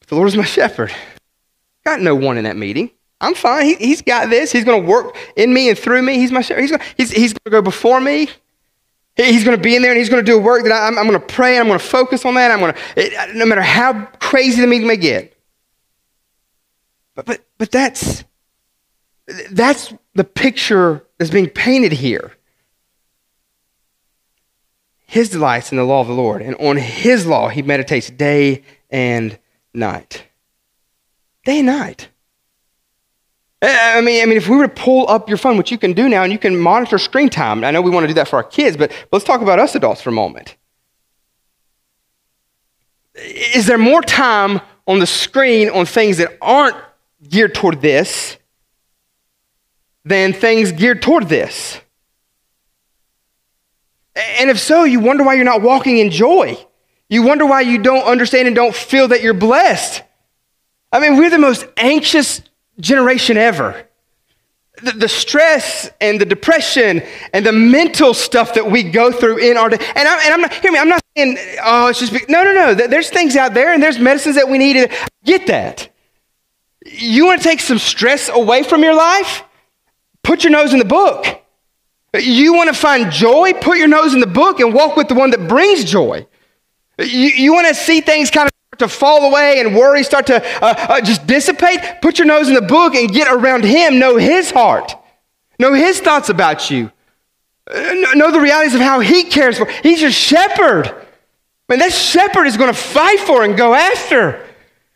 But 0.00 0.08
the 0.08 0.16
Lord 0.16 0.28
is 0.28 0.36
my 0.36 0.44
shepherd. 0.44 0.92
Got 1.84 2.00
no 2.00 2.16
one 2.16 2.36
in 2.36 2.44
that 2.44 2.56
meeting. 2.56 2.90
I'm 3.20 3.34
fine. 3.34 3.78
He, 3.78 3.90
has 3.90 4.02
got 4.02 4.28
this. 4.28 4.50
He's 4.50 4.64
going 4.64 4.82
to 4.82 4.88
work 4.88 5.16
in 5.36 5.54
me 5.54 5.68
and 5.68 5.78
through 5.78 6.02
me. 6.02 6.18
He's 6.18 6.32
my 6.32 6.42
shepherd. 6.42 6.62
He's 6.62 6.70
going, 6.70 6.82
he's, 6.96 7.10
he's 7.12 7.32
to 7.32 7.50
go 7.50 7.62
before 7.62 8.00
me. 8.00 8.28
He's 9.14 9.44
going 9.44 9.56
to 9.56 9.62
be 9.62 9.74
in 9.74 9.82
there 9.82 9.92
and 9.92 9.98
he's 9.98 10.10
going 10.10 10.22
to 10.22 10.30
do 10.30 10.36
a 10.36 10.42
work 10.42 10.64
that 10.64 10.72
I, 10.72 10.88
am 10.88 10.98
I'm 10.98 11.06
going 11.06 11.18
to 11.18 11.26
pray 11.26 11.56
and 11.56 11.60
I'm 11.60 11.68
going 11.68 11.78
to 11.78 11.84
focus 11.84 12.24
on 12.26 12.34
that. 12.34 12.50
I'm 12.50 12.58
going 12.58 12.74
to, 12.74 13.32
no 13.34 13.46
matter 13.46 13.62
how 13.62 14.04
crazy 14.20 14.60
the 14.60 14.66
meeting 14.66 14.86
may 14.86 14.98
get. 14.98 15.34
But, 17.14 17.24
but, 17.24 17.40
but 17.56 17.70
that's, 17.70 18.24
that's 19.50 19.94
the 20.14 20.24
picture 20.24 21.05
that's 21.18 21.30
being 21.30 21.48
painted 21.48 21.92
here. 21.92 22.32
His 25.06 25.30
delights 25.30 25.70
in 25.70 25.78
the 25.78 25.84
law 25.84 26.00
of 26.00 26.08
the 26.08 26.12
Lord, 26.12 26.42
and 26.42 26.56
on 26.56 26.76
his 26.76 27.26
law 27.26 27.48
he 27.48 27.62
meditates 27.62 28.10
day 28.10 28.62
and 28.90 29.38
night. 29.72 30.24
Day 31.44 31.58
and 31.58 31.66
night. 31.66 32.08
I 33.62 34.00
mean, 34.00 34.22
I 34.22 34.26
mean, 34.26 34.36
if 34.36 34.48
we 34.48 34.56
were 34.56 34.68
to 34.68 34.74
pull 34.74 35.08
up 35.08 35.28
your 35.28 35.38
phone, 35.38 35.56
which 35.56 35.70
you 35.70 35.78
can 35.78 35.92
do 35.92 36.08
now, 36.08 36.22
and 36.22 36.32
you 36.32 36.38
can 36.38 36.58
monitor 36.58 36.98
screen 36.98 37.30
time. 37.30 37.64
I 37.64 37.70
know 37.70 37.80
we 37.80 37.90
want 37.90 38.04
to 38.04 38.08
do 38.08 38.14
that 38.14 38.28
for 38.28 38.36
our 38.36 38.44
kids, 38.44 38.76
but 38.76 38.92
let's 39.12 39.24
talk 39.24 39.40
about 39.40 39.58
us 39.58 39.74
adults 39.74 40.02
for 40.02 40.10
a 40.10 40.12
moment. 40.12 40.56
Is 43.14 43.66
there 43.66 43.78
more 43.78 44.02
time 44.02 44.60
on 44.86 44.98
the 44.98 45.06
screen 45.06 45.70
on 45.70 45.86
things 45.86 46.18
that 46.18 46.36
aren't 46.42 46.76
geared 47.28 47.54
toward 47.54 47.80
this 47.80 48.36
than 50.06 50.32
things 50.32 50.72
geared 50.72 51.02
toward 51.02 51.28
this? 51.28 51.80
And 54.14 54.48
if 54.48 54.58
so, 54.58 54.84
you 54.84 55.00
wonder 55.00 55.24
why 55.24 55.34
you're 55.34 55.44
not 55.44 55.60
walking 55.60 55.98
in 55.98 56.10
joy. 56.10 56.56
You 57.08 57.22
wonder 57.22 57.44
why 57.44 57.60
you 57.60 57.78
don't 57.78 58.04
understand 58.04 58.46
and 58.46 58.56
don't 58.56 58.74
feel 58.74 59.08
that 59.08 59.20
you're 59.20 59.34
blessed. 59.34 60.02
I 60.92 61.00
mean, 61.00 61.18
we're 61.18 61.28
the 61.28 61.38
most 61.38 61.66
anxious 61.76 62.40
generation 62.80 63.36
ever. 63.36 63.86
The, 64.82 64.92
the, 64.92 65.08
stress 65.08 65.90
and 66.00 66.20
the 66.20 66.26
depression 66.26 67.02
and 67.32 67.44
the 67.44 67.52
mental 67.52 68.12
stuff 68.12 68.54
that 68.54 68.70
we 68.70 68.82
go 68.82 69.10
through 69.10 69.38
in 69.38 69.56
our 69.56 69.70
day. 69.70 69.78
And, 69.96 70.06
I, 70.06 70.24
and 70.24 70.34
I'm 70.34 70.40
not, 70.42 70.52
hear 70.52 70.70
me, 70.70 70.78
I'm 70.78 70.88
not 70.88 71.00
saying, 71.16 71.38
oh, 71.62 71.88
it's 71.88 71.98
just, 71.98 72.12
no, 72.28 72.44
no, 72.44 72.52
no. 72.52 72.74
There's 72.74 73.08
things 73.08 73.36
out 73.36 73.54
there 73.54 73.72
and 73.72 73.82
there's 73.82 73.98
medicines 73.98 74.36
that 74.36 74.48
we 74.48 74.58
need. 74.58 74.90
Get 75.24 75.46
that. 75.46 75.88
You 76.84 77.24
want 77.24 77.40
to 77.40 77.48
take 77.48 77.60
some 77.60 77.78
stress 77.78 78.28
away 78.28 78.62
from 78.62 78.82
your 78.82 78.94
life? 78.94 79.42
Put 80.26 80.42
your 80.42 80.50
nose 80.50 80.72
in 80.72 80.80
the 80.80 80.84
book. 80.84 81.24
You 82.12 82.52
want 82.52 82.68
to 82.68 82.74
find 82.74 83.12
joy? 83.12 83.52
Put 83.52 83.78
your 83.78 83.86
nose 83.86 84.12
in 84.12 84.18
the 84.18 84.26
book 84.26 84.58
and 84.58 84.74
walk 84.74 84.96
with 84.96 85.06
the 85.06 85.14
one 85.14 85.30
that 85.30 85.46
brings 85.46 85.84
joy. 85.84 86.26
You, 86.98 87.06
you 87.28 87.52
want 87.52 87.68
to 87.68 87.74
see 87.76 88.00
things 88.00 88.28
kind 88.28 88.48
of 88.48 88.52
start 88.76 88.90
to 88.90 88.98
fall 88.98 89.30
away 89.30 89.60
and 89.60 89.76
worry 89.76 90.02
start 90.02 90.26
to 90.26 90.44
uh, 90.60 90.74
uh, 90.76 91.00
just 91.00 91.28
dissipate? 91.28 91.78
Put 92.02 92.18
your 92.18 92.26
nose 92.26 92.48
in 92.48 92.54
the 92.54 92.60
book 92.60 92.96
and 92.96 93.08
get 93.08 93.28
around 93.28 93.64
Him. 93.64 94.00
Know 94.00 94.16
His 94.16 94.50
heart. 94.50 94.96
Know 95.60 95.74
His 95.74 96.00
thoughts 96.00 96.28
about 96.28 96.72
you. 96.72 96.90
Uh, 97.72 97.94
know 98.16 98.32
the 98.32 98.40
realities 98.40 98.74
of 98.74 98.80
how 98.80 98.98
He 98.98 99.22
cares 99.22 99.58
for. 99.58 99.66
He's 99.84 100.02
your 100.02 100.10
shepherd. 100.10 100.92
Man, 101.68 101.78
that 101.78 101.92
shepherd 101.92 102.48
is 102.48 102.56
going 102.56 102.74
to 102.74 102.78
fight 102.78 103.20
for 103.20 103.44
and 103.44 103.56
go 103.56 103.74
after. 103.74 104.44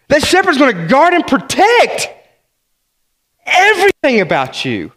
That 0.09 0.25
shepherd 0.25 0.51
is 0.51 0.59
going 0.59 0.77
to 0.77 0.87
guard 0.89 1.15
and 1.15 1.25
protect 1.25 2.09
everything 3.47 4.21
about 4.21 4.65
you. 4.65 4.91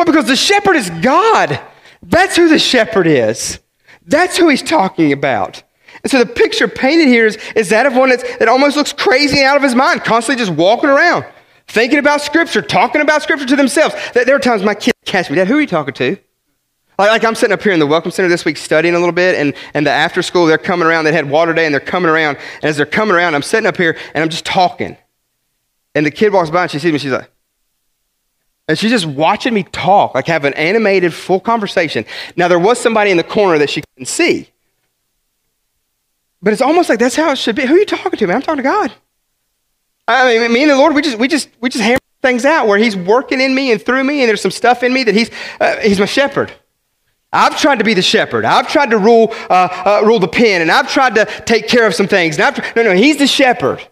Well, 0.00 0.06
because 0.06 0.24
the 0.24 0.34
shepherd 0.34 0.76
is 0.76 0.88
God. 1.02 1.60
That's 2.02 2.34
who 2.34 2.48
the 2.48 2.58
shepherd 2.58 3.06
is. 3.06 3.58
That's 4.06 4.34
who 4.34 4.48
he's 4.48 4.62
talking 4.62 5.12
about. 5.12 5.62
And 6.02 6.10
so 6.10 6.24
the 6.24 6.24
picture 6.24 6.68
painted 6.68 7.08
here 7.08 7.26
is, 7.26 7.36
is 7.54 7.68
that 7.68 7.84
of 7.84 7.94
one 7.94 8.08
that's, 8.08 8.22
that 8.38 8.48
almost 8.48 8.78
looks 8.78 8.94
crazy 8.94 9.42
out 9.42 9.58
of 9.58 9.62
his 9.62 9.74
mind, 9.74 10.02
constantly 10.02 10.42
just 10.42 10.56
walking 10.56 10.88
around, 10.88 11.26
thinking 11.68 11.98
about 11.98 12.22
Scripture, 12.22 12.62
talking 12.62 13.02
about 13.02 13.20
Scripture 13.22 13.44
to 13.44 13.56
themselves. 13.56 13.94
There 14.14 14.34
are 14.34 14.38
times 14.38 14.62
my 14.62 14.74
kids 14.74 14.96
catch 15.04 15.28
me, 15.28 15.36
Dad, 15.36 15.48
who 15.48 15.58
are 15.58 15.60
you 15.60 15.66
talking 15.66 15.92
to? 15.92 16.16
Like, 16.98 17.10
like 17.10 17.24
I'm 17.26 17.34
sitting 17.34 17.52
up 17.52 17.62
here 17.62 17.72
in 17.72 17.78
the 17.78 17.86
Welcome 17.86 18.10
Center 18.10 18.30
this 18.30 18.46
week 18.46 18.56
studying 18.56 18.94
a 18.94 18.98
little 18.98 19.12
bit, 19.12 19.34
and, 19.34 19.52
and 19.74 19.86
the 19.86 19.90
after 19.90 20.22
school, 20.22 20.46
they're 20.46 20.56
coming 20.56 20.88
around. 20.88 21.04
They 21.04 21.12
had 21.12 21.28
water 21.28 21.52
day, 21.52 21.66
and 21.66 21.74
they're 21.74 21.78
coming 21.78 22.08
around. 22.08 22.38
And 22.62 22.70
as 22.70 22.78
they're 22.78 22.86
coming 22.86 23.14
around, 23.14 23.34
I'm 23.34 23.42
sitting 23.42 23.66
up 23.66 23.76
here, 23.76 23.98
and 24.14 24.24
I'm 24.24 24.30
just 24.30 24.46
talking. 24.46 24.96
And 25.94 26.06
the 26.06 26.10
kid 26.10 26.32
walks 26.32 26.48
by, 26.48 26.62
and 26.62 26.70
she 26.70 26.78
sees 26.78 26.90
me, 26.90 26.98
she's 26.98 27.12
like, 27.12 27.30
and 28.70 28.78
she's 28.78 28.90
just 28.90 29.06
watching 29.06 29.52
me 29.52 29.64
talk, 29.64 30.14
like 30.14 30.26
have 30.28 30.44
an 30.44 30.54
animated, 30.54 31.12
full 31.12 31.40
conversation. 31.40 32.04
Now, 32.36 32.46
there 32.48 32.58
was 32.58 32.78
somebody 32.78 33.10
in 33.10 33.16
the 33.16 33.24
corner 33.24 33.58
that 33.58 33.68
she 33.68 33.82
couldn't 33.82 34.06
see. 34.06 34.48
But 36.40 36.52
it's 36.52 36.62
almost 36.62 36.88
like 36.88 37.00
that's 37.00 37.16
how 37.16 37.32
it 37.32 37.36
should 37.36 37.56
be. 37.56 37.66
Who 37.66 37.74
are 37.74 37.78
you 37.78 37.84
talking 37.84 38.18
to, 38.18 38.26
man? 38.26 38.36
I'm 38.36 38.42
talking 38.42 38.58
to 38.58 38.62
God. 38.62 38.92
I 40.06 40.38
mean, 40.38 40.52
me 40.52 40.62
and 40.62 40.70
the 40.70 40.76
Lord, 40.76 40.94
we 40.94 41.02
just, 41.02 41.18
we 41.18 41.28
just, 41.28 41.48
we 41.60 41.68
just 41.68 41.82
hammer 41.82 41.98
things 42.22 42.44
out 42.44 42.66
where 42.66 42.78
He's 42.78 42.96
working 42.96 43.40
in 43.40 43.54
me 43.54 43.72
and 43.72 43.82
through 43.82 44.04
me, 44.04 44.22
and 44.22 44.28
there's 44.28 44.40
some 44.40 44.50
stuff 44.50 44.82
in 44.82 44.92
me 44.92 45.04
that 45.04 45.14
He's, 45.14 45.30
uh, 45.60 45.76
He's 45.78 45.98
my 45.98 46.06
shepherd. 46.06 46.52
I've 47.32 47.58
tried 47.58 47.78
to 47.80 47.84
be 47.84 47.94
the 47.94 48.02
shepherd. 48.02 48.44
I've 48.44 48.68
tried 48.68 48.90
to 48.90 48.98
rule, 48.98 49.32
uh, 49.50 50.00
uh, 50.02 50.06
rule 50.06 50.18
the 50.18 50.28
pen, 50.28 50.62
and 50.62 50.70
I've 50.70 50.90
tried 50.90 51.16
to 51.16 51.26
take 51.44 51.68
care 51.68 51.86
of 51.86 51.94
some 51.94 52.08
things. 52.08 52.38
And 52.38 52.44
I've, 52.44 52.76
no, 52.76 52.84
no, 52.84 52.94
He's 52.94 53.18
the 53.18 53.26
shepherd. 53.26 53.86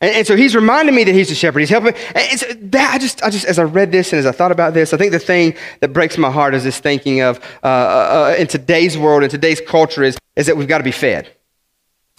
And, 0.00 0.14
and, 0.14 0.26
so 0.26 0.36
he's 0.36 0.54
reminding 0.54 0.94
me 0.94 1.04
that 1.04 1.14
he's 1.14 1.28
the 1.28 1.34
shepherd. 1.34 1.60
He's 1.60 1.70
helping. 1.70 1.94
And 2.14 2.38
so 2.38 2.46
that, 2.46 2.94
I 2.94 2.98
just, 2.98 3.22
I 3.22 3.30
just, 3.30 3.44
as 3.46 3.58
I 3.58 3.64
read 3.64 3.90
this 3.90 4.12
and 4.12 4.20
as 4.20 4.26
I 4.26 4.32
thought 4.32 4.52
about 4.52 4.74
this, 4.74 4.94
I 4.94 4.96
think 4.96 5.10
the 5.10 5.18
thing 5.18 5.56
that 5.80 5.92
breaks 5.92 6.16
my 6.16 6.30
heart 6.30 6.54
is 6.54 6.62
this 6.62 6.78
thinking 6.78 7.20
of 7.20 7.40
uh, 7.64 7.66
uh, 7.66 8.36
in 8.38 8.46
today's 8.46 8.96
world, 8.96 9.24
in 9.24 9.30
today's 9.30 9.60
culture, 9.60 10.04
is, 10.04 10.16
is 10.36 10.46
that 10.46 10.56
we've 10.56 10.68
got 10.68 10.78
to 10.78 10.84
be 10.84 10.92
fed. 10.92 11.28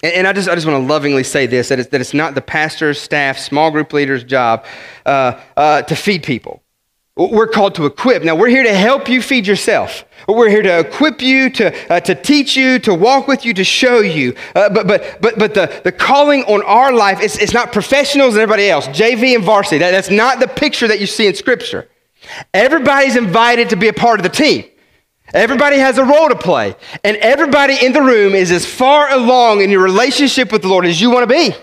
And, 0.03 0.13
and 0.13 0.27
I 0.27 0.33
just, 0.33 0.49
I 0.49 0.55
just 0.55 0.67
want 0.67 0.83
to 0.83 0.87
lovingly 0.87 1.23
say 1.23 1.45
this 1.45 1.69
that 1.69 1.79
it's, 1.79 1.89
that 1.89 2.01
it's 2.01 2.13
not 2.13 2.35
the 2.35 2.41
pastor's, 2.41 2.99
staff, 2.99 3.37
small 3.37 3.71
group 3.71 3.93
leader's 3.93 4.23
job 4.23 4.65
uh, 5.05 5.39
uh 5.55 5.81
to 5.83 5.95
feed 5.95 6.23
people. 6.23 6.61
We're 7.19 7.47
called 7.47 7.75
to 7.75 7.85
equip. 7.85 8.23
Now, 8.23 8.35
we're 8.35 8.47
here 8.47 8.63
to 8.63 8.73
help 8.73 9.09
you 9.09 9.21
feed 9.21 9.45
yourself. 9.45 10.05
We're 10.25 10.47
here 10.47 10.61
to 10.61 10.79
equip 10.79 11.21
you, 11.21 11.49
to, 11.49 11.93
uh, 11.93 11.99
to 11.99 12.15
teach 12.15 12.55
you, 12.55 12.79
to 12.79 12.93
walk 12.93 13.27
with 13.27 13.43
you, 13.43 13.53
to 13.55 13.63
show 13.65 13.99
you. 13.99 14.35
Uh, 14.55 14.69
but 14.69 14.87
but, 14.87 15.21
but, 15.21 15.37
but 15.37 15.53
the, 15.53 15.81
the 15.83 15.91
calling 15.91 16.43
on 16.43 16.63
our 16.63 16.93
life 16.93 17.21
is 17.21 17.37
it's 17.37 17.53
not 17.53 17.73
professionals 17.73 18.35
and 18.35 18.41
everybody 18.41 18.69
else, 18.69 18.87
JV 18.87 19.35
and 19.35 19.43
varsity. 19.43 19.79
That, 19.79 19.91
that's 19.91 20.09
not 20.09 20.39
the 20.39 20.47
picture 20.47 20.87
that 20.87 21.01
you 21.01 21.07
see 21.07 21.27
in 21.27 21.35
Scripture. 21.35 21.89
Everybody's 22.53 23.17
invited 23.17 23.69
to 23.71 23.75
be 23.75 23.89
a 23.89 23.93
part 23.93 24.19
of 24.19 24.23
the 24.23 24.29
team. 24.29 24.63
Everybody 25.33 25.77
has 25.77 25.97
a 25.97 26.05
role 26.05 26.29
to 26.29 26.37
play. 26.37 26.73
And 27.03 27.17
everybody 27.17 27.85
in 27.85 27.91
the 27.91 28.01
room 28.01 28.33
is 28.33 28.49
as 28.49 28.65
far 28.65 29.11
along 29.11 29.61
in 29.61 29.69
your 29.69 29.83
relationship 29.83 30.53
with 30.53 30.61
the 30.61 30.69
Lord 30.69 30.85
as 30.85 31.01
you 31.01 31.11
want 31.11 31.29
to 31.29 31.35
be. 31.35 31.53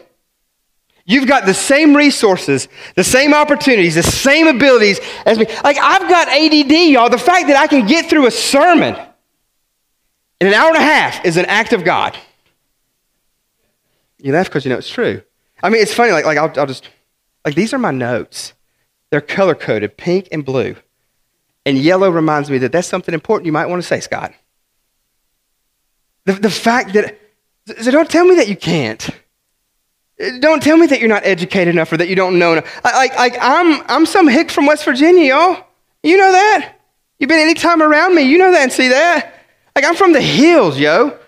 You've 1.09 1.29
got 1.29 1.47
the 1.47 1.55
same 1.55 1.97
resources, 1.97 2.67
the 2.97 3.05
same 3.05 3.33
opportunities, 3.33 3.95
the 3.95 4.03
same 4.03 4.49
abilities 4.49 5.01
as 5.25 5.39
me. 5.39 5.47
Like, 5.63 5.79
I've 5.79 6.09
got 6.09 6.29
ADD, 6.29 6.91
y'all. 6.91 7.09
The 7.09 7.17
fact 7.17 7.47
that 7.47 7.57
I 7.57 7.69
can 7.69 7.87
get 7.87 8.11
through 8.11 8.27
a 8.27 8.31
sermon 8.33 8.97
in 10.41 10.49
an 10.49 10.53
hour 10.53 10.67
and 10.67 10.77
a 10.77 10.83
half 10.83 11.25
is 11.25 11.37
an 11.37 11.47
act 11.47 11.73
of 11.73 11.85
God. 11.85 12.19
You 14.19 14.33
laugh 14.33 14.47
because 14.47 14.65
you 14.65 14.71
know 14.71 14.79
it's 14.79 14.91
true. 14.91 15.23
I 15.63 15.71
mean, 15.71 15.81
it's 15.81 15.95
funny. 15.95 16.11
Like, 16.11 16.25
like 16.25 16.39
I'll, 16.39 16.53
I'll 16.59 16.67
just, 16.67 16.91
like, 17.45 17.55
these 17.55 17.73
are 17.73 17.79
my 17.79 17.93
notes. 17.93 18.53
They're 19.11 19.21
color 19.21 19.55
coded, 19.55 19.97
pink 19.97 20.29
and 20.33 20.45
blue. 20.45 20.75
And 21.65 21.79
yellow 21.79 22.11
reminds 22.11 22.51
me 22.51 22.59
that 22.59 22.73
that's 22.73 22.89
something 22.89 23.15
important 23.15 23.47
you 23.47 23.53
might 23.53 23.67
want 23.67 23.81
to 23.81 23.87
say, 23.87 24.01
Scott. 24.01 24.35
The, 26.25 26.33
the 26.33 26.51
fact 26.51 26.95
that, 26.95 27.17
so 27.81 27.93
don't 27.93 28.11
tell 28.11 28.25
me 28.25 28.35
that 28.37 28.49
you 28.49 28.57
can't. 28.57 29.09
Don't 30.41 30.63
tell 30.63 30.77
me 30.79 30.87
that 30.87 30.99
you're 31.01 31.09
not 31.09 31.25
educated 31.27 31.75
enough 31.75 31.93
or 31.93 31.99
that 31.99 32.09
you 32.09 32.17
don't 32.17 32.39
know. 32.39 32.55
Like, 32.85 33.15
like 33.17 33.37
I'm, 33.41 33.83
I'm 33.87 34.07
some 34.07 34.27
hick 34.27 34.51
from 34.51 34.67
West 34.67 34.85
Virginia, 34.85 35.35
y'all. 35.35 35.65
You 36.03 36.17
know 36.17 36.33
that? 36.33 36.77
You've 37.19 37.29
been 37.29 37.41
any 37.41 37.55
time 37.55 37.83
around 37.83 38.15
me, 38.15 38.23
you 38.23 38.39
know 38.39 38.51
that 38.51 38.63
and 38.63 38.73
see 38.73 38.89
that. 38.89 39.35
Like 39.75 39.85
I'm 39.85 39.95
from 39.95 40.13
the 40.13 40.21
hills, 40.21 40.79
yo. 40.79 41.19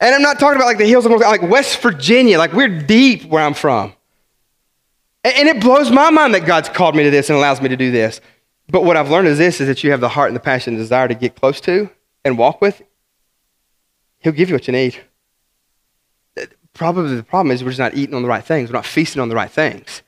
And 0.00 0.14
I'm 0.14 0.22
not 0.22 0.38
talking 0.38 0.56
about 0.56 0.66
like 0.66 0.78
the 0.78 0.86
hills 0.86 1.06
of 1.06 1.12
like 1.12 1.42
West 1.42 1.80
Virginia. 1.80 2.38
Like 2.38 2.52
we're 2.52 2.68
deep 2.68 3.24
where 3.24 3.42
I'm 3.42 3.54
from. 3.54 3.92
And 5.24 5.48
it 5.48 5.60
blows 5.60 5.90
my 5.90 6.10
mind 6.10 6.34
that 6.34 6.46
God's 6.46 6.68
called 6.68 6.94
me 6.94 7.02
to 7.02 7.10
this 7.10 7.30
and 7.30 7.36
allows 7.36 7.60
me 7.60 7.68
to 7.68 7.76
do 7.76 7.90
this. 7.90 8.20
But 8.68 8.84
what 8.84 8.96
I've 8.96 9.10
learned 9.10 9.26
is 9.26 9.38
this 9.38 9.60
is 9.60 9.66
that 9.66 9.82
you 9.82 9.90
have 9.90 10.00
the 10.00 10.08
heart 10.08 10.28
and 10.28 10.36
the 10.36 10.40
passion 10.40 10.74
and 10.74 10.80
desire 10.80 11.08
to 11.08 11.14
get 11.14 11.34
close 11.34 11.60
to 11.62 11.90
and 12.24 12.38
walk 12.38 12.60
with. 12.60 12.82
He'll 14.20 14.32
give 14.32 14.50
you 14.50 14.54
what 14.54 14.68
you 14.68 14.72
need 14.72 15.00
probably 16.76 17.16
the 17.16 17.22
problem 17.22 17.52
is 17.52 17.64
we're 17.64 17.70
just 17.70 17.80
not 17.80 17.94
eating 17.94 18.14
on 18.14 18.22
the 18.22 18.28
right 18.28 18.44
things. 18.44 18.70
We're 18.70 18.78
not 18.78 18.86
feasting 18.86 19.20
on 19.20 19.28
the 19.28 19.34
right 19.34 19.50
things. 19.50 20.02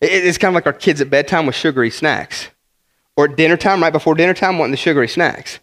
It's 0.00 0.38
kind 0.38 0.50
of 0.50 0.54
like 0.54 0.66
our 0.66 0.72
kids 0.72 1.00
at 1.00 1.10
bedtime 1.10 1.46
with 1.46 1.54
sugary 1.54 1.90
snacks. 1.90 2.48
Or 3.16 3.26
at 3.26 3.36
dinner 3.36 3.56
time, 3.56 3.82
right 3.82 3.92
before 3.92 4.14
dinner 4.14 4.34
time, 4.34 4.58
wanting 4.58 4.72
the 4.72 4.76
sugary 4.76 5.08
snacks. 5.08 5.58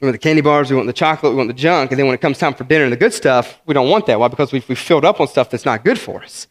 We 0.00 0.06
want 0.06 0.14
the 0.14 0.18
candy 0.18 0.40
bars, 0.40 0.70
we 0.70 0.76
want 0.76 0.86
the 0.86 0.92
chocolate, 0.92 1.32
we 1.32 1.36
want 1.36 1.48
the 1.48 1.54
junk. 1.54 1.90
And 1.90 1.98
then 1.98 2.06
when 2.06 2.14
it 2.14 2.20
comes 2.20 2.38
time 2.38 2.54
for 2.54 2.64
dinner 2.64 2.84
and 2.84 2.92
the 2.92 2.96
good 2.96 3.12
stuff, 3.12 3.60
we 3.66 3.74
don't 3.74 3.90
want 3.90 4.06
that. 4.06 4.18
Why? 4.18 4.28
Because 4.28 4.52
we've, 4.52 4.66
we've 4.68 4.78
filled 4.78 5.04
up 5.04 5.20
on 5.20 5.28
stuff 5.28 5.50
that's 5.50 5.66
not 5.66 5.84
good 5.84 5.98
for 5.98 6.22
us. 6.22 6.46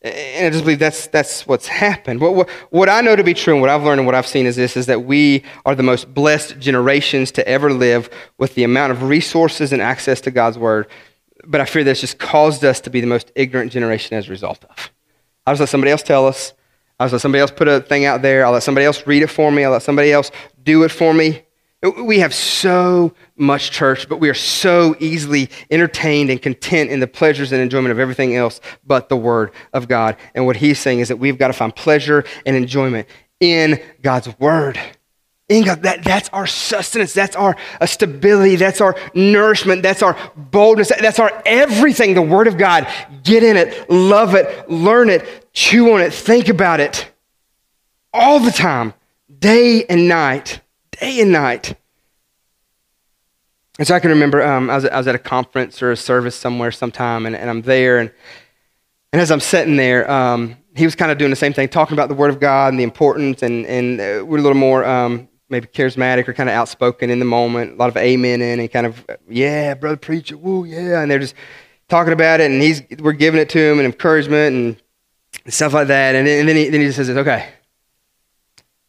And 0.00 0.46
I 0.46 0.50
just 0.50 0.64
believe 0.64 0.78
that's, 0.78 1.06
that's 1.08 1.46
what's 1.46 1.68
happened. 1.68 2.20
What, 2.20 2.34
what, 2.34 2.50
what, 2.70 2.88
I 2.88 3.02
know 3.02 3.14
to 3.14 3.22
be 3.22 3.34
true 3.34 3.54
and 3.54 3.60
what 3.60 3.70
I've 3.70 3.84
learned 3.84 4.00
and 4.00 4.06
what 4.06 4.14
I've 4.16 4.26
seen 4.26 4.46
is 4.46 4.56
this, 4.56 4.76
is 4.76 4.86
that 4.86 5.04
we 5.04 5.44
are 5.64 5.74
the 5.74 5.82
most 5.82 6.12
blessed 6.12 6.58
generations 6.58 7.30
to 7.32 7.46
ever 7.46 7.72
live 7.72 8.10
with 8.38 8.54
the 8.54 8.64
amount 8.64 8.92
of 8.92 9.04
resources 9.04 9.72
and 9.72 9.82
access 9.82 10.20
to 10.22 10.30
God's 10.30 10.58
word 10.58 10.88
but 11.46 11.60
I 11.60 11.64
fear 11.64 11.84
that's 11.84 12.00
just 12.00 12.18
caused 12.18 12.64
us 12.64 12.80
to 12.82 12.90
be 12.90 13.00
the 13.00 13.06
most 13.06 13.32
ignorant 13.34 13.72
generation 13.72 14.16
as 14.16 14.28
a 14.28 14.30
result 14.30 14.64
of. 14.64 14.90
I'll 15.46 15.54
just 15.54 15.60
let 15.60 15.68
somebody 15.68 15.90
else 15.90 16.02
tell 16.02 16.26
us. 16.26 16.52
I'll 16.98 17.06
just 17.06 17.12
let 17.14 17.20
somebody 17.22 17.40
else 17.40 17.50
put 17.50 17.68
a 17.68 17.80
thing 17.80 18.04
out 18.04 18.22
there. 18.22 18.44
I'll 18.46 18.52
let 18.52 18.62
somebody 18.62 18.84
else 18.86 19.06
read 19.06 19.22
it 19.22 19.28
for 19.28 19.50
me. 19.50 19.64
I'll 19.64 19.72
let 19.72 19.82
somebody 19.82 20.12
else 20.12 20.30
do 20.62 20.84
it 20.84 20.90
for 20.90 21.12
me. 21.12 21.42
We 22.00 22.20
have 22.20 22.32
so 22.32 23.12
much 23.34 23.72
church, 23.72 24.08
but 24.08 24.18
we 24.20 24.28
are 24.28 24.34
so 24.34 24.94
easily 25.00 25.50
entertained 25.68 26.30
and 26.30 26.40
content 26.40 26.90
in 26.90 27.00
the 27.00 27.08
pleasures 27.08 27.50
and 27.50 27.60
enjoyment 27.60 27.90
of 27.90 27.98
everything 27.98 28.36
else 28.36 28.60
but 28.86 29.08
the 29.08 29.16
Word 29.16 29.50
of 29.72 29.88
God. 29.88 30.16
And 30.32 30.46
what 30.46 30.56
he's 30.56 30.78
saying 30.78 31.00
is 31.00 31.08
that 31.08 31.16
we've 31.16 31.38
got 31.38 31.48
to 31.48 31.54
find 31.54 31.74
pleasure 31.74 32.24
and 32.46 32.54
enjoyment 32.54 33.08
in 33.40 33.82
God's 34.00 34.38
Word. 34.38 34.78
God, 35.60 35.82
that, 35.82 36.02
that's 36.04 36.28
our 36.30 36.46
sustenance. 36.46 37.12
That's 37.12 37.36
our 37.36 37.56
uh, 37.80 37.86
stability. 37.86 38.56
That's 38.56 38.80
our 38.80 38.96
nourishment. 39.14 39.82
That's 39.82 40.02
our 40.02 40.16
boldness. 40.36 40.90
That's 41.00 41.18
our 41.18 41.42
everything. 41.44 42.14
The 42.14 42.22
Word 42.22 42.46
of 42.46 42.56
God. 42.56 42.88
Get 43.22 43.42
in 43.42 43.56
it, 43.56 43.90
love 43.90 44.34
it, 44.34 44.68
learn 44.70 45.10
it, 45.10 45.52
chew 45.52 45.92
on 45.92 46.00
it, 46.00 46.12
think 46.12 46.48
about 46.48 46.80
it 46.80 47.12
all 48.12 48.40
the 48.40 48.50
time, 48.50 48.94
day 49.38 49.84
and 49.88 50.08
night, 50.08 50.60
day 50.90 51.20
and 51.20 51.32
night. 51.32 51.74
And 53.78 53.88
so 53.88 53.94
I 53.94 54.00
can 54.00 54.10
remember 54.10 54.42
um, 54.42 54.70
I, 54.70 54.74
was, 54.76 54.84
I, 54.84 54.98
was, 54.98 55.08
at 55.08 55.14
a 55.14 55.18
conference 55.18 55.82
or 55.82 55.92
a 55.92 55.96
service 55.96 56.36
somewhere 56.36 56.70
sometime, 56.72 57.26
and, 57.26 57.34
and 57.34 57.48
I'm 57.48 57.62
there, 57.62 57.98
and, 57.98 58.10
and 59.12 59.22
as 59.22 59.30
I'm 59.30 59.40
sitting 59.40 59.76
there, 59.76 60.10
um, 60.10 60.56
he 60.76 60.84
was 60.84 60.94
kind 60.94 61.10
of 61.10 61.18
doing 61.18 61.30
the 61.30 61.36
same 61.36 61.52
thing, 61.52 61.68
talking 61.68 61.94
about 61.94 62.08
the 62.08 62.14
Word 62.14 62.30
of 62.30 62.40
God 62.40 62.72
and 62.72 62.78
the 62.78 62.84
importance, 62.84 63.42
and, 63.42 63.66
and 63.66 64.00
uh, 64.00 64.24
we're 64.24 64.38
a 64.38 64.42
little 64.42 64.54
more 64.54 64.84
um, 64.84 65.28
maybe 65.52 65.68
charismatic 65.68 66.26
or 66.26 66.32
kind 66.32 66.48
of 66.48 66.54
outspoken 66.54 67.10
in 67.10 67.20
the 67.20 67.24
moment, 67.24 67.74
a 67.74 67.76
lot 67.76 67.88
of 67.88 67.96
amen 67.96 68.42
in 68.42 68.58
and 68.58 68.72
kind 68.72 68.86
of, 68.86 69.06
yeah, 69.28 69.74
brother 69.74 69.96
preacher, 69.96 70.36
woo, 70.36 70.64
yeah. 70.64 71.02
And 71.02 71.10
they're 71.10 71.20
just 71.20 71.34
talking 71.88 72.12
about 72.12 72.40
it 72.40 72.50
and 72.50 72.60
he's, 72.60 72.82
we're 72.98 73.12
giving 73.12 73.40
it 73.40 73.48
to 73.50 73.60
him 73.60 73.78
and 73.78 73.86
encouragement 73.86 74.56
and 75.44 75.52
stuff 75.54 75.74
like 75.74 75.86
that. 75.88 76.16
And 76.16 76.26
then, 76.26 76.48
he, 76.56 76.68
then 76.68 76.80
he 76.80 76.86
just 76.86 76.96
says, 76.96 77.10
okay, 77.10 77.50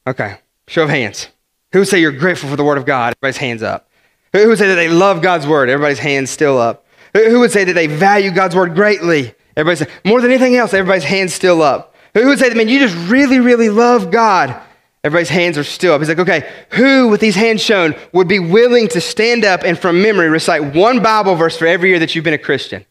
okay, 0.07 0.37
show 0.67 0.83
of 0.83 0.89
hands. 0.89 1.27
Who 1.73 1.79
would 1.79 1.87
say 1.87 1.99
you're 1.99 2.11
grateful 2.11 2.49
for 2.49 2.55
the 2.55 2.63
word 2.63 2.77
of 2.77 2.85
God? 2.85 3.13
Everybody's 3.17 3.37
hands 3.37 3.61
up. 3.61 3.89
Who 4.31 4.47
would 4.47 4.57
say 4.57 4.67
that 4.69 4.75
they 4.75 4.89
love 4.89 5.21
God's 5.21 5.45
word? 5.45 5.69
Everybody's 5.69 5.99
hands 5.99 6.31
still 6.31 6.57
up. 6.57 6.85
Who 7.13 7.39
would 7.41 7.51
say 7.51 7.65
that 7.65 7.73
they 7.73 7.87
value 7.87 8.31
God's 8.31 8.55
word 8.55 8.73
greatly? 8.73 9.35
Everybody 9.55 9.85
say, 9.85 9.91
more 10.03 10.21
than 10.21 10.31
anything 10.31 10.55
else, 10.55 10.73
everybody's 10.73 11.03
hands 11.03 11.33
still 11.33 11.61
up. 11.61 11.95
Who 12.15 12.27
would 12.27 12.39
say 12.39 12.49
that, 12.49 12.55
man, 12.55 12.69
you 12.69 12.79
just 12.79 12.95
really, 13.11 13.39
really 13.39 13.69
love 13.69 14.09
God? 14.09 14.59
Everybody's 15.03 15.29
hands 15.29 15.57
are 15.57 15.65
still 15.65 15.93
up. 15.93 15.99
He's 15.99 16.07
like, 16.07 16.19
okay, 16.19 16.49
who 16.69 17.09
with 17.09 17.19
these 17.19 17.35
hands 17.35 17.61
shown 17.61 17.93
would 18.13 18.29
be 18.29 18.39
willing 18.39 18.87
to 18.89 19.01
stand 19.01 19.43
up 19.43 19.63
and 19.63 19.77
from 19.77 20.01
memory 20.01 20.29
recite 20.29 20.73
one 20.73 21.03
Bible 21.03 21.35
verse 21.35 21.57
for 21.57 21.67
every 21.67 21.89
year 21.89 21.99
that 21.99 22.15
you've 22.15 22.23
been 22.23 22.33
a 22.33 22.37
Christian? 22.37 22.85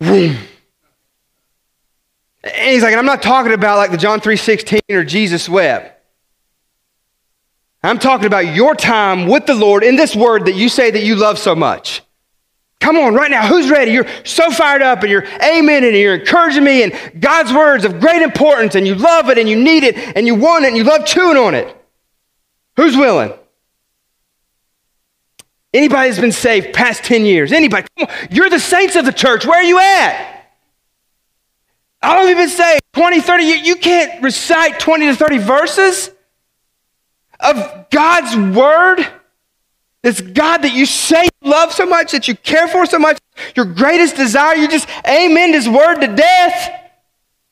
And 0.00 0.36
he's 2.44 2.82
like, 2.82 2.94
I'm 2.94 3.06
not 3.06 3.22
talking 3.22 3.52
about 3.52 3.78
like 3.78 3.90
the 3.90 3.96
John 3.96 4.20
3.16 4.20 4.80
or 4.90 5.04
Jesus 5.04 5.48
wept. 5.48 5.94
I'm 7.82 7.98
talking 7.98 8.26
about 8.26 8.54
your 8.54 8.74
time 8.74 9.26
with 9.26 9.46
the 9.46 9.54
Lord 9.54 9.84
in 9.84 9.96
this 9.96 10.14
word 10.14 10.46
that 10.46 10.54
you 10.54 10.68
say 10.68 10.90
that 10.90 11.02
you 11.02 11.16
love 11.16 11.38
so 11.38 11.54
much. 11.54 12.02
Come 12.80 12.96
on, 12.96 13.14
right 13.14 13.30
now, 13.30 13.46
who's 13.46 13.68
ready? 13.70 13.90
You're 13.90 14.06
so 14.24 14.50
fired 14.50 14.82
up 14.82 15.02
and 15.02 15.10
you're 15.10 15.26
amen 15.42 15.84
and 15.84 15.96
you're 15.96 16.14
encouraging 16.14 16.64
me 16.64 16.84
and 16.84 17.20
God's 17.20 17.52
words 17.52 17.84
of 17.84 18.00
great 18.00 18.22
importance 18.22 18.76
and 18.76 18.86
you 18.86 18.94
love 18.94 19.28
it 19.28 19.36
and 19.36 19.48
you 19.48 19.56
need 19.56 19.82
it 19.82 19.96
and 20.16 20.26
you 20.26 20.34
want 20.34 20.64
it 20.64 20.68
and 20.68 20.76
you 20.76 20.84
love 20.84 21.04
chewing 21.04 21.36
on 21.36 21.54
it. 21.54 21.74
Who's 22.76 22.96
willing? 22.96 23.32
Anybody 25.74 26.08
that's 26.08 26.20
been 26.20 26.32
saved 26.32 26.72
past 26.72 27.04
10 27.04 27.26
years? 27.26 27.52
Anybody? 27.52 27.88
You're 28.30 28.48
the 28.48 28.60
saints 28.60 28.96
of 28.96 29.04
the 29.04 29.12
church. 29.12 29.44
Where 29.44 29.60
are 29.60 29.64
you 29.64 29.78
at? 29.78 30.46
I 32.00 32.14
don't 32.14 32.30
even 32.30 32.48
say 32.48 32.74
saved? 32.74 32.82
20, 32.94 33.20
30 33.20 33.44
years? 33.44 33.66
You 33.66 33.76
can't 33.76 34.22
recite 34.22 34.78
20 34.80 35.06
to 35.06 35.16
30 35.16 35.38
verses 35.38 36.10
of 37.40 37.90
God's 37.90 38.56
word? 38.56 39.06
This 40.02 40.20
God 40.20 40.62
that 40.62 40.72
you 40.72 40.86
say 40.86 41.24
you 41.24 41.27
love 41.42 41.72
so 41.72 41.86
much, 41.86 42.12
that 42.12 42.28
you 42.28 42.34
care 42.34 42.68
for 42.68 42.86
so 42.86 42.98
much, 42.98 43.18
your 43.54 43.66
greatest 43.66 44.16
desire, 44.16 44.56
you 44.56 44.68
just 44.68 44.88
amen 45.06 45.52
his 45.52 45.68
word 45.68 46.00
to 46.00 46.14
death. 46.14 46.70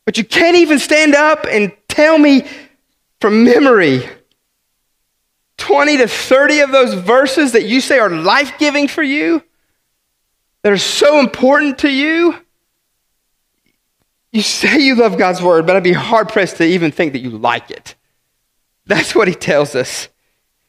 But 0.04 0.18
you 0.18 0.24
can't 0.24 0.56
even 0.56 0.78
stand 0.78 1.14
up 1.14 1.46
and 1.50 1.72
tell 1.88 2.18
me 2.18 2.46
from 3.20 3.44
memory 3.44 4.08
20 5.58 5.96
to 5.96 6.06
30 6.08 6.60
of 6.60 6.70
those 6.70 6.94
verses 6.94 7.52
that 7.52 7.64
you 7.64 7.80
say 7.80 7.98
are 7.98 8.10
life 8.10 8.58
giving 8.58 8.88
for 8.88 9.02
you. 9.02 9.42
that 10.62 10.72
are 10.72 10.78
so 10.78 11.20
important 11.20 11.78
to 11.78 11.88
you, 11.88 12.36
you 14.32 14.42
say 14.42 14.80
you 14.80 14.96
love 14.96 15.16
God's 15.16 15.40
word, 15.40 15.66
but 15.66 15.76
I'd 15.76 15.84
be 15.84 15.92
hard 15.92 16.28
pressed 16.28 16.56
to 16.58 16.64
even 16.64 16.90
think 16.90 17.12
that 17.12 17.20
you 17.20 17.30
like 17.30 17.70
it. 17.70 17.94
That's 18.84 19.14
what 19.14 19.28
he 19.28 19.34
tells 19.34 19.74
us. 19.74 20.08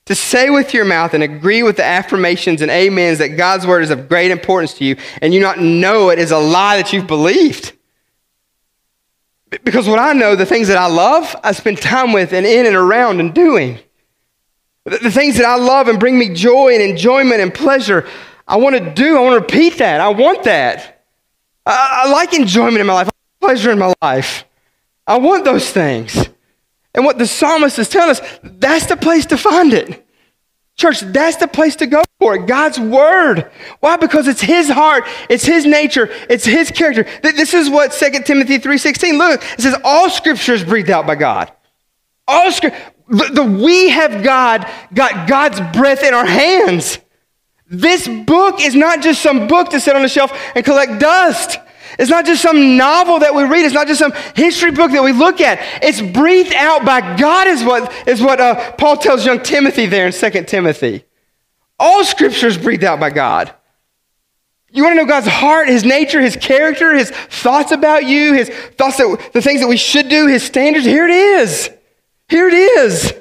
To 0.08 0.16
say 0.16 0.50
with 0.50 0.74
your 0.74 0.86
mouth 0.86 1.14
and 1.14 1.22
agree 1.22 1.64
with 1.64 1.78
the 1.78 1.84
affirmations 1.84 2.62
and 2.62 2.72
amens 2.72 3.20
that 3.20 3.38
God's 3.38 3.68
word 3.68 3.84
is 3.84 3.90
of 3.90 4.08
great 4.08 4.32
importance 4.32 4.74
to 4.76 4.86
you 4.86 4.96
and 5.22 5.34
you 5.34 5.40
not 5.42 5.60
know 5.60 6.10
it 6.10 6.20
is 6.20 6.32
a 6.32 6.38
lie 6.38 6.78
that 6.78 6.94
you've 6.94 7.08
believed. 7.08 7.74
Because 9.64 9.88
what 9.88 10.00
I 10.00 10.14
know, 10.14 10.36
the 10.36 10.46
things 10.46 10.68
that 10.70 10.78
I 10.78 10.88
love, 10.88 11.36
I 11.44 11.52
spend 11.52 11.82
time 11.82 12.14
with 12.14 12.34
and 12.34 12.46
in 12.46 12.66
and 12.66 12.76
around 12.76 13.20
and 13.20 13.34
doing. 13.34 13.80
The 14.86 15.12
things 15.12 15.38
that 15.38 15.46
I 15.46 15.58
love 15.58 15.90
and 15.90 16.00
bring 16.00 16.18
me 16.18 16.34
joy 16.34 16.74
and 16.74 16.82
enjoyment 16.82 17.42
and 17.42 17.54
pleasure, 17.54 18.08
I 18.48 18.56
want 18.58 18.78
to 18.78 18.94
do. 18.94 19.18
I 19.18 19.20
want 19.20 19.34
to 19.34 19.42
repeat 19.42 19.80
that. 19.80 20.00
I 20.00 20.10
want 20.10 20.44
that. 20.46 21.04
I, 21.66 22.04
I 22.06 22.12
like 22.12 22.34
enjoyment 22.34 22.78
in 22.78 22.88
my 22.88 22.94
life, 22.94 23.10
pleasure 23.42 23.72
in 23.72 23.80
my 23.80 23.94
life. 24.02 24.46
I 25.06 25.18
want 25.18 25.44
those 25.44 25.70
things. 25.70 26.30
And 26.94 27.06
what 27.06 27.18
the 27.18 27.28
psalmist 27.28 27.78
is 27.80 27.90
telling 27.90 28.12
us, 28.12 28.22
that's 28.44 28.88
the 28.88 28.98
place 28.98 29.26
to 29.28 29.38
find 29.38 29.74
it. 29.74 30.04
Church, 30.78 31.02
that's 31.02 31.38
the 31.38 31.48
place 31.48 31.76
to 31.78 31.88
go 31.88 32.04
for 32.20 32.36
it. 32.36 32.46
God's 32.46 32.80
word. 32.80 33.50
Why? 33.80 33.98
Because 33.98 34.28
it's 34.28 34.42
his 34.42 34.70
heart, 34.70 35.06
it's 35.28 35.44
his 35.44 35.66
nature, 35.66 36.08
it's 36.30 36.46
his 36.46 36.70
character. 36.70 37.08
This 37.24 37.56
is 37.56 37.68
what 37.68 37.94
2 37.94 38.24
Timothy 38.26 38.60
3:16. 38.60 39.18
Look, 39.18 39.44
it 39.54 39.62
says 39.62 39.76
all 39.84 40.08
scripture 40.12 40.54
is 40.54 40.64
breathed 40.64 40.92
out 40.92 41.08
by 41.08 41.16
God. 41.16 41.52
All 42.28 42.52
scripture. 42.52 42.80
The, 43.10 43.30
the 43.34 43.44
we 43.44 43.90
have 43.90 44.24
God 44.24 44.70
got 44.94 45.28
God's 45.28 45.60
breath 45.76 46.04
in 46.04 46.14
our 46.14 46.26
hands. 46.26 47.00
This 47.70 48.08
book 48.08 48.62
is 48.62 48.76
not 48.76 49.02
just 49.02 49.22
some 49.22 49.48
book 49.48 49.70
to 49.70 49.80
sit 49.80 49.96
on 49.96 50.04
the 50.04 50.10
shelf 50.10 50.32
and 50.56 50.64
collect 50.64 51.00
dust. 51.00 51.58
It's 51.98 52.10
not 52.10 52.26
just 52.26 52.42
some 52.42 52.78
novel 52.78 53.20
that 53.20 53.34
we 53.34 53.44
read. 53.44 53.66
It's 53.66 53.74
not 53.74 53.88
just 53.88 54.00
some 54.00 54.14
history 54.36 54.72
book 54.72 54.92
that 54.92 55.04
we 55.04 55.12
look 55.12 55.42
at. 55.42 55.60
It's 55.84 56.02
breathed 56.02 56.54
out 56.54 56.86
by 56.86 57.18
God, 57.18 57.48
is 57.48 57.64
what, 57.64 57.92
is 58.08 58.22
what 58.22 58.40
uh, 58.40 58.72
Paul 58.74 58.98
tells 58.98 59.26
young 59.26 59.42
Timothy 59.42 59.86
there 59.88 60.08
in 60.08 60.14
2 60.14 60.44
Timothy. 60.44 61.06
All 61.80 62.04
scripture 62.04 62.48
is 62.48 62.58
breathed 62.58 62.84
out 62.84 63.00
by 63.00 63.10
God. 63.10 63.54
You 64.72 64.84
want 64.84 64.94
to 64.94 65.02
know 65.02 65.08
God's 65.08 65.28
heart, 65.28 65.70
His 65.70 65.84
nature, 65.84 66.22
His 66.22 66.36
character, 66.36 66.94
His 66.94 67.10
thoughts 67.10 67.72
about 67.72 68.06
you, 68.06 68.34
His 68.34 68.50
thoughts 68.50 68.98
that 68.98 69.32
the 69.34 69.42
things 69.42 69.62
that 69.62 69.68
we 69.68 69.78
should 69.78 70.10
do, 70.10 70.28
His 70.28 70.44
standards? 70.44 70.86
Here 70.86 71.08
it 71.08 71.12
is. 71.12 71.70
Here 72.30 72.48
it 72.48 72.54
is. 72.54 73.14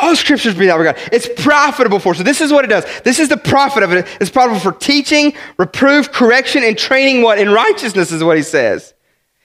All 0.00 0.14
scriptures 0.14 0.54
be 0.54 0.66
that 0.66 0.82
God. 0.82 0.96
It's 1.12 1.28
profitable 1.42 1.98
for. 1.98 2.14
So 2.14 2.22
this 2.22 2.40
is 2.40 2.52
what 2.52 2.64
it 2.64 2.68
does. 2.68 2.84
This 3.02 3.18
is 3.18 3.28
the 3.28 3.36
profit 3.36 3.82
of 3.82 3.92
it. 3.92 4.06
It's 4.20 4.30
profitable 4.30 4.60
for 4.60 4.72
teaching, 4.72 5.34
reproof, 5.58 6.12
correction, 6.12 6.62
and 6.62 6.78
training 6.78 7.22
what? 7.22 7.38
In 7.38 7.50
righteousness 7.50 8.12
is 8.12 8.22
what 8.22 8.36
he 8.36 8.42
says. 8.42 8.94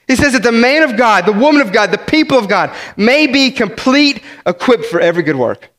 He 0.08 0.16
says 0.16 0.34
that 0.34 0.44
the 0.44 0.52
man 0.52 0.84
of 0.84 0.98
God, 0.98 1.26
the 1.26 1.34
woman 1.34 1.62
of 1.62 1.72
God, 1.72 1.92
the 1.92 1.98
people 1.98 2.38
of 2.38 2.48
God 2.48 2.76
may 2.98 3.26
be 3.26 3.52
complete, 3.52 4.22
equipped 4.46 4.86
for 4.86 5.00
every 5.00 5.24
good 5.24 5.38
work. 5.38 5.72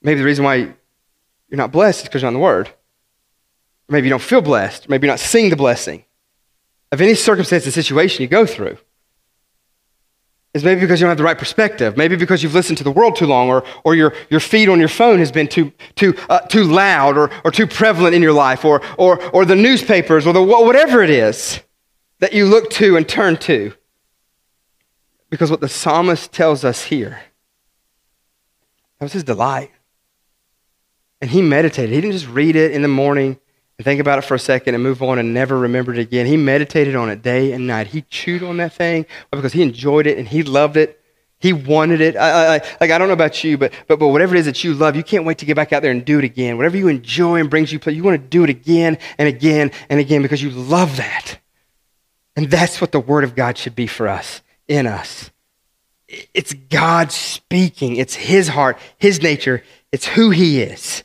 Maybe 0.00 0.20
the 0.20 0.26
reason 0.26 0.44
why 0.44 0.56
you're 0.56 0.76
not 1.50 1.72
blessed 1.72 2.02
is 2.02 2.08
because 2.08 2.22
you're 2.22 2.28
on 2.28 2.34
the 2.34 2.40
word. 2.40 2.68
Or 2.68 3.92
maybe 3.92 4.06
you 4.06 4.10
don't 4.10 4.22
feel 4.22 4.40
blessed. 4.40 4.88
Maybe 4.88 5.06
you're 5.06 5.12
not 5.12 5.20
seeing 5.20 5.50
the 5.50 5.56
blessing 5.56 6.04
of 6.92 7.00
any 7.00 7.14
circumstance 7.14 7.64
and 7.64 7.74
situation 7.74 8.22
you 8.22 8.28
go 8.28 8.46
through 8.46 8.78
maybe 10.64 10.80
because 10.80 11.00
you 11.00 11.04
don't 11.04 11.10
have 11.10 11.18
the 11.18 11.24
right 11.24 11.38
perspective. 11.38 11.96
Maybe 11.96 12.16
because 12.16 12.42
you've 12.42 12.54
listened 12.54 12.78
to 12.78 12.84
the 12.84 12.90
world 12.90 13.16
too 13.16 13.26
long, 13.26 13.48
or, 13.48 13.64
or 13.84 13.94
your, 13.94 14.14
your 14.30 14.40
feed 14.40 14.68
on 14.68 14.78
your 14.78 14.88
phone 14.88 15.18
has 15.18 15.32
been 15.32 15.48
too, 15.48 15.72
too, 15.94 16.14
uh, 16.28 16.40
too 16.40 16.64
loud 16.64 17.16
or, 17.16 17.30
or 17.44 17.50
too 17.50 17.66
prevalent 17.66 18.14
in 18.14 18.22
your 18.22 18.32
life, 18.32 18.64
or, 18.64 18.80
or, 18.96 19.22
or 19.30 19.44
the 19.44 19.56
newspapers, 19.56 20.26
or 20.26 20.32
the, 20.32 20.42
whatever 20.42 21.02
it 21.02 21.10
is 21.10 21.60
that 22.20 22.32
you 22.32 22.46
look 22.46 22.70
to 22.70 22.96
and 22.96 23.08
turn 23.08 23.36
to. 23.36 23.72
Because 25.28 25.50
what 25.50 25.60
the 25.60 25.68
psalmist 25.68 26.32
tells 26.32 26.64
us 26.64 26.84
here, 26.84 27.20
that 28.98 29.04
was 29.04 29.12
his 29.12 29.24
delight. 29.24 29.72
And 31.20 31.30
he 31.30 31.42
meditated. 31.42 31.94
He 31.94 32.00
didn't 32.00 32.12
just 32.12 32.28
read 32.28 32.56
it 32.56 32.72
in 32.72 32.82
the 32.82 32.88
morning 32.88 33.38
think 33.82 34.00
about 34.00 34.18
it 34.18 34.22
for 34.22 34.34
a 34.34 34.38
second 34.38 34.74
and 34.74 34.82
move 34.82 35.02
on 35.02 35.18
and 35.18 35.34
never 35.34 35.58
remember 35.58 35.92
it 35.92 35.98
again. 35.98 36.26
He 36.26 36.36
meditated 36.36 36.96
on 36.96 37.10
it 37.10 37.22
day 37.22 37.52
and 37.52 37.66
night. 37.66 37.88
He 37.88 38.02
chewed 38.02 38.42
on 38.42 38.56
that 38.56 38.72
thing 38.72 39.06
because 39.30 39.52
he 39.52 39.62
enjoyed 39.62 40.06
it 40.06 40.18
and 40.18 40.26
he 40.26 40.42
loved 40.42 40.76
it. 40.76 41.00
He 41.38 41.52
wanted 41.52 42.00
it. 42.00 42.16
I, 42.16 42.56
I, 42.56 42.60
like 42.80 42.90
I 42.90 42.96
don't 42.96 43.08
know 43.08 43.14
about 43.14 43.44
you, 43.44 43.58
but, 43.58 43.72
but 43.86 43.98
but 43.98 44.08
whatever 44.08 44.34
it 44.34 44.38
is 44.38 44.46
that 44.46 44.64
you 44.64 44.72
love, 44.72 44.96
you 44.96 45.02
can't 45.02 45.26
wait 45.26 45.38
to 45.38 45.44
get 45.44 45.54
back 45.54 45.72
out 45.72 45.82
there 45.82 45.90
and 45.90 46.02
do 46.04 46.18
it 46.18 46.24
again. 46.24 46.56
Whatever 46.56 46.78
you 46.78 46.88
enjoy 46.88 47.38
and 47.38 47.50
brings 47.50 47.70
you 47.70 47.78
pleasure, 47.78 47.96
you 47.96 48.02
want 48.02 48.20
to 48.20 48.28
do 48.28 48.42
it 48.42 48.50
again 48.50 48.96
and 49.18 49.28
again 49.28 49.70
and 49.90 50.00
again 50.00 50.22
because 50.22 50.42
you 50.42 50.50
love 50.50 50.96
that. 50.96 51.38
And 52.36 52.50
that's 52.50 52.80
what 52.80 52.92
the 52.92 53.00
Word 53.00 53.24
of 53.24 53.34
God 53.34 53.58
should 53.58 53.74
be 53.74 53.86
for 53.86 54.08
us, 54.08 54.40
in 54.66 54.86
us. 54.86 55.30
It's 56.08 56.54
God 56.54 57.12
speaking. 57.12 57.96
It's 57.96 58.14
His 58.14 58.48
heart, 58.48 58.78
His 58.96 59.22
nature. 59.22 59.62
It's 59.92 60.06
who 60.06 60.30
He 60.30 60.62
is. 60.62 61.02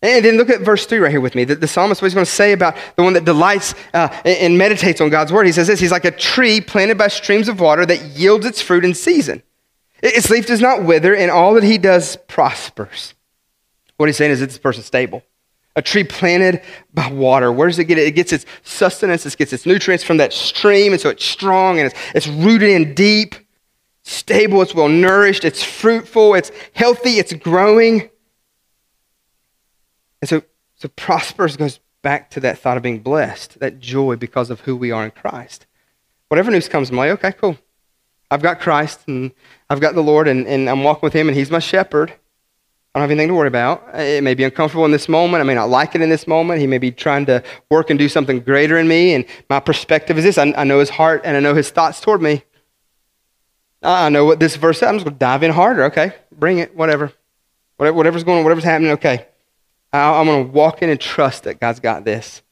And 0.00 0.24
then 0.24 0.36
look 0.36 0.48
at 0.48 0.60
verse 0.60 0.86
3 0.86 0.98
right 0.98 1.10
here 1.10 1.20
with 1.20 1.34
me. 1.34 1.44
The, 1.44 1.56
the 1.56 1.66
psalmist, 1.66 2.00
what 2.00 2.06
he's 2.06 2.14
going 2.14 2.24
to 2.24 2.30
say 2.30 2.52
about 2.52 2.76
the 2.94 3.02
one 3.02 3.14
that 3.14 3.24
delights 3.24 3.74
uh, 3.92 4.08
and 4.24 4.56
meditates 4.56 5.00
on 5.00 5.10
God's 5.10 5.32
word. 5.32 5.46
He 5.46 5.52
says 5.52 5.66
this 5.66 5.80
He's 5.80 5.90
like 5.90 6.04
a 6.04 6.12
tree 6.12 6.60
planted 6.60 6.96
by 6.96 7.08
streams 7.08 7.48
of 7.48 7.60
water 7.60 7.84
that 7.84 8.02
yields 8.16 8.46
its 8.46 8.60
fruit 8.60 8.84
in 8.84 8.94
season. 8.94 9.42
Its 10.00 10.30
leaf 10.30 10.46
does 10.46 10.60
not 10.60 10.84
wither, 10.84 11.14
and 11.14 11.30
all 11.30 11.54
that 11.54 11.64
he 11.64 11.76
does 11.76 12.16
prospers. 12.28 13.14
What 13.96 14.06
he's 14.06 14.16
saying 14.16 14.30
is 14.30 14.38
this 14.38 14.58
person 14.58 14.84
stable. 14.84 15.24
A 15.74 15.82
tree 15.82 16.04
planted 16.04 16.62
by 16.94 17.10
water. 17.10 17.50
Where 17.50 17.66
does 17.66 17.80
it 17.80 17.84
get 17.84 17.98
it? 17.98 18.06
It 18.06 18.12
gets 18.12 18.32
its 18.32 18.46
sustenance, 18.62 19.26
it 19.26 19.36
gets 19.36 19.52
its 19.52 19.66
nutrients 19.66 20.04
from 20.04 20.18
that 20.18 20.32
stream, 20.32 20.92
and 20.92 21.00
so 21.00 21.08
it's 21.08 21.24
strong 21.24 21.78
and 21.78 21.90
it's, 21.90 22.00
it's 22.14 22.28
rooted 22.28 22.68
in 22.70 22.94
deep, 22.94 23.34
stable, 24.02 24.62
it's 24.62 24.74
well 24.74 24.88
nourished, 24.88 25.44
it's 25.44 25.62
fruitful, 25.62 26.34
it's 26.34 26.52
healthy, 26.72 27.18
it's 27.18 27.32
growing. 27.32 28.08
And 30.20 30.28
so, 30.28 30.42
so 30.76 30.88
prosperous 30.88 31.56
goes 31.56 31.80
back 32.02 32.30
to 32.30 32.40
that 32.40 32.58
thought 32.58 32.76
of 32.76 32.82
being 32.82 33.00
blessed, 33.00 33.60
that 33.60 33.80
joy 33.80 34.16
because 34.16 34.50
of 34.50 34.60
who 34.60 34.76
we 34.76 34.90
are 34.90 35.04
in 35.04 35.10
Christ. 35.10 35.66
Whatever 36.28 36.50
news 36.50 36.68
comes 36.68 36.90
I'm 36.90 36.96
like, 36.96 37.10
okay, 37.12 37.32
cool. 37.32 37.58
I've 38.30 38.42
got 38.42 38.60
Christ 38.60 39.00
and 39.06 39.32
I've 39.70 39.80
got 39.80 39.94
the 39.94 40.02
Lord 40.02 40.28
and, 40.28 40.46
and 40.46 40.68
I'm 40.68 40.82
walking 40.82 41.06
with 41.06 41.14
Him 41.14 41.28
and 41.28 41.36
He's 41.36 41.50
my 41.50 41.58
shepherd. 41.58 42.10
I 42.10 42.98
don't 42.98 43.02
have 43.02 43.10
anything 43.10 43.28
to 43.28 43.34
worry 43.34 43.48
about. 43.48 43.84
It 43.94 44.22
may 44.24 44.34
be 44.34 44.44
uncomfortable 44.44 44.84
in 44.84 44.90
this 44.90 45.08
moment. 45.08 45.40
I 45.40 45.44
may 45.44 45.54
not 45.54 45.68
like 45.68 45.94
it 45.94 46.00
in 46.00 46.08
this 46.08 46.26
moment. 46.26 46.60
He 46.60 46.66
may 46.66 46.78
be 46.78 46.90
trying 46.90 47.26
to 47.26 47.42
work 47.70 47.90
and 47.90 47.98
do 47.98 48.08
something 48.08 48.40
greater 48.40 48.78
in 48.78 48.88
me. 48.88 49.14
And 49.14 49.24
my 49.48 49.60
perspective 49.60 50.18
is 50.18 50.24
this 50.24 50.38
I, 50.38 50.52
I 50.56 50.64
know 50.64 50.80
His 50.80 50.90
heart 50.90 51.22
and 51.24 51.36
I 51.36 51.40
know 51.40 51.54
His 51.54 51.70
thoughts 51.70 52.00
toward 52.00 52.20
me. 52.22 52.42
I 53.82 54.08
know 54.08 54.24
what 54.24 54.40
this 54.40 54.56
verse 54.56 54.80
says. 54.80 54.88
I'm 54.88 54.96
just 54.96 55.04
going 55.04 55.14
to 55.14 55.18
dive 55.18 55.42
in 55.42 55.52
harder. 55.52 55.84
Okay, 55.84 56.12
bring 56.32 56.58
it, 56.58 56.74
whatever. 56.74 57.12
Whatever's 57.76 58.24
going 58.24 58.38
on, 58.38 58.44
whatever's 58.44 58.64
happening, 58.64 58.90
okay. 58.92 59.26
I'm 59.92 60.26
going 60.26 60.46
to 60.46 60.52
walk 60.52 60.82
in 60.82 60.90
and 60.90 61.00
trust 61.00 61.44
that 61.44 61.60
God's 61.60 61.80
got 61.80 62.04
this 62.04 62.42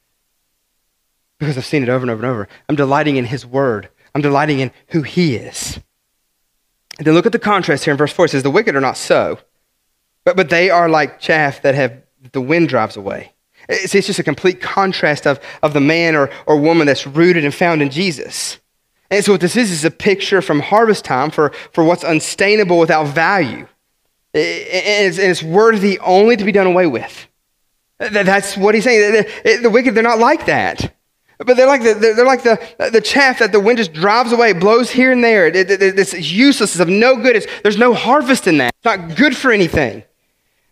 because 1.38 1.58
I've 1.58 1.66
seen 1.66 1.82
it 1.82 1.88
over 1.88 2.02
and 2.02 2.10
over 2.10 2.24
and 2.24 2.32
over. 2.32 2.48
I'm 2.68 2.76
delighting 2.76 3.16
in 3.16 3.26
His 3.26 3.44
Word, 3.44 3.88
I'm 4.14 4.22
delighting 4.22 4.60
in 4.60 4.72
who 4.88 5.02
He 5.02 5.36
is. 5.36 5.78
And 6.98 7.06
then 7.06 7.14
look 7.14 7.26
at 7.26 7.32
the 7.32 7.38
contrast 7.38 7.84
here 7.84 7.92
in 7.92 7.98
verse 7.98 8.12
4. 8.12 8.24
It 8.24 8.28
says, 8.30 8.42
The 8.42 8.50
wicked 8.50 8.74
are 8.74 8.80
not 8.80 8.96
so, 8.96 9.38
but, 10.24 10.36
but 10.36 10.48
they 10.48 10.70
are 10.70 10.88
like 10.88 11.20
chaff 11.20 11.62
that 11.62 11.74
have 11.74 12.02
the 12.32 12.40
wind 12.40 12.68
drives 12.68 12.96
away. 12.96 13.32
It's, 13.68 13.94
it's 13.94 14.06
just 14.06 14.18
a 14.18 14.24
complete 14.24 14.60
contrast 14.60 15.26
of, 15.26 15.38
of 15.62 15.74
the 15.74 15.80
man 15.80 16.16
or, 16.16 16.30
or 16.46 16.58
woman 16.58 16.86
that's 16.86 17.06
rooted 17.06 17.44
and 17.44 17.54
found 17.54 17.82
in 17.82 17.90
Jesus. 17.90 18.58
And 19.10 19.24
so, 19.24 19.32
what 19.32 19.40
this 19.40 19.56
is, 19.56 19.70
is 19.70 19.84
a 19.84 19.90
picture 19.90 20.40
from 20.42 20.60
harvest 20.60 21.04
time 21.04 21.30
for, 21.30 21.52
for 21.72 21.84
what's 21.84 22.02
unstainable 22.02 22.78
without 22.78 23.06
value 23.08 23.68
Eh, 24.36 24.98
and 24.98 25.06
it's, 25.06 25.18
and 25.18 25.30
it's 25.30 25.42
worthy 25.42 25.98
only 26.00 26.36
to 26.36 26.44
be 26.44 26.52
done 26.52 26.66
away 26.66 26.86
with. 26.86 27.26
That's 27.98 28.56
what 28.56 28.74
he's 28.74 28.84
saying. 28.84 29.24
Eh, 29.44 29.60
the 29.60 29.70
wicked, 29.70 29.94
they're 29.94 30.02
not 30.02 30.18
like 30.18 30.46
that. 30.46 30.94
But 31.38 31.56
they're 31.56 31.66
like 31.66 31.82
the, 31.82 31.94
they're 31.94 32.24
like 32.24 32.42
the, 32.42 32.90
the 32.92 33.00
chaff 33.00 33.40
that 33.40 33.52
the 33.52 33.60
wind 33.60 33.78
just 33.78 33.92
drives 33.92 34.32
away, 34.32 34.52
blows 34.54 34.90
here 34.90 35.12
and 35.12 35.22
there. 35.22 35.46
It's 35.46 36.14
useless, 36.14 36.72
it's 36.72 36.80
of 36.80 36.88
no 36.88 37.16
good. 37.16 37.36
It's, 37.36 37.46
there's 37.62 37.76
no 37.76 37.92
harvest 37.92 38.46
in 38.46 38.58
that. 38.58 38.72
It's 38.76 38.84
not 38.84 39.16
good 39.16 39.36
for 39.36 39.52
anything. 39.52 40.02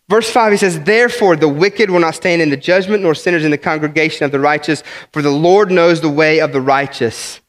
Verse 0.09 0.31
5, 0.31 0.53
he 0.53 0.59
says, 0.59 0.81
Therefore 0.81 1.37
the 1.37 1.49
wicked 1.49 1.91
will 1.91 2.01
not 2.01 2.15
stand 2.15 2.41
in 2.43 2.51
the 2.51 2.57
judgment, 2.57 3.03
nor 3.03 3.15
sinners 3.15 3.45
in 3.45 3.51
the 3.51 3.59
congregation 3.59 4.25
of 4.25 4.33
the 4.33 4.41
righteous, 4.41 4.83
for 5.13 5.23
the 5.23 5.31
Lord 5.31 5.71
knows 5.71 6.01
the 6.01 6.11
way 6.11 6.41
of 6.41 6.53
the 6.53 6.61
righteous. 6.61 7.41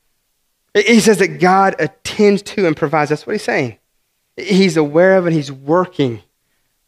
He 0.73 0.99
says 0.99 1.19
that 1.19 1.39
God 1.39 1.75
attends 1.79 2.41
to 2.43 2.67
and 2.67 2.75
provides. 2.75 3.09
That's 3.09 3.25
what 3.25 3.33
he's 3.33 3.43
saying. 3.43 3.77
He's 4.37 4.77
aware 4.77 5.17
of 5.17 5.25
and 5.25 5.35
he's 5.35 5.51
working 5.51 6.21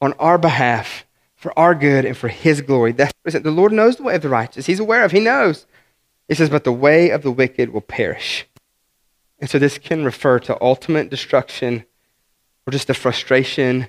on 0.02 0.14
our 0.14 0.38
behalf 0.38 1.06
for 1.36 1.58
our 1.58 1.74
good 1.76 2.06
and 2.06 2.18
for 2.18 2.28
his 2.28 2.62
glory. 2.62 2.92
That's 2.92 3.14
the 3.24 3.52
Lord 3.52 3.72
knows 3.72 3.96
the 3.96 4.04
way 4.04 4.16
of 4.16 4.22
the 4.22 4.30
righteous. 4.30 4.66
He's 4.66 4.80
aware 4.80 5.04
of, 5.06 5.12
he 5.12 5.20
knows. 5.20 5.66
He 6.28 6.36
says, 6.36 6.50
but 6.50 6.64
the 6.64 6.72
way 6.72 7.10
of 7.10 7.22
the 7.22 7.32
wicked 7.32 7.72
will 7.72 7.82
perish. 7.82 8.46
And 9.40 9.50
so 9.50 9.60
this 9.60 9.78
can 9.78 10.04
refer 10.04 10.40
to 10.40 10.62
ultimate 10.62 11.10
destruction 11.10 11.86
or 12.66 12.72
just 12.72 12.88
the 12.88 12.94
frustration 12.94 13.88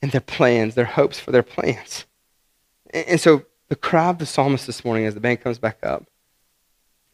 in 0.00 0.10
their 0.10 0.20
plans, 0.20 0.74
their 0.74 0.84
hopes 0.84 1.20
for 1.20 1.30
their 1.30 1.42
plans. 1.42 2.06
And 2.94 3.20
so 3.20 3.44
The 3.72 3.76
cry 3.76 4.10
of 4.10 4.18
the 4.18 4.26
psalmist 4.26 4.66
this 4.66 4.84
morning 4.84 5.06
as 5.06 5.14
the 5.14 5.20
band 5.20 5.40
comes 5.40 5.58
back 5.58 5.78
up 5.82 6.04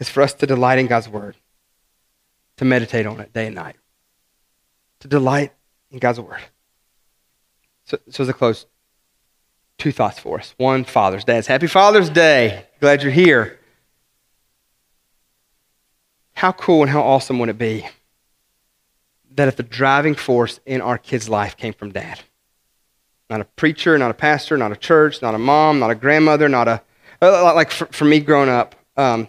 is 0.00 0.08
for 0.08 0.24
us 0.24 0.34
to 0.34 0.44
delight 0.44 0.80
in 0.80 0.88
God's 0.88 1.08
word, 1.08 1.36
to 2.56 2.64
meditate 2.64 3.06
on 3.06 3.20
it 3.20 3.32
day 3.32 3.46
and 3.46 3.54
night, 3.54 3.76
to 5.00 5.08
delight 5.08 5.52
in 5.90 5.98
God's 5.98 6.20
word. 6.20 6.40
So, 7.84 7.98
so 8.10 8.22
as 8.22 8.28
a 8.28 8.32
close, 8.32 8.66
two 9.78 9.92
thoughts 9.92 10.18
for 10.18 10.38
us. 10.38 10.54
One, 10.58 10.84
Father's 10.84 11.24
Day. 11.24 11.40
Happy 11.46 11.66
Father's 11.66 12.10
Day. 12.10 12.66
Glad 12.80 13.02
you're 13.02 13.12
here. 13.12 13.58
How 16.34 16.52
cool 16.52 16.82
and 16.82 16.90
how 16.90 17.02
awesome 17.02 17.38
would 17.38 17.48
it 17.48 17.58
be 17.58 17.88
that 19.34 19.48
if 19.48 19.56
the 19.56 19.62
driving 19.62 20.14
force 20.14 20.60
in 20.66 20.80
our 20.80 20.98
kid's 20.98 21.28
life 21.28 21.56
came 21.56 21.72
from 21.72 21.90
dad? 21.90 22.20
Not 23.30 23.40
a 23.40 23.44
preacher, 23.44 23.98
not 23.98 24.10
a 24.10 24.14
pastor, 24.14 24.56
not 24.56 24.72
a 24.72 24.76
church, 24.76 25.20
not 25.20 25.34
a 25.34 25.38
mom, 25.38 25.80
not 25.80 25.90
a 25.90 25.94
grandmother, 25.94 26.48
not 26.48 26.68
a. 26.68 26.82
Like 27.20 27.70
for, 27.70 27.86
for 27.86 28.04
me 28.04 28.20
growing 28.20 28.48
up, 28.48 28.76
um, 28.96 29.28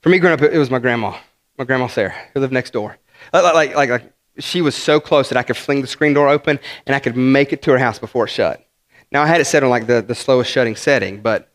for 0.00 0.08
me 0.08 0.18
growing 0.18 0.34
up, 0.34 0.42
it 0.42 0.56
was 0.56 0.70
my 0.70 0.78
grandma, 0.78 1.18
my 1.58 1.64
grandma 1.64 1.88
Sarah, 1.88 2.14
who 2.32 2.40
lived 2.40 2.52
next 2.52 2.72
door. 2.72 2.96
Like, 3.32 3.42
like, 3.54 3.74
like, 3.74 3.90
like 3.90 4.12
she 4.38 4.62
was 4.62 4.74
so 4.74 5.00
close 5.00 5.28
that 5.28 5.38
I 5.38 5.42
could 5.42 5.56
fling 5.56 5.80
the 5.80 5.86
screen 5.86 6.14
door 6.14 6.28
open 6.28 6.58
and 6.86 6.94
I 6.94 6.98
could 6.98 7.16
make 7.16 7.52
it 7.52 7.62
to 7.62 7.72
her 7.72 7.78
house 7.78 7.98
before 7.98 8.24
it 8.24 8.30
shut. 8.30 8.64
Now 9.12 9.22
I 9.22 9.26
had 9.26 9.40
it 9.40 9.46
set 9.46 9.62
on 9.62 9.70
like 9.70 9.86
the, 9.86 10.02
the 10.02 10.14
slowest 10.14 10.50
shutting 10.50 10.76
setting, 10.76 11.20
but 11.20 11.48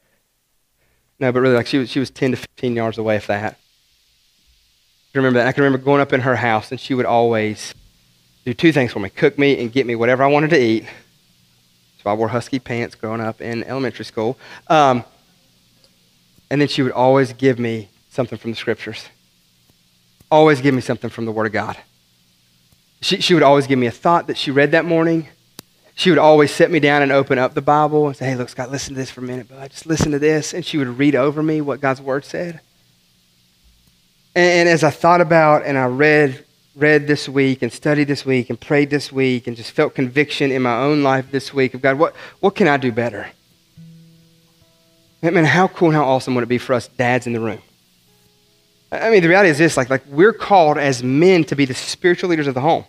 no, 1.19 1.31
but 1.31 1.39
really 1.39 1.55
like 1.55 1.67
she 1.67 1.77
was 1.77 1.89
she 1.89 1.99
was 1.99 2.09
10 2.09 2.31
to 2.31 2.37
15 2.37 2.75
yards 2.75 2.97
away 2.97 3.15
if 3.15 3.27
that. 3.27 3.57
I 5.13 5.17
remember 5.17 5.39
that. 5.39 5.47
I 5.47 5.53
can 5.53 5.63
remember 5.63 5.83
going 5.83 6.01
up 6.01 6.11
in 6.11 6.21
her 6.21 6.35
house 6.35 6.71
and 6.71 6.79
she 6.79 6.93
would 6.93 7.05
always 7.05 7.73
do 8.45 8.53
two 8.53 8.73
things 8.73 8.91
for 8.91 8.99
me: 8.99 9.09
cook 9.09 9.39
me 9.39 9.59
and 9.61 9.71
get 9.71 9.85
me 9.85 9.95
whatever 9.95 10.23
I 10.23 10.27
wanted 10.27 10.49
to 10.49 10.61
eat. 10.61 10.85
So 12.03 12.09
I 12.09 12.13
wore 12.13 12.27
husky 12.27 12.59
pants 12.59 12.95
growing 12.95 13.21
up 13.21 13.41
in 13.41 13.63
elementary 13.63 14.05
school, 14.05 14.37
um, 14.67 15.03
and 16.51 16.59
then 16.59 16.67
she 16.67 16.83
would 16.83 16.91
always 16.91 17.33
give 17.33 17.57
me 17.57 17.89
something 18.09 18.37
from 18.37 18.51
the 18.51 18.57
scriptures. 18.57 19.05
Always 20.29 20.59
give 20.59 20.75
me 20.75 20.81
something 20.81 21.09
from 21.09 21.25
the 21.25 21.31
Word 21.31 21.47
of 21.47 21.53
God. 21.53 21.77
She, 23.05 23.21
she 23.21 23.33
would 23.35 23.43
always 23.43 23.67
give 23.67 23.77
me 23.77 23.85
a 23.85 23.91
thought 23.91 24.27
that 24.27 24.37
she 24.37 24.49
read 24.49 24.71
that 24.71 24.83
morning 24.83 25.27
she 25.97 26.09
would 26.09 26.19
always 26.19 26.53
sit 26.53 26.69
me 26.69 26.81
down 26.81 27.01
and 27.01 27.11
open 27.11 27.39
up 27.39 27.53
the 27.53 27.61
Bible 27.61 28.07
and 28.07 28.15
say, 28.15 28.25
Hey, 28.25 28.35
look, 28.35 28.49
Scott, 28.49 28.69
listen 28.69 28.93
to 28.93 28.99
this 28.99 29.09
for 29.09 29.21
a 29.21 29.23
minute, 29.23 29.47
but 29.49 29.71
just 29.71 29.85
listen 29.85 30.11
to 30.11 30.19
this. 30.19 30.53
And 30.53 30.65
she 30.65 30.77
would 30.77 30.99
read 30.99 31.15
over 31.15 31.41
me 31.41 31.61
what 31.61 31.79
God's 31.79 32.01
word 32.01 32.25
said. 32.25 32.59
And, 34.35 34.67
as 34.67 34.83
I 34.83 34.89
thought 34.89 35.21
about 35.21 35.63
and 35.65 35.77
I 35.77 35.85
read, 35.85 36.43
read 36.75 37.07
this 37.07 37.29
week 37.29 37.61
and 37.61 37.71
studied 37.71 38.09
this 38.09 38.25
week 38.25 38.49
and 38.49 38.59
prayed 38.59 38.89
this 38.89 39.09
week 39.09 39.47
and 39.47 39.55
just 39.55 39.71
felt 39.71 39.95
conviction 39.95 40.51
in 40.51 40.61
my 40.61 40.77
own 40.77 41.01
life 41.01 41.31
this 41.31 41.53
week 41.53 41.73
of 41.73 41.81
God, 41.81 41.97
what, 41.97 42.13
what 42.41 42.53
can 42.53 42.67
I 42.67 42.75
do 42.75 42.91
better? 42.91 43.27
I 45.23 45.29
mean, 45.29 45.45
how 45.45 45.69
cool 45.69 45.87
and 45.87 45.95
how 45.95 46.03
awesome 46.03 46.35
would 46.35 46.43
it 46.43 46.47
be 46.47 46.57
for 46.57 46.73
us 46.73 46.89
dads 46.89 47.25
in 47.25 47.31
the 47.31 47.39
room? 47.39 47.61
I 48.91 49.09
mean, 49.09 49.21
the 49.21 49.29
reality 49.29 49.49
is 49.49 49.57
this 49.57 49.77
like, 49.77 49.89
like 49.89 50.05
we're 50.07 50.33
called 50.33 50.77
as 50.77 51.01
men 51.01 51.45
to 51.45 51.55
be 51.55 51.63
the 51.63 51.73
spiritual 51.73 52.29
leaders 52.29 52.47
of 52.47 52.53
the 52.53 52.61
home. 52.61 52.83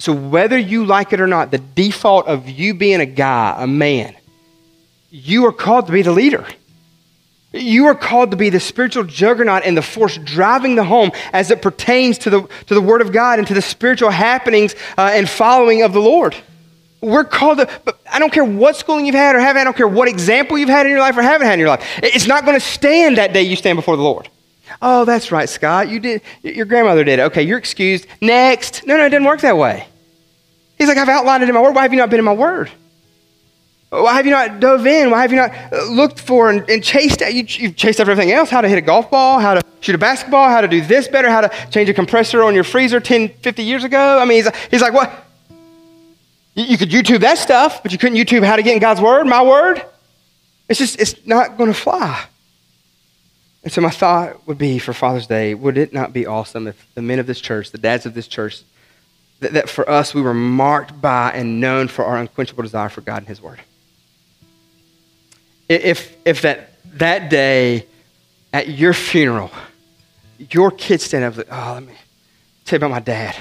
So, 0.00 0.14
whether 0.14 0.56
you 0.56 0.86
like 0.86 1.12
it 1.12 1.20
or 1.20 1.26
not, 1.26 1.50
the 1.50 1.58
default 1.58 2.26
of 2.26 2.48
you 2.48 2.72
being 2.72 3.02
a 3.02 3.06
guy, 3.06 3.54
a 3.58 3.66
man, 3.66 4.16
you 5.10 5.44
are 5.44 5.52
called 5.52 5.88
to 5.88 5.92
be 5.92 6.00
the 6.00 6.10
leader. 6.10 6.46
You 7.52 7.84
are 7.84 7.94
called 7.94 8.30
to 8.30 8.36
be 8.38 8.48
the 8.48 8.60
spiritual 8.60 9.04
juggernaut 9.04 9.62
and 9.66 9.76
the 9.76 9.82
force 9.82 10.16
driving 10.16 10.74
the 10.74 10.84
home 10.84 11.10
as 11.34 11.50
it 11.50 11.60
pertains 11.60 12.16
to 12.18 12.30
the, 12.30 12.48
to 12.68 12.74
the 12.74 12.80
Word 12.80 13.02
of 13.02 13.12
God 13.12 13.40
and 13.40 13.48
to 13.48 13.52
the 13.52 13.60
spiritual 13.60 14.08
happenings 14.08 14.74
uh, 14.96 15.10
and 15.12 15.28
following 15.28 15.82
of 15.82 15.92
the 15.92 16.00
Lord. 16.00 16.34
We're 17.02 17.24
called 17.24 17.58
to, 17.58 17.68
but 17.84 18.00
I 18.10 18.18
don't 18.18 18.32
care 18.32 18.44
what 18.44 18.76
schooling 18.76 19.04
you've 19.04 19.14
had 19.14 19.36
or 19.36 19.40
haven't, 19.40 19.60
I 19.60 19.64
don't 19.64 19.76
care 19.76 19.88
what 19.88 20.08
example 20.08 20.56
you've 20.56 20.70
had 20.70 20.86
in 20.86 20.92
your 20.92 21.00
life 21.00 21.14
or 21.18 21.22
haven't 21.22 21.46
had 21.46 21.54
in 21.54 21.60
your 21.60 21.68
life. 21.68 21.86
It's 22.02 22.26
not 22.26 22.46
going 22.46 22.58
to 22.58 22.64
stand 22.64 23.18
that 23.18 23.34
day 23.34 23.42
you 23.42 23.56
stand 23.56 23.76
before 23.76 23.96
the 23.98 24.02
Lord. 24.02 24.30
Oh, 24.82 25.04
that's 25.04 25.32
right, 25.32 25.48
Scott. 25.48 25.88
You 25.88 26.00
did, 26.00 26.22
your 26.42 26.66
grandmother 26.66 27.04
did 27.04 27.18
it. 27.18 27.22
Okay, 27.22 27.42
you're 27.42 27.58
excused. 27.58 28.06
Next. 28.20 28.86
No, 28.86 28.96
no, 28.96 29.06
it 29.06 29.10
didn't 29.10 29.26
work 29.26 29.40
that 29.40 29.56
way. 29.56 29.86
He's 30.78 30.88
like, 30.88 30.98
I've 30.98 31.08
outlined 31.08 31.42
it 31.42 31.48
in 31.48 31.54
my 31.54 31.60
word. 31.60 31.74
Why 31.74 31.82
have 31.82 31.92
you 31.92 31.98
not 31.98 32.10
been 32.10 32.18
in 32.18 32.24
my 32.24 32.32
word? 32.32 32.70
Why 33.90 34.14
have 34.14 34.24
you 34.24 34.30
not 34.30 34.60
dove 34.60 34.86
in? 34.86 35.10
Why 35.10 35.22
have 35.22 35.32
you 35.32 35.36
not 35.36 35.52
uh, 35.72 35.84
looked 35.90 36.20
for 36.20 36.48
and, 36.48 36.68
and 36.70 36.82
chased? 36.82 37.20
You, 37.20 37.44
you've 37.46 37.76
chased 37.76 37.98
everything 37.98 38.30
else 38.30 38.48
how 38.48 38.60
to 38.60 38.68
hit 38.68 38.78
a 38.78 38.82
golf 38.82 39.10
ball, 39.10 39.40
how 39.40 39.54
to 39.54 39.62
shoot 39.80 39.96
a 39.96 39.98
basketball, 39.98 40.48
how 40.48 40.60
to 40.60 40.68
do 40.68 40.80
this 40.80 41.08
better, 41.08 41.28
how 41.28 41.40
to 41.40 41.50
change 41.70 41.88
a 41.88 41.94
compressor 41.94 42.44
on 42.44 42.54
your 42.54 42.62
freezer 42.62 43.00
10, 43.00 43.28
50 43.28 43.62
years 43.64 43.82
ago. 43.82 44.18
I 44.18 44.24
mean, 44.24 44.44
he's, 44.44 44.56
he's 44.70 44.80
like, 44.80 44.92
what? 44.92 45.26
You, 46.54 46.64
you 46.64 46.78
could 46.78 46.90
YouTube 46.90 47.20
that 47.20 47.38
stuff, 47.38 47.82
but 47.82 47.90
you 47.90 47.98
couldn't 47.98 48.16
YouTube 48.16 48.44
how 48.44 48.54
to 48.54 48.62
get 48.62 48.74
in 48.74 48.78
God's 48.78 49.00
word, 49.00 49.26
my 49.26 49.42
word. 49.42 49.84
It's 50.68 50.78
just, 50.78 51.00
it's 51.00 51.26
not 51.26 51.58
going 51.58 51.72
to 51.72 51.78
fly. 51.78 52.24
And 53.62 53.72
so 53.72 53.80
my 53.80 53.90
thought 53.90 54.46
would 54.46 54.58
be 54.58 54.78
for 54.78 54.92
Father's 54.92 55.26
Day, 55.26 55.54
would 55.54 55.76
it 55.76 55.92
not 55.92 56.12
be 56.12 56.26
awesome 56.26 56.66
if 56.66 56.86
the 56.94 57.02
men 57.02 57.18
of 57.18 57.26
this 57.26 57.40
church, 57.40 57.70
the 57.70 57.78
dads 57.78 58.06
of 58.06 58.14
this 58.14 58.26
church, 58.26 58.62
that, 59.40 59.52
that 59.52 59.68
for 59.68 59.88
us 59.88 60.14
we 60.14 60.22
were 60.22 60.34
marked 60.34 61.00
by 61.00 61.30
and 61.32 61.60
known 61.60 61.88
for 61.88 62.04
our 62.04 62.16
unquenchable 62.16 62.62
desire 62.62 62.88
for 62.88 63.00
God 63.02 63.18
and 63.18 63.28
His 63.28 63.40
Word. 63.40 63.60
If, 65.68 66.16
if 66.24 66.42
that, 66.42 66.72
that 66.98 67.30
day 67.30 67.86
at 68.52 68.68
your 68.68 68.92
funeral, 68.92 69.50
your 70.38 70.70
kids 70.70 71.04
stand 71.04 71.24
up 71.24 71.36
like, 71.36 71.46
oh, 71.50 71.72
let 71.74 71.82
me 71.84 71.94
tell 72.64 72.78
you 72.78 72.86
about 72.86 72.90
my 72.90 73.00
dad. 73.00 73.36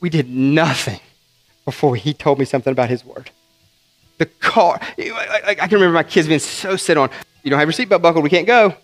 We 0.00 0.10
did 0.10 0.28
nothing 0.28 1.00
before 1.64 1.94
he 1.94 2.12
told 2.12 2.38
me 2.38 2.44
something 2.44 2.72
about 2.72 2.88
his 2.88 3.04
word. 3.04 3.30
The 4.18 4.26
car, 4.26 4.80
I 4.98 5.54
can 5.54 5.70
remember 5.72 5.94
my 5.94 6.02
kids 6.02 6.26
being 6.26 6.40
so 6.40 6.76
set 6.76 6.96
on, 6.96 7.10
you 7.42 7.50
don't 7.50 7.58
have 7.58 7.68
your 7.68 7.86
seatbelt 7.86 8.02
buckled, 8.02 8.24
we 8.24 8.30
can't 8.30 8.46
go. 8.46 8.74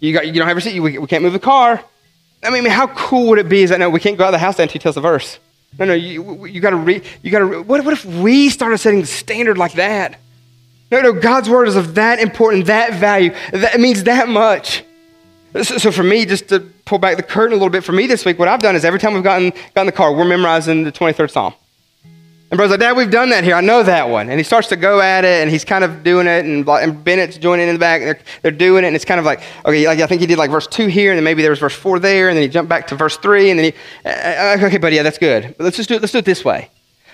You, 0.00 0.12
got, 0.12 0.26
you 0.26 0.34
don't 0.34 0.46
have 0.46 0.56
your 0.56 0.60
seat, 0.60 0.78
we, 0.80 0.98
we 0.98 1.06
can't 1.06 1.22
move 1.22 1.32
the 1.32 1.38
car. 1.38 1.82
I 2.42 2.50
mean, 2.50 2.64
how 2.66 2.86
cool 2.88 3.28
would 3.28 3.38
it 3.38 3.48
be? 3.48 3.62
Is 3.62 3.70
that 3.70 3.78
no, 3.78 3.90
we 3.90 4.00
can't 4.00 4.18
go 4.18 4.24
out 4.24 4.28
of 4.28 4.32
the 4.32 4.38
house 4.38 4.58
until 4.58 4.72
he 4.72 4.78
tells 4.78 4.94
the 4.94 5.00
verse. 5.00 5.38
No, 5.78 5.86
no, 5.86 5.94
you, 5.94 6.46
you 6.46 6.60
got 6.60 6.70
to 6.70 6.76
read. 6.76 7.04
You 7.22 7.30
got 7.30 7.40
to. 7.40 7.62
What, 7.62 7.84
what 7.84 7.92
if 7.92 8.04
we 8.04 8.48
started 8.48 8.78
setting 8.78 9.00
the 9.00 9.06
standard 9.06 9.58
like 9.58 9.74
that? 9.74 10.18
No, 10.90 11.00
no, 11.00 11.12
God's 11.12 11.50
word 11.50 11.66
is 11.66 11.76
of 11.76 11.96
that 11.96 12.20
important, 12.20 12.66
that 12.66 12.94
value. 12.94 13.34
That 13.52 13.80
means 13.80 14.04
that 14.04 14.28
much. 14.28 14.84
So, 15.54 15.78
so, 15.78 15.90
for 15.90 16.02
me, 16.02 16.26
just 16.26 16.48
to 16.50 16.60
pull 16.60 16.98
back 16.98 17.16
the 17.16 17.22
curtain 17.22 17.52
a 17.52 17.56
little 17.56 17.70
bit, 17.70 17.82
for 17.82 17.92
me 17.92 18.06
this 18.06 18.24
week, 18.24 18.38
what 18.38 18.46
I've 18.46 18.60
done 18.60 18.76
is 18.76 18.84
every 18.84 19.00
time 19.00 19.14
we've 19.14 19.24
gotten, 19.24 19.50
got 19.74 19.82
in 19.82 19.86
the 19.86 19.92
car, 19.92 20.12
we're 20.12 20.24
memorizing 20.24 20.84
the 20.84 20.92
23rd 20.92 21.30
Psalm. 21.30 21.54
And 22.48 22.58
brother's 22.58 22.78
like, 22.78 22.80
Dad, 22.80 22.96
we've 22.96 23.10
done 23.10 23.30
that 23.30 23.42
here. 23.42 23.56
I 23.56 23.60
know 23.60 23.82
that 23.82 24.08
one. 24.08 24.30
And 24.30 24.38
he 24.38 24.44
starts 24.44 24.68
to 24.68 24.76
go 24.76 25.00
at 25.00 25.24
it, 25.24 25.42
and 25.42 25.50
he's 25.50 25.64
kind 25.64 25.82
of 25.82 26.04
doing 26.04 26.28
it, 26.28 26.44
and, 26.44 26.68
and 26.68 27.02
Bennett's 27.02 27.38
joining 27.38 27.66
in 27.66 27.74
the 27.74 27.78
back. 27.80 28.02
They're, 28.02 28.18
they're 28.42 28.52
doing 28.52 28.84
it, 28.84 28.86
and 28.86 28.94
it's 28.94 29.04
kind 29.04 29.18
of 29.18 29.26
like, 29.26 29.42
okay, 29.64 29.84
like, 29.84 29.98
I 29.98 30.06
think 30.06 30.20
he 30.20 30.28
did 30.28 30.38
like 30.38 30.50
verse 30.50 30.68
2 30.68 30.86
here, 30.86 31.10
and 31.10 31.18
then 31.18 31.24
maybe 31.24 31.42
there 31.42 31.50
was 31.50 31.58
verse 31.58 31.74
4 31.74 31.98
there, 31.98 32.28
and 32.28 32.36
then 32.36 32.42
he 32.42 32.48
jumped 32.48 32.68
back 32.68 32.86
to 32.88 32.94
verse 32.94 33.16
3, 33.16 33.50
and 33.50 33.58
then 33.58 33.72
he, 33.72 34.08
uh, 34.08 34.62
uh 34.62 34.66
okay, 34.66 34.78
buddy, 34.78 34.94
yeah, 34.94 35.02
that's 35.02 35.18
good. 35.18 35.56
But 35.58 35.64
let's 35.64 35.76
just 35.76 35.88
do 35.88 35.96
it, 35.96 36.02
let's 36.02 36.12
do 36.12 36.18
it 36.18 36.24
this 36.24 36.44
way. 36.44 36.70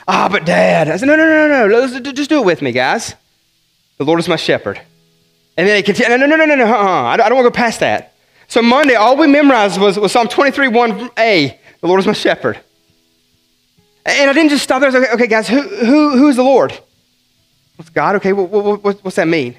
Ah, 0.06 0.28
but 0.30 0.44
Dad. 0.44 0.88
I 0.88 0.96
said, 0.96 1.06
no, 1.06 1.16
no, 1.16 1.24
no, 1.24 1.48
no, 1.48 1.66
no. 1.66 1.78
Let's, 1.78 1.98
just 2.10 2.28
do 2.28 2.40
it 2.40 2.44
with 2.44 2.60
me, 2.60 2.72
guys. 2.72 3.14
The 3.96 4.04
Lord 4.04 4.20
is 4.20 4.28
my 4.28 4.36
shepherd. 4.36 4.80
And 5.56 5.66
then 5.66 5.76
he 5.76 5.82
continued, 5.82 6.18
no, 6.18 6.26
no, 6.26 6.36
no, 6.36 6.44
no, 6.44 6.54
no, 6.56 6.66
uh-uh. 6.66 7.04
I 7.04 7.16
don't 7.16 7.34
want 7.34 7.46
to 7.46 7.50
go 7.50 7.54
past 7.54 7.80
that. 7.80 8.14
So 8.48 8.60
Monday, 8.60 8.96
all 8.96 9.16
we 9.16 9.28
memorized 9.28 9.80
was, 9.80 9.98
was 9.98 10.12
Psalm 10.12 10.28
23, 10.28 10.68
1a. 10.68 11.58
The 11.80 11.86
Lord 11.86 12.00
is 12.00 12.06
my 12.06 12.12
shepherd. 12.12 12.60
And 14.04 14.28
I 14.28 14.32
didn't 14.32 14.50
just 14.50 14.64
stop 14.64 14.80
there. 14.80 14.90
I 14.90 14.92
was 14.92 15.00
like, 15.00 15.14
okay, 15.14 15.26
guys, 15.26 15.48
who, 15.48 15.60
who, 15.60 16.16
who 16.16 16.28
is 16.28 16.36
the 16.36 16.42
Lord? 16.42 16.78
What's 17.76 17.90
God? 17.90 18.16
Okay, 18.16 18.32
what, 18.32 18.48
what, 18.48 18.82
what, 18.82 19.04
what's 19.04 19.16
that 19.16 19.28
mean? 19.28 19.56